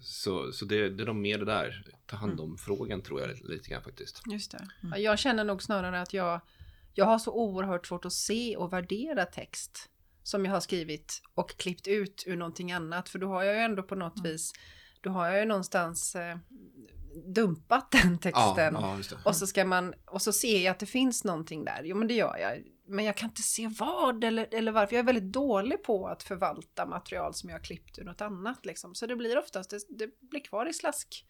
så 0.00 0.52
så 0.52 0.64
det, 0.64 0.88
det 0.88 1.02
är 1.02 1.06
nog 1.06 1.16
mer 1.16 1.38
det 1.38 1.44
där, 1.44 1.84
ta 2.06 2.16
hand 2.16 2.32
Mm. 2.32 2.44
om 2.44 2.58
frågan 2.58 3.02
tror 3.02 3.20
jag 3.20 3.30
lite, 3.30 3.48
lite 3.48 3.70
grann 3.70 3.82
faktiskt. 3.82 4.22
Just 4.32 4.50
det. 4.50 4.66
Ja, 4.82 4.98
Jag 4.98 5.18
känner 5.18 5.44
nog 5.44 5.62
snarare 5.62 6.00
att 6.00 6.12
jag, 6.14 6.40
jag 6.94 7.04
har 7.04 7.18
så 7.18 7.32
oerhört 7.32 7.86
svårt 7.86 8.04
att 8.04 8.12
se 8.12 8.56
och 8.56 8.72
värdera 8.72 9.24
text 9.24 9.90
som 10.22 10.44
jag 10.44 10.52
har 10.52 10.60
skrivit 10.60 11.22
och 11.34 11.50
klippt 11.50 11.88
ut 11.88 12.24
ur 12.26 12.36
någonting 12.36 12.72
annat. 12.72 13.08
För 13.08 13.18
då 13.18 13.28
har 13.28 13.42
jag 13.42 13.54
ju 13.54 13.60
ändå 13.60 13.82
på 13.82 13.94
något 13.94 14.24
vis, 14.24 14.52
då 15.00 15.10
har 15.10 15.28
jag 15.28 15.38
ju 15.38 15.44
någonstans 15.44 16.14
eh, 16.14 16.36
dumpat 17.34 17.90
den 18.02 18.18
texten. 18.18 18.74
ja, 18.74 18.98
det. 19.10 19.16
Och 19.24 19.36
så 19.36 19.46
ska 19.46 19.64
man, 19.64 19.94
och 20.06 20.22
så 20.22 20.32
ser 20.32 20.64
jag 20.64 20.70
att 20.72 20.78
det 20.78 20.86
finns 20.86 21.24
någonting 21.24 21.64
där. 21.64 21.82
Jo 21.84 21.96
men 21.96 22.08
det 22.08 22.14
gör 22.14 22.36
jag. 22.36 22.62
Men 22.86 23.04
jag 23.04 23.16
kan 23.16 23.28
inte 23.28 23.42
se 23.42 23.68
vad 23.78 24.24
eller, 24.24 24.48
eller 24.50 24.72
varför. 24.72 24.96
Jag 24.96 25.02
är 25.02 25.06
väldigt 25.06 25.32
dålig 25.32 25.82
på 25.82 26.08
att 26.08 26.22
förvalta 26.22 26.86
material 26.86 27.34
som 27.34 27.50
jag 27.50 27.56
har 27.56 27.64
klippt 27.64 27.98
ur 27.98 28.04
något 28.04 28.20
annat. 28.20 28.66
Liksom. 28.66 28.94
Så 28.94 29.06
det 29.06 29.16
blir 29.16 29.38
oftast, 29.38 29.70
det, 29.70 29.78
det 29.88 30.20
blir 30.20 30.40
kvar 30.40 30.66
i 30.66 30.72
slaskmappan. 30.72 31.28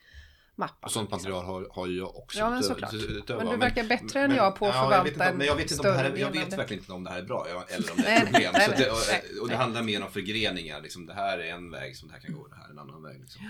Och 0.57 0.91
sånt 0.91 1.11
liksom. 1.13 1.17
material 1.33 1.45
har, 1.45 1.69
har 1.71 1.87
ju 1.87 1.97
jag 1.99 2.17
också. 2.17 2.39
Ja, 2.39 2.51
men 2.51 2.63
såklart. 2.63 2.93
Men 3.29 3.47
du 3.51 3.57
verkar 3.57 3.85
bättre 3.85 4.21
än 4.21 4.35
jag 4.35 4.57
på 4.57 4.67
att 4.69 4.75
ja, 4.75 4.93
jag 4.95 5.05
vet 5.05 5.13
förvalta 5.13 5.25
inte 5.25 5.31
om, 5.33 5.39
Men 5.39 5.47
jag 5.47 5.57
vet, 5.57 5.71
inte 5.71 5.89
om 5.89 5.95
det 5.95 5.99
här, 6.03 6.05
är- 6.05 6.11
en 6.15 6.21
jag 6.21 6.31
större 6.31 6.45
vet 6.45 6.59
verkligen 6.59 6.83
inte 6.83 6.93
om 6.93 7.05
det 7.05 7.11
här 7.11 7.19
är 7.19 7.23
bra 7.23 7.47
eller 7.47 7.57
om 7.93 7.97
det 7.97 8.09
är 8.09 8.17
ett 8.23 8.27
problem. 8.27 8.51
nej, 8.53 8.65
så 8.65 8.71
nej, 8.71 8.79
det, 8.79 8.91
och, 8.91 9.43
och 9.43 9.49
det 9.49 9.57
handlar 9.57 9.83
mer 9.83 10.03
om 10.05 10.11
förgreningar. 10.11 10.81
Liksom, 10.81 11.07
det 11.07 11.15
här 11.15 11.39
är 11.39 11.53
en 11.55 11.71
väg 11.71 11.97
som 11.97 12.09
det 12.09 12.15
här 12.15 12.21
kan 12.21 12.35
gå, 12.35 12.47
det 12.49 12.57
här 12.57 12.65
är 12.67 12.71
en 12.71 12.79
annan 12.79 13.03
väg. 13.03 13.21
Liksom. 13.21 13.43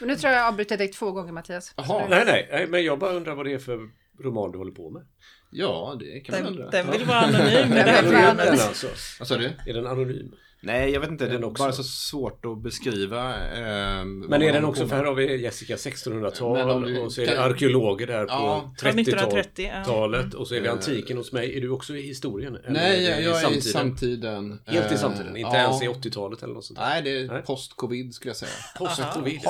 Men 0.00 0.08
nu 0.08 0.16
tror 0.16 0.32
jag 0.32 0.40
jag 0.40 0.48
avbryter 0.48 0.78
dig 0.78 0.88
två 0.88 1.12
gånger 1.12 1.32
Mattias. 1.32 1.74
Jaha. 1.76 2.06
Nej, 2.10 2.22
nej, 2.26 2.48
nej, 2.52 2.66
men 2.66 2.84
jag 2.84 2.98
bara 2.98 3.12
undrar 3.12 3.34
vad 3.34 3.46
det 3.46 3.52
är 3.52 3.58
för 3.58 3.88
roman 4.20 4.52
du 4.52 4.58
håller 4.58 4.72
på 4.72 4.90
med. 4.90 5.02
Ja, 5.50 5.96
det 6.00 6.20
kan 6.20 6.34
man 6.34 6.44
Den, 6.44 6.52
undra. 6.52 6.70
den 6.70 6.90
vill 6.90 7.04
vara 7.04 7.18
anonym. 7.20 7.44
Den 7.52 7.70
det 7.70 7.80
är 7.80 8.02
vill 8.02 8.12
vara 8.12 8.30
anonym. 8.30 8.52
alltså. 8.52 8.86
Vad 9.18 9.28
sa 9.28 9.36
du? 9.36 9.52
Är 9.66 9.72
den 9.74 9.86
anonym? 9.86 10.34
Nej, 10.64 10.90
jag 10.90 11.00
vet 11.00 11.10
inte. 11.10 11.24
Det 11.24 11.32
Den 11.32 11.42
är 11.42 11.46
också. 11.46 11.62
bara 11.62 11.72
så 11.72 11.82
svårt 11.82 12.44
att 12.44 12.58
beskriva. 12.62 13.22
vad 13.24 14.30
Men 14.30 14.42
är 14.42 14.52
den 14.52 14.64
också, 14.64 14.82
på 14.82 14.88
för 14.88 14.96
här 14.96 15.04
har 15.04 15.14
vi 15.14 15.42
Jessica 15.42 15.72
Men 15.72 15.78
1600-tal 15.92 16.70
om 16.70 16.82
du 16.82 16.98
och 17.00 17.12
så 17.12 17.22
är 17.22 17.26
det 17.26 17.42
arkeologer 17.42 18.06
där 18.06 18.24
på 18.24 18.32
Ja. 18.32 18.72
Ja, 18.82 18.88
1930, 18.90 19.70
ja. 19.74 19.80
30-talet 19.80 20.34
och 20.34 20.48
så 20.48 20.54
är 20.54 20.60
vi 20.60 20.66
Eh. 20.66 20.72
antiken 20.72 21.16
hos 21.16 21.32
mig. 21.32 21.56
Är 21.56 21.60
du 21.60 21.70
också 21.70 21.96
i 21.96 22.02
historien? 22.02 22.56
Eller 22.56 22.70
Nej, 22.70 23.06
är 23.06 23.10
jag, 23.10 23.18
det 23.18 23.24
jag 23.24 23.52
är 23.52 23.56
i 23.56 23.60
samtiden? 23.60 24.58
Helt 24.66 24.90
i 24.90 24.94
Eh, 24.94 25.00
samtiden, 25.00 25.36
inte 25.36 25.56
ja. 25.56 25.62
ens 25.62 25.82
i 25.82 25.88
80-talet 25.88 26.42
eller 26.42 26.54
något 26.54 26.64
sånt 26.64 26.78
där. 26.78 26.86
Nej, 26.88 27.02
det 27.02 27.10
är 27.20 27.26
Nej. 27.28 27.42
post-covid 27.42 28.14
skulle 28.14 28.30
jag 28.30 28.36
säga. 28.36 28.50
Post-covid. 28.78 29.40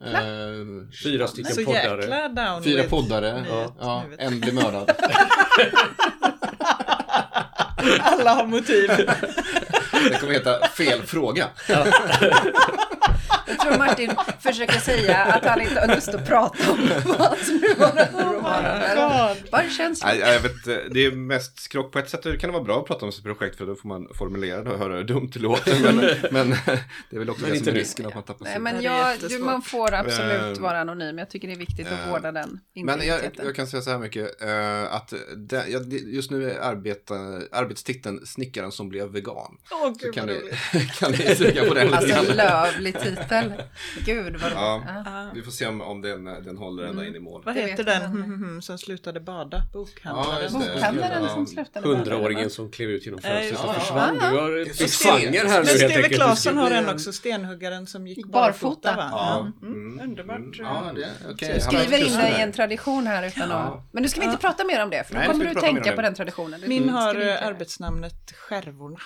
Eh, 0.00 0.86
Fyra 1.04 1.26
stycken 1.26 1.54
Så 1.54 1.64
poddare. 1.64 2.62
Fyra 2.64 2.82
poddare. 2.82 3.44
Ja. 3.80 4.04
En 4.18 4.40
blir 4.40 4.52
mördad. 4.52 4.90
Alla 8.00 8.34
har 8.34 8.46
motiv. 8.46 8.90
Det 9.92 10.20
kommer 10.20 10.32
heta 10.32 10.68
fel 10.68 11.02
fråga. 11.02 11.46
tror 13.68 13.78
Martin 13.78 14.12
försöker 14.40 14.78
säga 14.78 15.16
att 15.24 15.44
han 15.44 15.60
inte 15.60 15.80
har 15.80 15.94
lust 15.94 16.08
att 16.08 16.26
prata 16.26 16.72
om 16.72 16.78
hans 17.18 17.48
nuvarande 17.48 18.08
roman. 18.14 18.62
bara. 18.96 19.34
Bara 19.50 19.68
känsla. 19.70 20.08
Nej, 20.08 20.18
jag 20.18 20.40
vet, 20.40 20.64
det 20.64 21.04
är 21.06 21.10
mest 21.12 21.60
skrock. 21.60 21.92
På 21.92 21.98
ett 21.98 22.10
sätt 22.10 22.22
kan 22.22 22.38
det 22.40 22.52
vara 22.52 22.62
bra 22.64 22.80
att 22.80 22.86
prata 22.86 23.06
om 23.06 23.12
sitt 23.12 23.24
projekt 23.24 23.56
för 23.58 23.66
då 23.66 23.74
får 23.74 23.88
man 23.88 24.08
formulera 24.14 24.62
det 24.62 24.70
och 24.70 24.78
höra 24.78 24.96
hur 24.96 25.04
dumt 25.04 25.30
det 25.32 25.40
låter. 25.40 25.82
Men, 25.82 25.96
men 26.30 26.50
det 27.10 27.16
är 27.16 27.18
väl 27.18 27.30
också 27.30 27.42
Men 27.42 27.50
det 27.50 27.56
inte 27.56 27.70
som 27.70 27.74
är 27.74 27.78
risken 27.80 28.06
att 28.06 28.14
man 28.14 28.22
tappar 28.22 28.44
Nej, 28.44 28.52
sig. 28.52 28.62
men 28.62 28.74
Det 28.82 28.86
är 28.88 29.10
jag, 29.20 29.30
du, 29.30 29.38
man 29.38 29.62
får 29.62 29.94
absolut 29.94 30.28
Eh, 30.38 30.62
vara 30.62 30.80
anonym. 30.80 31.18
Jag 31.18 31.30
tycker 31.30 31.48
det 31.48 31.54
är 31.54 31.58
viktigt 31.58 31.86
att 31.86 32.06
eh, 32.06 32.10
vårda 32.10 32.32
den 32.32 32.60
Men 32.74 33.06
jag, 33.06 33.20
jag 33.44 33.54
kan 33.54 33.66
säga 33.66 33.82
så 33.82 33.90
här 33.90 33.98
mycket, 33.98 34.42
eh, 34.42 34.94
att 34.94 35.12
det, 35.36 35.64
just 35.96 36.30
nu 36.30 36.50
är 36.50 36.58
arbeta, 36.60 37.14
arbetstiteln 37.52 38.26
Snickaren 38.26 38.72
som 38.72 38.88
blev 38.88 39.08
vegan. 39.08 39.56
Åh, 39.70 39.92
Så 39.92 39.98
gud 39.98 40.14
kan 40.14 40.26
vad 40.26 40.36
roligt. 40.36 40.92
kan 40.98 41.10
ni 41.12 41.18
suga 41.36 41.64
på 41.64 41.74
den 41.74 41.86
lite 41.86 41.96
Alltså 41.98 42.14
grann. 42.24 42.36
lövlig 42.36 43.00
titel. 43.00 43.52
Gud 44.04 44.36
vad 44.36 44.52
Ja. 44.52 45.30
Vi 45.34 45.42
får 45.42 45.50
se 45.50 45.66
om, 45.66 45.80
om 45.80 46.02
den, 46.02 46.24
den 46.24 46.56
håller 46.56 46.84
ända 46.84 47.06
in 47.06 47.14
i 47.14 47.18
mål. 47.18 47.42
Vad 47.44 47.56
heter 47.56 47.84
den 47.84 48.02
aldrig. 48.02 48.24
hmm, 48.24 48.42
hmm, 48.42 48.62
som 48.62 48.78
slutade 48.78 49.20
bada? 49.20 49.62
Bokhandlaren. 49.72 50.30
Ja, 50.34 50.42
just 50.42 50.60
det. 50.60 50.74
Bokhandlaren 50.74 51.22
Ja. 51.22 51.28
som 51.28 51.46
slutade 51.46 51.86
bara. 51.86 51.96
Hundraåringen 51.96 52.50
som 52.50 52.70
klev 52.70 52.90
ut 52.90 53.06
genom 53.06 53.20
fönstret 53.20 53.64
och 53.64 53.74
försvann. 53.74 54.14
Du 54.14 54.24
har 54.24 54.64
genre 54.88 55.48
här 55.48 55.64
nu 55.64 55.66
Men 55.72 55.80
helt 55.80 55.96
enkelt. 55.96 56.14
Claesson 56.14 56.56
har 56.56 56.70
en 56.70 56.88
också, 56.88 57.12
stenhuggaren 57.12 57.86
som 57.86 58.06
gick 58.06 58.26
Barfota. 58.26 58.90
Mm. 59.62 60.00
Underbart. 60.00 60.58
Ja, 60.58 60.92
det, 60.94 61.08
okej. 61.30 61.54
Du 61.54 61.60
skriver 61.60 62.06
in 62.06 62.12
dig 62.12 62.34
i 62.38 62.42
en 62.42 62.52
tradition 62.52 63.06
här 63.06 63.26
utan 63.26 63.50
Ja. 63.50 63.84
Men 63.92 64.02
du 64.02 64.08
ska 64.08 64.20
vi 64.20 64.26
inte 64.26 64.38
prata 64.38 64.64
mer 64.64 64.82
om 64.82 64.90
det, 64.90 65.04
för 65.04 65.14
då 65.14 65.32
kommer 65.32 65.44
du 65.44 65.54
tänka 65.60 65.92
på 65.92 66.02
den 66.02 66.14
traditionen. 66.14 66.60
Min 66.66 66.88
har 66.88 67.14
arbetsnamnet 67.14 68.32
Skärvorna. 68.34 69.00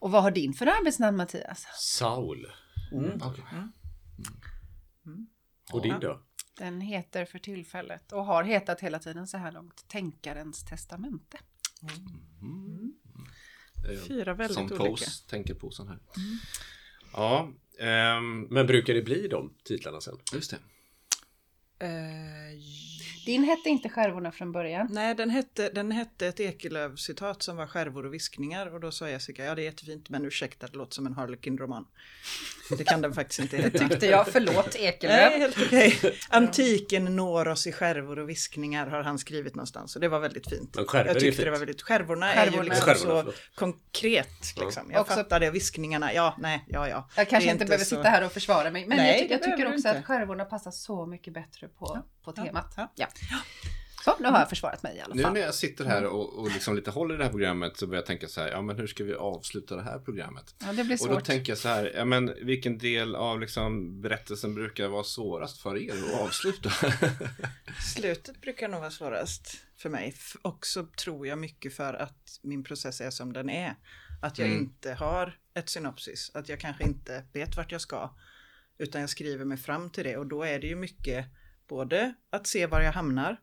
Och 0.00 0.10
vad 0.10 0.22
har 0.22 0.30
din 0.30 0.52
för 0.52 0.66
arbetsnamn 0.66 1.16
Mattias? 1.16 1.66
Saul. 1.74 2.46
Okej. 2.92 3.44
Och 5.72 5.82
din 5.82 6.00
då? 6.00 6.20
Den 6.58 6.80
heter 6.80 7.24
för 7.24 7.38
tillfället 7.38 8.12
och 8.12 8.24
har 8.24 8.44
hetat 8.44 8.80
hela 8.80 8.98
tiden 8.98 9.26
så 9.26 9.36
här 9.36 9.52
långt 9.52 9.84
Tänkarens 9.88 10.64
testamente. 10.64 11.38
Eh, 13.88 13.98
Fyra 14.08 14.34
väldigt 14.34 14.54
Som 14.56 14.64
olika. 14.64 14.84
Pose 14.84 15.28
tänker 15.28 15.54
på 15.54 15.70
sån 15.70 15.88
här. 15.88 15.98
Ja, 17.12 17.52
ehm, 17.78 18.40
Men 18.50 18.66
brukar 18.66 18.94
det 18.94 19.02
bli 19.02 19.28
de 19.28 19.54
titlarna 19.64 20.00
sen? 20.00 20.18
just 20.34 20.50
det. 20.50 20.58
Eh, 21.86 22.58
Din 23.26 23.44
hette 23.44 23.68
inte 23.68 23.88
Skärvorna 23.88 24.32
från 24.32 24.52
början. 24.52 24.86
nej, 24.90 25.14
den 25.14 25.30
hette, 25.30 25.68
den 25.70 25.92
hette 25.92 26.26
ett 26.26 26.40
Ekelöf-citat 26.40 27.42
som 27.42 27.56
var 27.56 27.66
skärvor 27.66 28.06
och 28.06 28.14
viskningar 28.14 28.74
och 28.74 28.80
då 28.80 28.90
sa 28.90 29.08
Jessica, 29.10 29.44
ja 29.44 29.54
det 29.54 29.62
är 29.62 29.64
jättefint 29.64 30.08
men 30.08 30.24
ursäkta 30.24 30.66
det 30.66 30.76
låter 30.78 30.94
som 30.94 31.06
en 31.06 31.14
Harlequin-roman. 31.14 31.84
Det 32.78 32.84
kan 32.84 33.00
den 33.00 33.12
faktiskt 33.14 33.40
inte 33.40 33.56
heta. 33.62 33.78
Tyckte 33.88 34.06
jag, 34.06 34.28
förlåt 34.28 34.74
Nej, 34.74 34.84
Ekelöf. 34.84 35.32
helt 35.32 35.56
okej. 35.66 35.98
Antiken 36.28 37.16
når 37.16 37.48
oss 37.48 37.66
i 37.66 37.72
skärvor 37.72 38.18
och 38.18 38.28
viskningar 38.28 38.86
har 38.86 39.02
han 39.02 39.18
skrivit 39.18 39.54
någonstans 39.54 39.94
och 39.94 40.00
det 40.00 40.08
var 40.08 40.20
väldigt 40.20 40.48
fint. 40.50 40.76
Men 40.76 40.84
skärvor 40.84 41.06
jag 41.08 41.16
är 41.16 41.20
tyckte 41.20 41.36
fint. 41.36 41.44
det 41.44 41.50
var 41.50 41.58
väldigt, 41.58 41.82
skärvorna 41.82 42.32
är 42.34 42.44
ju 42.44 42.50
Skärvorna. 42.50 42.62
liksom 42.62 42.84
Skärvorna, 42.94 43.20
så 43.22 43.32
förlåt. 43.32 43.34
konkret 43.54 44.28
liksom. 44.60 44.90
Jag 44.92 45.00
Också- 45.00 45.14
fattar 45.14 45.40
det, 45.40 45.50
viskningarna, 45.50 46.14
ja, 46.14 46.36
nej, 46.38 46.64
ja, 46.68 46.88
ja. 46.88 47.08
Jag 47.16 47.28
kanske 47.28 47.50
inte 47.50 47.64
behöver 47.64 47.84
så- 47.84 47.96
sitta 47.96 48.08
här 48.08 48.24
och 48.24 48.32
försvara 48.32 48.70
mig, 48.70 48.86
men 48.86 48.96
Nej, 48.96 49.20
jag, 49.22 49.30
jag 49.30 49.42
tycker 49.42 49.66
också 49.66 49.76
inte. 49.76 49.90
att 49.90 50.04
Skärvorna 50.04 50.44
passar 50.44 50.70
så 50.70 51.06
mycket 51.06 51.34
bättre 51.34 51.68
på, 51.68 51.98
på 52.22 52.32
temat. 52.32 52.74
ja. 52.76 52.88
Ja. 52.96 53.08
Så, 54.04 54.16
nu 54.20 54.28
har 54.28 54.38
jag 54.38 54.48
försvarat 54.48 54.82
mig 54.82 54.96
i 54.96 55.00
alla 55.00 55.14
Nu 55.14 55.22
fall. 55.22 55.32
när 55.32 55.40
jag 55.40 55.54
sitter 55.54 55.84
här 55.84 56.04
och, 56.06 56.38
och 56.38 56.50
liksom 56.52 56.76
lite 56.76 56.90
håller 56.90 57.14
i 57.14 57.18
det 57.18 57.24
här 57.24 57.30
programmet 57.30 57.76
så 57.76 57.86
börjar 57.86 57.98
jag 58.02 58.06
tänka 58.06 58.28
så 58.28 58.40
här, 58.40 58.48
ja 58.48 58.62
men 58.62 58.76
hur 58.76 58.86
ska 58.86 59.04
vi 59.04 59.14
avsluta 59.14 59.76
det 59.76 59.82
här 59.82 59.98
programmet? 59.98 60.54
Ja, 60.58 60.72
det 60.72 60.84
blir 60.84 61.02
Och 61.02 61.08
då 61.08 61.14
svårt. 61.14 61.24
tänker 61.24 61.52
jag 61.52 61.58
så 61.58 61.68
här, 61.68 61.92
ja 61.96 62.04
men 62.04 62.34
vilken 62.46 62.78
del 62.78 63.14
av 63.16 63.40
liksom 63.40 64.00
berättelsen 64.00 64.54
brukar 64.54 64.88
vara 64.88 65.04
svårast 65.04 65.58
för 65.62 65.76
er 65.78 65.92
att 66.14 66.20
avsluta? 66.20 66.70
Slutet 67.94 68.40
brukar 68.40 68.68
nog 68.68 68.80
vara 68.80 68.90
svårast 68.90 69.56
för 69.76 69.88
mig. 69.88 70.14
Också 70.42 70.86
tror 71.04 71.26
jag 71.26 71.38
mycket 71.38 71.74
för 71.74 71.94
att 71.94 72.38
min 72.42 72.64
process 72.64 73.00
är 73.00 73.10
som 73.10 73.32
den 73.32 73.50
är. 73.50 73.74
Att 74.22 74.38
jag 74.38 74.48
Mm. 74.48 74.60
inte 74.60 74.94
har 74.94 75.38
ett 75.54 75.68
synopsis. 75.68 76.30
Att 76.34 76.48
jag 76.48 76.60
kanske 76.60 76.84
inte 76.84 77.24
vet 77.32 77.56
vart 77.56 77.72
jag 77.72 77.80
ska. 77.80 78.10
Utan 78.78 79.00
jag 79.00 79.10
skriver 79.10 79.44
mig 79.44 79.58
fram 79.58 79.90
till 79.90 80.04
det. 80.04 80.16
Och 80.16 80.26
då 80.26 80.42
är 80.42 80.58
det 80.58 80.66
ju 80.66 80.76
mycket 80.76 81.26
både 81.70 82.14
att 82.30 82.46
se 82.46 82.66
var 82.66 82.80
jag 82.80 82.92
hamnar 82.92 83.36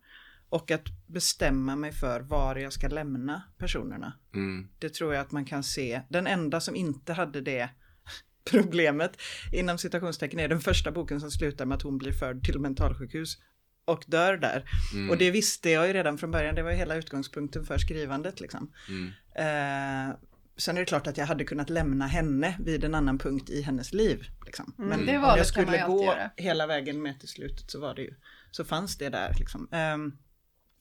och 0.49 0.71
att 0.71 0.85
bestämma 1.07 1.75
mig 1.75 1.91
för 1.91 2.19
var 2.19 2.55
jag 2.55 2.73
ska 2.73 2.87
lämna 2.87 3.41
personerna. 3.57 4.13
Mm. 4.33 4.67
Det 4.79 4.89
tror 4.89 5.13
jag 5.13 5.21
att 5.21 5.31
man 5.31 5.45
kan 5.45 5.63
se. 5.63 6.01
Den 6.09 6.27
enda 6.27 6.59
som 6.61 6.75
inte 6.75 7.13
hade 7.13 7.41
det 7.41 7.69
problemet 8.51 9.21
inom 9.53 9.77
citationstecken 9.77 10.39
är 10.39 10.47
den 10.47 10.61
första 10.61 10.91
boken 10.91 11.19
som 11.19 11.31
slutar 11.31 11.65
med 11.65 11.75
att 11.75 11.81
hon 11.81 11.97
blir 11.97 12.11
förd 12.11 12.43
till 12.43 12.59
mentalsjukhus 12.59 13.37
och 13.85 14.03
dör 14.07 14.37
där. 14.37 14.69
Mm. 14.93 15.09
Och 15.09 15.17
det 15.17 15.31
visste 15.31 15.69
jag 15.69 15.87
ju 15.87 15.93
redan 15.93 16.17
från 16.17 16.31
början, 16.31 16.55
det 16.55 16.63
var 16.63 16.71
ju 16.71 16.77
hela 16.77 16.95
utgångspunkten 16.95 17.65
för 17.65 17.77
skrivandet 17.77 18.39
liksom. 18.39 18.71
Mm. 18.89 19.11
Eh, 19.35 20.15
sen 20.57 20.75
är 20.77 20.79
det 20.81 20.85
klart 20.85 21.07
att 21.07 21.17
jag 21.17 21.25
hade 21.25 21.43
kunnat 21.43 21.69
lämna 21.69 22.07
henne 22.07 22.57
vid 22.59 22.83
en 22.83 22.95
annan 22.95 23.17
punkt 23.17 23.49
i 23.49 23.61
hennes 23.61 23.93
liv. 23.93 24.25
Liksom. 24.45 24.73
Mm, 24.77 24.89
Men 24.89 25.05
det 25.05 25.15
om 25.15 25.21
valet 25.21 25.37
jag 25.37 25.47
skulle 25.47 25.85
gå 25.87 26.03
göra. 26.03 26.29
hela 26.35 26.67
vägen 26.67 27.01
med 27.01 27.19
till 27.19 27.29
slutet 27.29 27.71
så 27.71 27.79
var 27.79 27.95
det 27.95 28.01
ju, 28.01 28.13
så 28.51 28.65
fanns 28.65 28.97
det 28.97 29.09
där 29.09 29.35
liksom. 29.39 29.67
Ehm, 29.71 30.17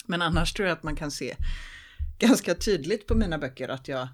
men 0.07 0.23
annars 0.23 0.53
tror 0.53 0.69
jag 0.69 0.77
att 0.77 0.83
man 0.83 0.97
kan 0.97 1.11
se 1.11 1.37
ganska 2.19 2.55
tydligt 2.55 3.07
på 3.07 3.15
mina 3.15 3.39
böcker 3.39 3.69
att 3.69 3.89
jag 3.89 4.09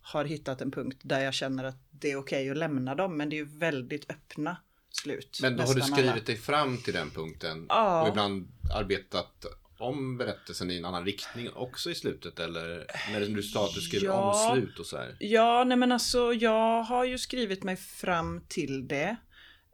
har 0.00 0.24
hittat 0.24 0.60
en 0.60 0.70
punkt 0.70 1.00
där 1.02 1.20
jag 1.20 1.34
känner 1.34 1.64
att 1.64 1.86
det 1.90 2.12
är 2.12 2.16
okej 2.16 2.50
att 2.50 2.56
lämna 2.56 2.94
dem, 2.94 3.16
men 3.16 3.28
det 3.30 3.36
är 3.36 3.38
ju 3.38 3.58
väldigt 3.58 4.10
öppna 4.10 4.56
slut. 4.90 5.38
Men 5.42 5.56
då 5.56 5.62
har 5.62 5.74
du 5.74 5.80
skrivit 5.80 6.10
alla. 6.12 6.20
dig 6.22 6.36
fram 6.36 6.76
till 6.78 6.94
den 6.94 7.10
punkten 7.10 7.66
Ja. 7.68 8.02
och 8.02 8.08
ibland 8.08 8.48
arbetat 8.74 9.44
om 9.78 10.18
berättelsen 10.18 10.70
i 10.70 10.78
en 10.78 10.84
annan 10.84 11.04
riktning 11.04 11.50
också 11.52 11.90
i 11.90 11.94
slutet 11.94 12.38
eller 12.38 12.86
när 13.12 13.20
du 13.20 13.42
sa 13.42 13.64
att 13.64 13.74
du 13.74 13.80
skrev 13.80 14.02
Ja. 14.04 14.48
om 14.48 14.56
slut 14.56 14.78
och 14.78 14.86
så 14.86 14.96
här. 14.96 15.16
Ja, 15.20 15.64
nej 15.64 15.76
men 15.78 15.92
alltså 15.92 16.32
jag 16.32 16.82
har 16.82 17.04
ju 17.04 17.18
skrivit 17.18 17.62
mig 17.62 17.76
fram 17.76 18.40
till 18.48 18.88
det. 18.88 19.16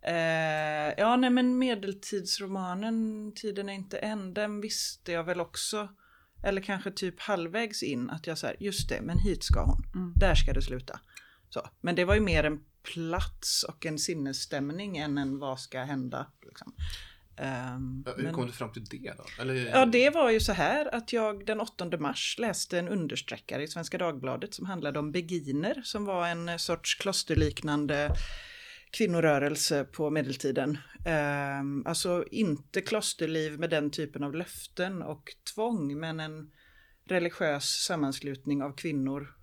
Eh, 0.02 0.94
ja, 0.98 1.16
nej 1.16 1.30
men 1.30 1.58
medeltidsromanen 1.58 3.32
Tiden 3.36 3.68
är 3.68 3.72
inte 3.72 3.98
än, 3.98 4.34
den 4.34 4.60
visste 4.60 5.12
jag 5.12 5.24
väl 5.24 5.40
också. 5.40 5.88
Eller 6.42 6.60
kanske 6.62 6.90
typ 6.90 7.20
halvvägs 7.20 7.82
in 7.82 8.10
att 8.10 8.26
jag 8.26 8.38
säger 8.38 8.56
just 8.62 8.88
det, 8.88 9.00
men 9.02 9.18
hit 9.18 9.44
ska 9.44 9.64
hon. 9.64 9.84
Mm. 9.94 10.12
Där 10.16 10.34
ska 10.34 10.52
det 10.52 10.62
sluta. 10.62 11.00
Så. 11.50 11.68
Men 11.80 11.94
det 11.94 12.04
var 12.04 12.14
ju 12.14 12.20
mer 12.20 12.44
en 12.44 12.60
plats 12.94 13.62
och 13.62 13.86
en 13.86 13.98
sinnesstämning 13.98 14.96
än 14.96 15.18
en 15.18 15.38
vad 15.38 15.60
ska 15.60 15.80
hända. 15.80 16.26
Liksom. 16.46 16.74
Ja, 17.36 18.12
Hur 18.16 18.22
men- 18.22 18.34
kom 18.34 18.46
du 18.46 18.52
fram 18.52 18.72
till 18.72 18.84
det 18.84 19.12
då? 19.16 19.42
Eller, 19.42 19.54
Ja, 19.54 19.86
det 19.86 20.10
var 20.10 20.30
ju 20.30 20.40
så 20.40 20.52
här 20.52 20.94
att 20.94 21.12
jag 21.12 21.46
den 21.46 21.60
8 21.60 21.98
mars 21.98 22.36
läste 22.38 22.78
en 22.78 22.88
understreckare 22.88 23.62
i 23.62 23.68
Svenska 23.68 23.98
Dagbladet 23.98 24.54
som 24.54 24.66
handlade 24.66 24.98
om 24.98 25.12
beginer 25.12 25.82
som 25.84 26.04
var 26.04 26.26
en 26.28 26.58
sorts 26.58 26.94
klosterliknande 26.94 28.10
kvinnorörelse 28.90 29.84
på 29.84 30.10
medeltiden. 30.10 30.78
Ehm, 31.06 31.86
alltså 31.86 32.24
inte 32.30 32.80
klosterliv 32.80 33.58
med 33.58 33.70
den 33.70 33.90
typen 33.90 34.22
av 34.24 34.34
löften 34.34 35.02
och 35.02 35.32
tvång 35.54 36.00
men 36.00 36.20
en 36.20 36.50
religiös 37.08 37.64
sammanslutning 37.64 38.62
av 38.62 38.76
kvinnor 38.76 39.34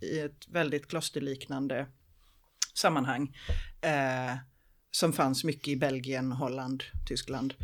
i 0.00 0.18
ett 0.20 0.48
väldigt 0.48 0.88
klosterliknande 0.88 1.86
sammanhang. 2.74 3.36
Eh, 3.80 4.36
som 4.92 5.12
fanns 5.12 5.44
mycket 5.44 5.68
i 5.68 5.76
Belgien, 5.76 6.32
Holland, 6.32 6.82
Tyskland. 7.08 7.54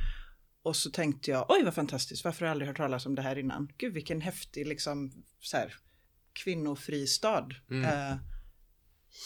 Och 0.63 0.77
så 0.77 0.91
tänkte 0.91 1.31
jag, 1.31 1.47
oj 1.49 1.63
vad 1.65 1.75
fantastiskt, 1.75 2.25
varför 2.25 2.41
har 2.41 2.47
jag 2.47 2.51
aldrig 2.53 2.69
hört 2.69 2.77
talas 2.77 3.07
om 3.07 3.15
det 3.15 3.23
här 3.23 3.39
innan? 3.39 3.73
Gud 3.79 3.95
vilken 3.95 4.21
häftig 4.21 4.67
liksom 4.67 5.13
så 5.41 5.57
här, 5.57 5.75
kvinnofristad. 6.33 7.47
Mm. 7.71 7.85
Eh, 7.85 8.17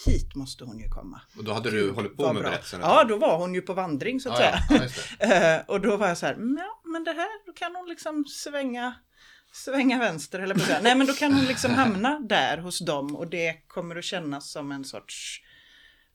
hit 0.05 0.35
måste 0.35 0.63
hon 0.65 0.79
ju 0.79 0.89
komma. 0.89 1.21
Och 1.37 1.43
då 1.43 1.53
hade 1.53 1.71
du 1.71 1.91
hållit 1.91 2.17
på 2.17 2.33
med 2.33 2.41
bra. 2.41 2.49
berättelsen? 2.51 2.79
Ja, 2.81 3.03
då 3.03 3.17
var 3.17 3.37
hon 3.37 3.53
ju 3.55 3.61
på 3.61 3.73
vandring 3.73 4.19
så 4.19 4.31
att 4.31 4.39
ja, 4.39 4.57
säga. 4.67 4.89
ja. 5.19 5.27
Eh, 5.59 5.61
och 5.67 5.81
då 5.81 5.97
var 5.97 6.07
jag 6.07 6.17
så 6.17 6.25
här, 6.25 6.33
"Mm, 6.33 6.57
ja 6.57 6.81
men 6.91 7.03
det 7.03 7.11
här, 7.11 7.45
då 7.45 7.53
kan 7.53 7.75
hon 7.75 7.89
liksom 7.89 8.25
svänga, 8.25 8.95
svänga 9.53 9.99
vänster 9.99 10.39
eller 10.39 10.55
på. 10.55 10.61
Nej 10.81 10.95
men 10.95 11.07
då 11.07 11.13
kan 11.13 11.33
hon 11.33 11.45
liksom 11.45 11.71
hamna 11.73 12.19
där 12.19 12.57
hos 12.57 12.85
dem 12.85 13.15
och 13.15 13.27
det 13.29 13.53
kommer 13.67 13.95
att 13.95 14.03
kännas 14.03 14.51
som 14.51 14.71
en 14.71 14.85
sorts 14.85 15.41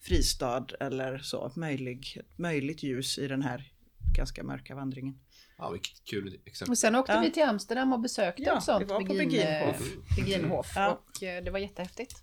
fristad 0.01 0.66
eller 0.80 1.18
så, 1.18 1.53
möjlig, 1.57 2.20
möjligt 2.36 2.82
ljus 2.82 3.18
i 3.18 3.28
den 3.28 3.42
här 3.42 3.72
ganska 4.16 4.42
mörka 4.44 4.74
vandringen. 4.74 5.18
Ja, 5.61 5.70
vilket 5.70 6.05
kul 6.05 6.40
exempel. 6.44 6.70
Och 6.72 6.78
sen 6.78 6.94
åkte 6.94 7.12
Ja. 7.12 7.20
vi 7.20 7.30
till 7.32 7.42
Amsterdam 7.42 7.92
och 7.92 8.01
besökte 8.01 8.42
Ja, 8.42 8.59
ett 8.59 8.64
sånt 8.64 8.82
vi 8.82 8.86
var 8.88 9.01
på 9.01 9.14
Begin- 9.14 9.28
Beginhof. 9.28 9.82
Beginhof. 10.16 10.72
Ja. 10.74 11.03
Och 11.16 11.22
eh, 11.22 11.44
det 11.44 11.51
var 11.51 11.59
jättehäftigt. 11.59 12.22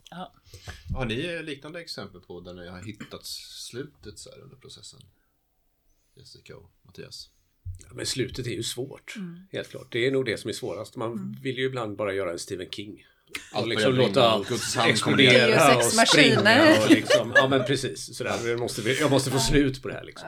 Har 0.95 1.05
ni 1.05 1.43
liknande 1.43 1.81
exempel 1.81 2.21
på 2.21 2.41
där 2.41 2.53
ni 2.53 2.67
har 2.67 2.83
hittat 2.83 3.25
slutet 3.25 4.19
så 4.19 4.29
här 4.31 4.39
under 4.39 4.55
processen? 4.57 4.99
Jessica 6.17 6.57
och 6.57 6.71
Mattias. 6.81 7.29
Ja, 7.87 7.93
Men 7.93 8.05
slutet 8.05 8.47
är 8.47 8.51
ju 8.51 8.63
svårt, 8.63 9.15
helt 9.51 9.69
klart. 9.69 9.91
Det 9.91 10.07
är 10.07 10.11
nog 10.11 10.25
det 10.25 10.37
som 10.37 10.49
är 10.49 10.53
svårast. 10.53 10.95
Man 10.95 11.37
vill 11.43 11.57
ju 11.57 11.65
ibland 11.65 11.97
bara 11.97 12.13
göra 12.13 12.31
en 12.31 12.39
Stephen 12.39 12.69
King. 12.71 13.05
Allt 13.51 13.67
liksom 13.67 13.95
låta 13.95 14.29
allt 14.29 14.51
explodera 14.87 15.77
och 15.77 15.83
springa. 15.83 16.75
Och 16.83 16.89
liksom, 16.89 17.33
ja 17.35 17.47
men 17.47 17.63
precis, 17.63 18.17
sådär. 18.17 18.47
Jag 18.49 18.59
måste, 18.59 18.81
jag 18.81 19.11
måste 19.11 19.31
få 19.31 19.39
slut 19.39 19.81
på 19.81 19.87
det 19.87 19.93
här 19.93 20.03
liksom. 20.03 20.27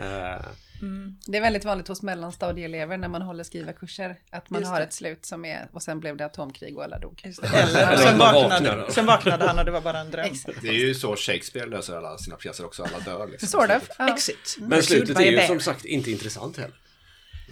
Eh, 0.00 0.46
Mm. 0.82 1.16
Det 1.26 1.36
är 1.36 1.40
väldigt 1.40 1.64
vanligt 1.64 1.88
hos 1.88 2.02
mellanstadieelever 2.02 2.96
när 2.96 3.08
man 3.08 3.22
håller 3.22 3.44
skrivarkurser 3.44 4.16
att 4.30 4.50
man 4.50 4.64
har 4.64 4.80
ett 4.80 4.92
slut 4.92 5.26
som 5.26 5.44
är 5.44 5.68
och 5.72 5.82
sen 5.82 6.00
blev 6.00 6.16
det 6.16 6.24
atomkrig 6.24 6.76
och 6.76 6.84
alla 6.84 6.98
dog. 6.98 7.22
Eller, 7.24 7.96
sen, 7.96 8.18
vaknade, 8.18 8.92
sen 8.92 9.06
vaknade 9.06 9.46
han 9.46 9.58
och 9.58 9.64
det 9.64 9.70
var 9.70 9.80
bara 9.80 10.00
en 10.00 10.10
dröm. 10.10 10.24
Exakt. 10.24 10.62
Det 10.62 10.68
är 10.68 10.72
ju 10.72 10.94
så 10.94 11.16
Shakespeare 11.16 11.66
löser 11.66 11.96
alla 11.96 12.18
sina 12.18 12.36
pjäser 12.36 12.66
också, 12.66 12.82
alla 12.82 13.04
dör 13.04 13.26
liksom. 13.26 13.48
Sort 13.48 13.70
of. 13.70 13.90
Ja. 13.98 14.14
Exit. 14.14 14.56
Men 14.58 14.82
slutet 14.82 15.20
är 15.20 15.22
ju 15.24 15.46
som 15.46 15.60
sagt 15.60 15.84
inte 15.84 16.10
intressant 16.10 16.56
heller. 16.56 16.76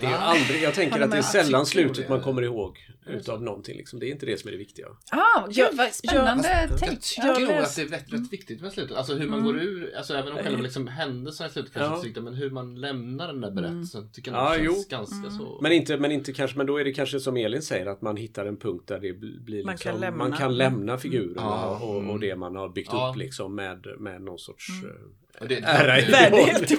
Det 0.03 0.07
är 0.15 0.19
aldrig, 0.19 0.63
jag 0.63 0.75
tänker 0.75 1.01
att 1.01 1.11
det 1.11 1.17
är 1.17 1.23
sällan 1.23 1.67
slutet 1.67 2.09
man 2.09 2.21
kommer 2.21 2.43
ihåg 2.43 2.79
utav 3.07 3.43
någonting. 3.43 3.77
Liksom. 3.77 3.99
Det 4.01 4.07
är 4.07 4.11
inte 4.11 4.27
det 4.27 4.41
som 4.41 4.49
är 4.49 4.53
det 4.53 4.59
viktiga. 4.59 4.87
Ah, 5.11 5.47
gud 5.47 5.57
Ja, 5.57 5.71
vad 5.73 5.93
spännande 5.93 6.69
Jag 6.71 6.79
tänk. 6.81 7.01
Jag 7.17 7.41
läst- 7.43 7.69
att 7.71 7.77
det 7.77 7.83
är 7.83 7.99
rätt, 7.99 8.13
rätt 8.13 8.33
viktigt 8.33 8.61
med 8.63 8.73
slutet. 8.73 8.97
Alltså 8.97 9.15
hur 9.15 9.29
man 9.29 9.45
går 9.45 9.59
ur, 9.59 9.97
alltså 9.97 10.15
även 10.15 10.33
om 10.33 10.39
själva 10.39 10.63
liksom 10.63 10.89
händelserna 10.89 11.49
i 11.49 11.53
slutet 11.53 11.73
kanske 11.73 11.91
Ja. 11.91 11.95
inte 11.97 12.05
är 12.05 12.09
viktiga, 12.09 12.23
men 12.25 12.35
hur 12.35 12.51
man 12.51 12.81
lämnar 12.81 13.27
den 13.27 13.41
där 13.41 13.51
berättelsen 13.51 14.11
tycker 14.13 14.33
jag 14.33 14.57
känns 14.65 14.89
ganska 14.89 15.31
så... 15.31 15.59
Men 15.63 15.73
inte, 15.73 15.97
men 15.97 16.13
inte 16.13 16.33
kanske, 16.33 16.57
men 16.59 16.67
då 16.67 16.77
är 16.81 16.85
det 16.85 16.93
kanske 16.93 17.21
som 17.21 17.37
Elin 17.37 17.63
säger 17.63 17.87
att 17.87 18.03
man 18.03 18.17
hittar 18.17 18.47
en 18.47 18.57
punkt 18.57 18.85
där 18.89 19.01
det 19.01 19.13
bl- 19.13 19.45
blir 19.45 19.65
Man 19.65 19.73
liksom, 19.73 19.93
kan 19.93 20.01
lämna. 20.01 20.29
man 20.29 20.33
kan 20.39 20.57
lämna 20.57 20.99
figurerna 20.99 21.35
Ja, 21.43 21.79
och, 21.83 21.97
och 21.97 22.03
mm. 22.03 22.21
det 22.21 22.37
man 22.37 22.57
har 22.57 22.69
byggt 22.69 22.93
upp 22.95 23.17
liksom 23.17 23.55
med, 23.55 23.87
med 23.99 24.23
någon 24.23 24.39
sorts 24.39 24.69
Mm. 24.83 24.87
eh, 24.97 25.03
Och 25.41 25.49
det, 25.49 25.59
ära 25.59 26.01
i 26.01 26.11
Värdighet 26.11 26.71
i 26.71 26.77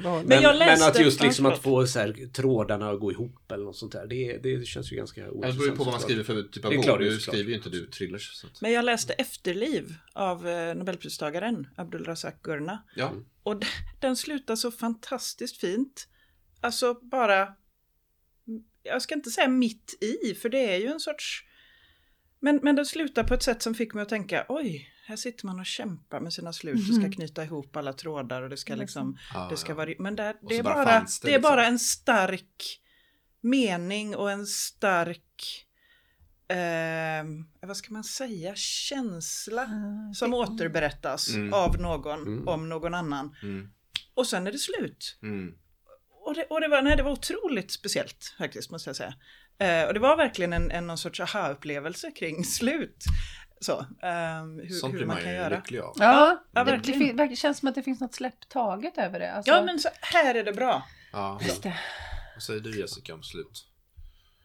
behåll. 0.00 0.24
Men 0.26 0.28
Men, 0.28 0.42
jag 0.42 0.58
men 0.58 0.82
att 0.82 1.00
just 1.00 1.22
liksom 1.22 1.46
att 1.46 1.62
få 1.62 1.86
så 1.86 1.98
här, 1.98 2.32
trådarna 2.32 2.90
att 2.90 3.00
gå 3.00 3.12
ihop 3.12 3.52
eller 3.52 3.64
något 3.64 3.76
sånt 3.76 3.92
där. 3.92 4.06
Det, 4.06 4.38
det 4.42 4.66
känns 4.66 4.92
ju 4.92 4.96
ganska 4.96 5.20
Ja, 5.20 5.26
det 5.26 5.32
ointressant. 5.32 5.58
beror 5.58 5.70
ju 5.70 5.76
på 5.76 5.84
vad 5.84 5.92
man 5.94 6.00
skriver 6.00 6.24
för 6.24 6.42
typ 6.42 6.64
av 6.64 6.70
Det 6.70 6.74
är 6.74 6.76
bok. 6.76 6.84
klart. 6.84 7.20
skriver 7.20 7.50
ju 7.50 7.56
inte 7.56 7.70
du 7.70 7.86
thrillers. 7.86 8.32
Så 8.34 8.46
att... 8.46 8.60
Men 8.60 8.72
jag 8.72 8.84
läste 8.84 9.12
Efterliv 9.12 9.94
av 10.12 10.48
eh, 10.48 10.74
Nobelpristagaren 10.74 11.68
Abdul 11.76 12.04
Razak 12.04 12.42
Gurna. 12.42 12.84
Ja. 12.96 13.12
Och 13.42 13.62
den 14.00 14.16
slutar 14.16 14.56
så 14.56 14.70
fantastiskt 14.70 15.56
fint. 15.60 16.06
Alltså 16.60 16.94
bara, 16.94 17.48
jag 18.82 19.02
ska 19.02 19.14
inte 19.14 19.30
säga 19.30 19.48
mitt 19.48 19.98
i, 20.00 20.34
för 20.34 20.48
det 20.48 20.74
är 20.74 20.76
ju 20.78 20.86
en 20.86 21.00
sorts... 21.00 21.44
Men, 22.40 22.60
men 22.62 22.76
den 22.76 22.86
slutar 22.86 23.24
på 23.24 23.34
ett 23.34 23.42
sätt 23.42 23.62
som 23.62 23.74
fick 23.74 23.94
mig 23.94 24.02
att 24.02 24.08
tänka, 24.08 24.46
oj, 24.48 24.88
här 25.10 25.16
sitter 25.16 25.46
man 25.46 25.60
och 25.60 25.66
kämpar 25.66 26.20
med 26.20 26.32
sina 26.32 26.52
slut 26.52 26.88
och 26.88 26.94
ska 26.94 27.10
knyta 27.12 27.44
ihop 27.44 27.76
alla 27.76 27.92
trådar 27.92 28.42
och 28.42 28.48
det 28.50 28.56
ska 28.56 28.74
liksom, 28.74 29.18
Ja, 29.34 29.46
det 29.50 29.56
ska 29.56 29.72
ja. 29.72 29.76
vara... 29.76 29.90
Men 29.98 30.16
där, 30.16 30.36
det 30.48 30.56
är, 30.56 30.62
bara 30.62 30.74
bara, 30.74 30.84
fanns 30.86 31.20
det 31.20 31.28
det 31.28 31.34
är 31.34 31.38
liksom. 31.38 31.50
bara 31.50 31.66
en 31.66 31.78
stark 31.78 32.80
mening 33.40 34.16
och 34.16 34.30
en 34.30 34.46
stark... 34.46 35.66
Eh, 36.48 37.24
vad 37.68 37.76
ska 37.76 37.92
man 37.92 38.04
säga? 38.04 38.54
Känsla 38.54 39.68
som 40.14 40.34
återberättas 40.34 41.28
Mm. 41.34 41.52
av 41.52 41.80
någon 41.80 42.20
Mm. 42.26 42.48
om 42.48 42.68
någon 42.68 42.94
annan. 42.94 43.36
Mm. 43.42 43.70
Och 44.14 44.26
sen 44.26 44.46
är 44.46 44.52
det 44.52 44.58
slut. 44.58 45.18
Mm. 45.22 45.54
Och 46.24 46.34
det, 46.34 46.44
och 46.44 46.60
det, 46.60 46.68
var, 46.68 46.82
nej, 46.82 46.96
det 46.96 47.02
var 47.02 47.12
otroligt 47.12 47.70
speciellt 47.70 48.34
faktiskt, 48.38 48.70
måste 48.70 48.88
jag 48.88 48.96
säga. 48.96 49.14
Eh, 49.58 49.86
och 49.88 49.94
det 49.94 50.00
var 50.00 50.16
verkligen 50.16 50.52
en, 50.52 50.70
en 50.70 50.86
någon 50.86 50.98
sorts 50.98 51.20
aha-upplevelse 51.20 52.10
kring 52.10 52.44
slut. 52.44 53.04
Så, 53.60 53.86
ehm, 54.02 54.58
hur, 54.58 54.68
Sånt 54.68 54.92
hur 54.92 54.98
blir 54.98 55.06
man 55.06 55.14
man 55.16 55.22
kan 55.24 55.32
ju 55.32 55.38
göra. 55.38 55.56
lycklig 55.56 55.78
av. 55.80 55.94
Ja, 55.98 56.44
Ja, 56.52 56.64
det, 56.64 57.12
det, 57.26 57.36
känns 57.36 57.58
som 57.58 57.68
att 57.68 57.74
det 57.74 57.82
finns 57.82 58.00
något 58.00 58.14
släpptaget 58.14 58.98
över 58.98 59.20
det. 59.20 59.32
Alltså, 59.32 59.52
Ja, 59.52 59.62
men 59.64 59.78
så, 59.78 59.88
här 60.00 60.34
är 60.34 60.44
det 60.44 60.52
bra. 60.52 60.82
Ja. 61.12 61.40
Just 61.42 61.62
det. 61.62 61.78
Vad 62.34 62.42
säger 62.42 62.60
du 62.60 62.80
Jessica 62.80 63.14
om 63.14 63.22
slut? 63.22 63.66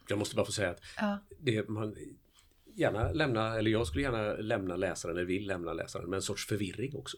Jag 0.07 0.19
måste 0.19 0.35
bara 0.35 0.45
få 0.45 0.51
säga 0.51 0.69
att 0.69 0.81
Ja. 0.97 1.19
det 1.39 1.69
man 1.69 1.95
gärna 2.75 3.11
lämna, 3.11 3.55
eller 3.57 3.71
jag 3.71 3.87
skulle 3.87 4.03
gärna 4.03 4.33
lämna 4.33 4.75
läsaren, 4.75 5.15
eller 5.17 5.25
vill 5.25 5.47
lämna 5.47 5.73
läsaren 5.73 6.09
med 6.09 6.17
en 6.17 6.21
sorts 6.21 6.47
förvirring 6.47 6.95
också. 6.95 7.17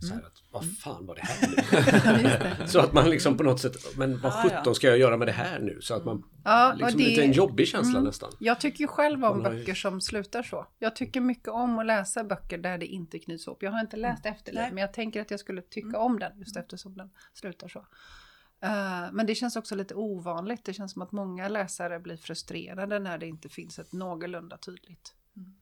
Så 0.00 0.06
Mm. 0.06 0.18
här 0.18 0.26
att, 0.26 0.42
vad 0.50 0.76
fan 0.78 1.06
var 1.06 1.14
det 1.14 1.20
här 1.22 2.58
nu? 2.60 2.66
så 2.66 2.80
att 2.80 2.92
man 2.92 3.10
liksom 3.10 3.36
på 3.36 3.42
något 3.42 3.60
sätt, 3.60 3.76
men 3.96 4.20
vad 4.20 4.32
Ah, 4.32 4.42
sjutton 4.42 4.62
ja. 4.64 4.74
ska 4.74 4.86
jag 4.86 4.98
göra 4.98 5.16
med 5.16 5.28
det 5.28 5.32
här 5.32 5.58
nu? 5.58 5.78
Så 5.80 5.94
att 5.94 6.04
man, 6.04 6.22
Ja, 6.44 6.72
och 6.72 6.78
liksom 6.78 6.98
det- 7.00 7.04
lite 7.08 7.22
en 7.24 7.32
jobbig 7.32 7.68
känsla 7.68 7.98
Mm. 7.98 8.04
nästan. 8.04 8.30
Jag 8.40 8.60
tycker 8.60 8.80
ju 8.80 8.86
själv 8.88 9.24
om 9.24 9.44
har 9.44 9.50
böcker 9.50 9.74
som 9.74 10.00
slutar 10.00 10.42
så. 10.42 10.66
Jag 10.78 10.96
tycker 10.96 11.20
mycket 11.20 11.48
om 11.48 11.78
att 11.78 11.86
läsa 11.86 12.24
böcker 12.24 12.58
där 12.58 12.78
det 12.78 12.86
inte 12.86 13.18
knyts 13.18 13.46
ihop. 13.46 13.62
Jag 13.62 13.70
har 13.70 13.80
inte 13.80 13.96
läst 13.96 14.26
Efterliv, 14.26 14.62
men 14.68 14.78
jag 14.78 14.92
tänker 14.92 15.20
att 15.20 15.30
jag 15.30 15.40
skulle 15.40 15.62
tycka 15.62 15.98
om 15.98 16.18
den 16.18 16.38
just 16.38 16.56
eftersom 16.56 16.94
den 16.96 17.10
slutar 17.34 17.68
så. 17.68 17.78
Eh, 18.62 19.12
men 19.12 19.26
det 19.26 19.34
känns 19.34 19.56
också 19.56 19.74
lite 19.74 19.94
ovanligt. 19.94 20.64
Det 20.64 20.72
känns 20.74 20.92
som 20.92 21.02
att 21.02 21.12
många 21.12 21.48
läsare 21.48 22.00
blir 22.00 22.16
frustrerade 22.16 22.98
när 22.98 23.18
det 23.18 23.26
inte 23.26 23.48
finns 23.48 23.78
ett 23.78 23.92
någorlunda 23.92 24.56
tydligt 24.56 25.14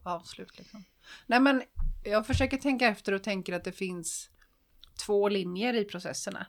avslut. 0.02 0.58
Liksom. 0.58 0.84
Nej, 1.26 1.40
men 1.40 1.62
jag 2.04 2.26
försöker 2.26 2.56
tänka 2.56 2.86
efter 2.88 3.12
och 3.12 3.22
tänker 3.22 3.52
att 3.52 3.64
det 3.64 3.72
finns 3.72 4.30
två 5.06 5.28
linjer 5.28 5.74
i 5.74 5.84
processerna. 5.84 6.46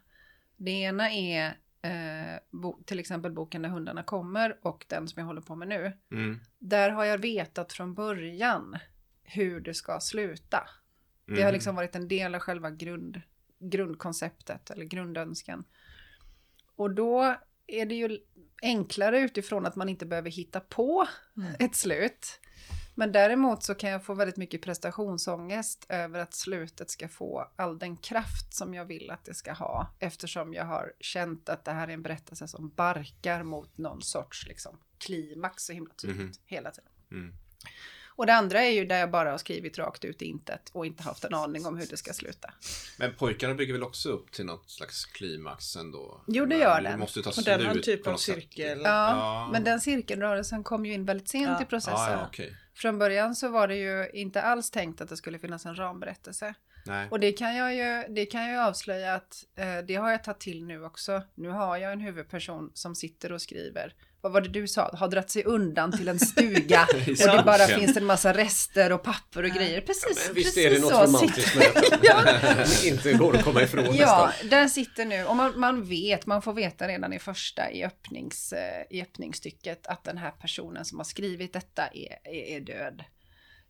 Det 0.55 0.71
ena 0.71 1.11
är 1.11 1.47
eh, 1.81 2.39
bo, 2.51 2.83
till 2.83 2.99
exempel 2.99 3.31
boken 3.31 3.61
När 3.61 3.69
hundarna 3.69 4.03
kommer 4.03 4.57
och 4.61 4.85
den 4.89 5.07
som 5.07 5.19
jag 5.19 5.27
håller 5.27 5.41
på 5.41 5.55
med 5.55 5.67
nu. 5.67 5.93
Mm. 6.11 6.39
Där 6.59 6.89
har 6.89 7.05
jag 7.05 7.17
vetat 7.17 7.73
från 7.73 7.93
början 7.93 8.77
hur 9.23 9.59
det 9.59 9.73
ska 9.73 9.99
sluta. 9.99 10.69
Det 11.25 11.33
har 11.33 11.41
Mm. 11.41 11.53
liksom 11.53 11.75
varit 11.75 11.95
en 11.95 12.07
del 12.07 12.35
av 12.35 12.41
själva 12.41 12.71
grund, 12.71 13.21
grundkonceptet 13.59 14.69
eller 14.69 14.85
grundönskan. 14.85 15.63
Och 16.75 16.91
då 16.91 17.35
är 17.67 17.85
det 17.85 17.95
ju 17.95 18.19
enklare 18.61 19.19
utifrån 19.19 19.65
att 19.65 19.75
man 19.75 19.89
inte 19.89 20.05
behöver 20.05 20.31
hitta 20.31 20.59
på 20.59 21.07
ett 21.59 21.75
slut. 21.75 22.39
Men 22.99 23.11
däremot 23.11 23.63
så 23.63 23.75
kan 23.75 23.89
jag 23.89 24.03
få 24.05 24.13
väldigt 24.13 24.37
mycket 24.37 24.61
prestationsångest 24.61 25.85
över 25.89 26.19
att 26.19 26.33
slutet 26.33 26.89
ska 26.89 27.07
få 27.07 27.51
all 27.55 27.79
den 27.79 27.97
kraft 27.97 28.53
som 28.53 28.73
jag 28.73 28.85
vill 28.85 29.11
att 29.11 29.25
det 29.25 29.33
ska 29.33 29.53
ha. 29.53 29.95
Eftersom 29.99 30.53
jag 30.53 30.65
har 30.65 30.93
känt 30.99 31.49
att 31.49 31.65
det 31.65 31.71
här 31.71 31.87
är 31.87 31.91
en 31.93 32.01
berättelse 32.01 32.47
som 32.47 32.69
barkar 32.69 33.43
mot 33.43 33.77
någon 33.77 34.01
sorts 34.01 34.47
liksom, 34.47 34.77
klimax 34.97 35.63
så 35.65 35.73
himla 35.73 35.93
tydligt 35.93 36.17
Mhm. 36.21 36.31
hela 36.45 36.71
tiden. 36.71 36.91
Mm. 37.11 37.33
Och 38.07 38.25
det 38.25 38.33
andra 38.33 38.61
är 38.63 38.69
ju 38.71 38.85
där 38.85 38.99
jag 38.99 39.11
bara 39.11 39.31
har 39.31 39.37
skrivit 39.37 39.77
rakt 39.77 40.05
ut 40.05 40.21
i 40.21 40.25
intet 40.25 40.69
och 40.73 40.85
inte 40.85 41.03
haft 41.03 41.23
en 41.23 41.33
aning 41.33 41.65
om 41.65 41.77
hur 41.77 41.85
det 41.87 41.97
ska 41.97 42.13
sluta. 42.13 42.53
Men 42.99 43.13
pojkarna 43.15 43.53
bygger 43.53 43.73
väl 43.73 43.83
också 43.83 44.09
upp 44.09 44.31
till 44.31 44.45
något 44.45 44.69
slags 44.69 45.05
klimax 45.05 45.75
ändå? 45.75 46.21
Jo, 46.27 46.45
det 46.45 46.55
gör 46.57 46.81
Det 46.81 46.89
den. 46.89 46.99
måste 46.99 47.21
ta 47.21 47.29
Och 47.29 47.43
den 47.45 47.65
har 47.65 47.75
en 47.75 47.81
typ 47.81 48.07
av 48.07 48.17
cirkel. 48.17 48.81
Ja, 48.83 49.09
Ja. 49.09 49.49
men 49.51 49.63
den 49.63 49.81
cirkelrörelsen 49.81 50.63
kom 50.63 50.85
ju 50.85 50.93
in 50.93 51.05
väldigt 51.05 51.29
sent 51.29 51.47
Ja. 51.59 51.61
i 51.61 51.65
processen. 51.65 51.93
Ja, 51.99 52.11
ja, 52.11 52.25
okej. 52.27 52.55
Från 52.77 52.99
början 52.99 53.35
så 53.35 53.49
var 53.49 53.67
det 53.67 53.75
ju 53.75 54.09
inte 54.13 54.41
alls 54.41 54.71
tänkt 54.71 55.01
att 55.01 55.09
det 55.09 55.17
skulle 55.17 55.39
finnas 55.39 55.65
en 55.65 55.75
ramberättelse. 55.75 56.53
Nej. 56.85 57.07
Och 57.11 57.19
det 57.19 57.31
kan 57.31 57.55
jag 57.55 57.75
ju, 57.75 58.13
det 58.13 58.25
kan 58.25 58.41
jag 58.41 58.51
ju 58.51 58.57
avslöja 58.57 59.15
att 59.15 59.45
eh, 59.55 59.77
det 59.87 59.95
har 59.95 60.11
jag 60.11 60.23
tagit 60.23 60.39
till 60.39 60.65
nu 60.65 60.83
också. 60.83 61.21
Nu 61.35 61.49
har 61.49 61.77
jag 61.77 61.91
en 61.91 61.99
huvudperson 61.99 62.71
som 62.73 62.95
sitter 62.95 63.31
och 63.31 63.41
skriver. 63.41 63.93
Vad 64.21 64.31
var 64.31 64.41
det 64.41 64.49
du 64.49 64.67
sa? 64.67 64.89
Har 64.93 65.07
dragit 65.07 65.29
sig 65.29 65.43
undan 65.43 65.91
till 65.97 66.07
en 66.07 66.19
stuga 66.19 66.87
och 66.93 67.37
det 67.37 67.43
bara 67.45 67.69
Ja. 67.69 67.77
finns 67.79 67.97
en 67.97 68.05
massa 68.05 68.33
rester 68.33 68.91
och 68.91 69.03
papper 69.03 69.43
och 69.43 69.49
grejer. 69.49 69.81
Precis, 69.81 70.25
Men 70.25 70.35
visst 70.35 70.55
precis 70.55 70.65
är 70.65 70.69
det 70.69 70.79
något 70.79 70.91
så 70.91 71.03
romantiskt 71.03 71.55
med 71.55 71.67
det? 72.01 72.65
Som 72.67 72.87
inte 72.93 73.13
går 73.13 73.35
att 73.37 73.43
komma 73.43 73.61
ifrån 73.61 73.83
Ja, 73.95 74.25
nästan. 74.27 74.49
där 74.49 74.67
sitter 74.67 75.05
nu, 75.05 75.25
och 75.25 75.35
man, 75.35 75.59
man 75.59 75.83
vet, 75.83 76.25
man 76.25 76.41
får 76.41 76.53
veta 76.53 76.87
redan 76.87 77.13
i 77.13 77.19
första 77.19 77.71
i, 77.71 77.83
öppnings, 77.85 78.53
eh, 78.53 78.83
i 78.89 79.01
öppningsstycket 79.01 79.87
att 79.87 80.03
den 80.03 80.17
här 80.17 80.31
personen 80.31 80.85
som 80.85 80.97
har 80.99 81.05
skrivit 81.05 81.53
detta 81.53 81.87
är, 81.87 82.17
är, 82.23 82.55
är 82.55 82.59
död. 82.59 83.03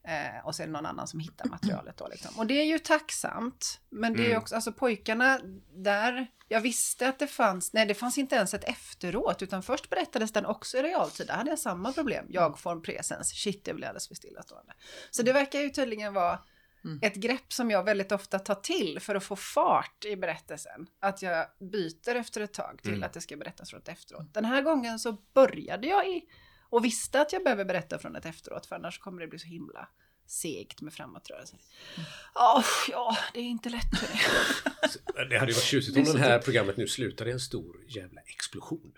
Eh, 0.07 0.45
och 0.45 0.55
så 0.55 0.63
är 0.63 0.67
det 0.67 0.73
någon 0.73 0.85
annan 0.85 1.07
som 1.07 1.19
hittar 1.19 1.45
materialet 1.49 1.97
då 1.97 2.07
liksom. 2.07 2.31
Och 2.37 2.47
det 2.47 2.53
är 2.61 2.65
ju 2.65 2.79
tacksamt. 2.79 3.79
Men 3.89 4.13
det 4.13 4.21
är 4.23 4.25
Mm. 4.25 4.37
också, 4.37 4.55
alltså 4.55 4.71
pojkarna 4.71 5.39
där, 5.75 6.27
jag 6.47 6.61
visste 6.61 7.09
att 7.09 7.19
det 7.19 7.27
fanns, 7.27 7.73
nej 7.73 7.85
det 7.85 7.93
fanns 7.93 8.17
inte 8.17 8.35
ens 8.35 8.53
ett 8.53 8.63
efteråt, 8.63 9.41
utan 9.41 9.63
först 9.63 9.89
berättades 9.89 10.31
den 10.33 10.45
också 10.45 10.77
i 10.77 10.81
realtid. 10.83 11.27
Där 11.27 11.33
hade 11.33 11.49
jag 11.49 11.59
samma 11.59 11.93
problem, 11.93 12.25
jag-form, 12.29 12.81
presens, 12.81 13.29
shit 13.29 13.65
det 13.65 13.73
blir 13.73 13.87
alldeles 13.87 14.07
för 14.07 14.15
stillastående. 14.15 14.73
Så 15.11 15.23
det 15.23 15.33
verkar 15.33 15.59
ju 15.59 15.69
tydligen 15.69 16.13
vara 16.13 16.39
ett 17.01 17.15
grepp 17.15 17.53
som 17.53 17.71
jag 17.71 17.83
väldigt 17.83 18.11
ofta 18.11 18.39
tar 18.39 18.55
till 18.55 18.99
för 18.99 19.15
att 19.15 19.23
få 19.23 19.35
fart 19.35 20.05
i 20.05 20.15
berättelsen. 20.15 20.87
Att 20.99 21.21
jag 21.21 21.45
byter 21.59 22.15
efter 22.15 22.41
ett 22.41 22.53
tag 22.53 22.79
till 22.83 22.91
Mm. 22.93 23.03
att 23.03 23.13
det 23.13 23.21
ska 23.21 23.37
berättas 23.37 23.69
från 23.69 23.79
ett 23.81 23.87
efteråt. 23.89 24.33
Den 24.33 24.45
här 24.45 24.61
gången 24.61 24.99
så 24.99 25.11
började 25.33 25.87
jag 25.87 26.07
i 26.07 26.21
och 26.69 26.85
visste 26.85 27.21
att 27.21 27.33
jag 27.33 27.43
behöver 27.43 27.65
berätta 27.65 27.99
från 27.99 28.15
ett 28.15 28.25
efteråt 28.25 28.65
för 28.65 28.75
annars 28.75 28.99
kommer 28.99 29.21
det 29.21 29.27
bli 29.27 29.39
så 29.39 29.47
himla 29.47 29.89
segt 30.27 30.81
med 30.81 30.93
framåtrörelsen. 30.93 31.59
Åh, 32.35 32.65
ja, 32.89 33.17
det 33.33 33.39
är 33.39 33.43
inte 33.43 33.69
lätt. 33.69 33.83
Det 35.29 35.37
hade 35.37 35.51
ju 35.51 35.55
varit 35.55 35.63
tjusigt 35.63 35.97
om 35.97 36.03
det 36.03 36.19
här 36.19 36.39
programmet 36.39 36.77
nu 36.77 36.87
slutade 36.87 37.29
i 37.29 37.33
en 37.33 37.39
stor 37.39 37.85
jävla 37.87 38.21
explosion. 38.21 38.91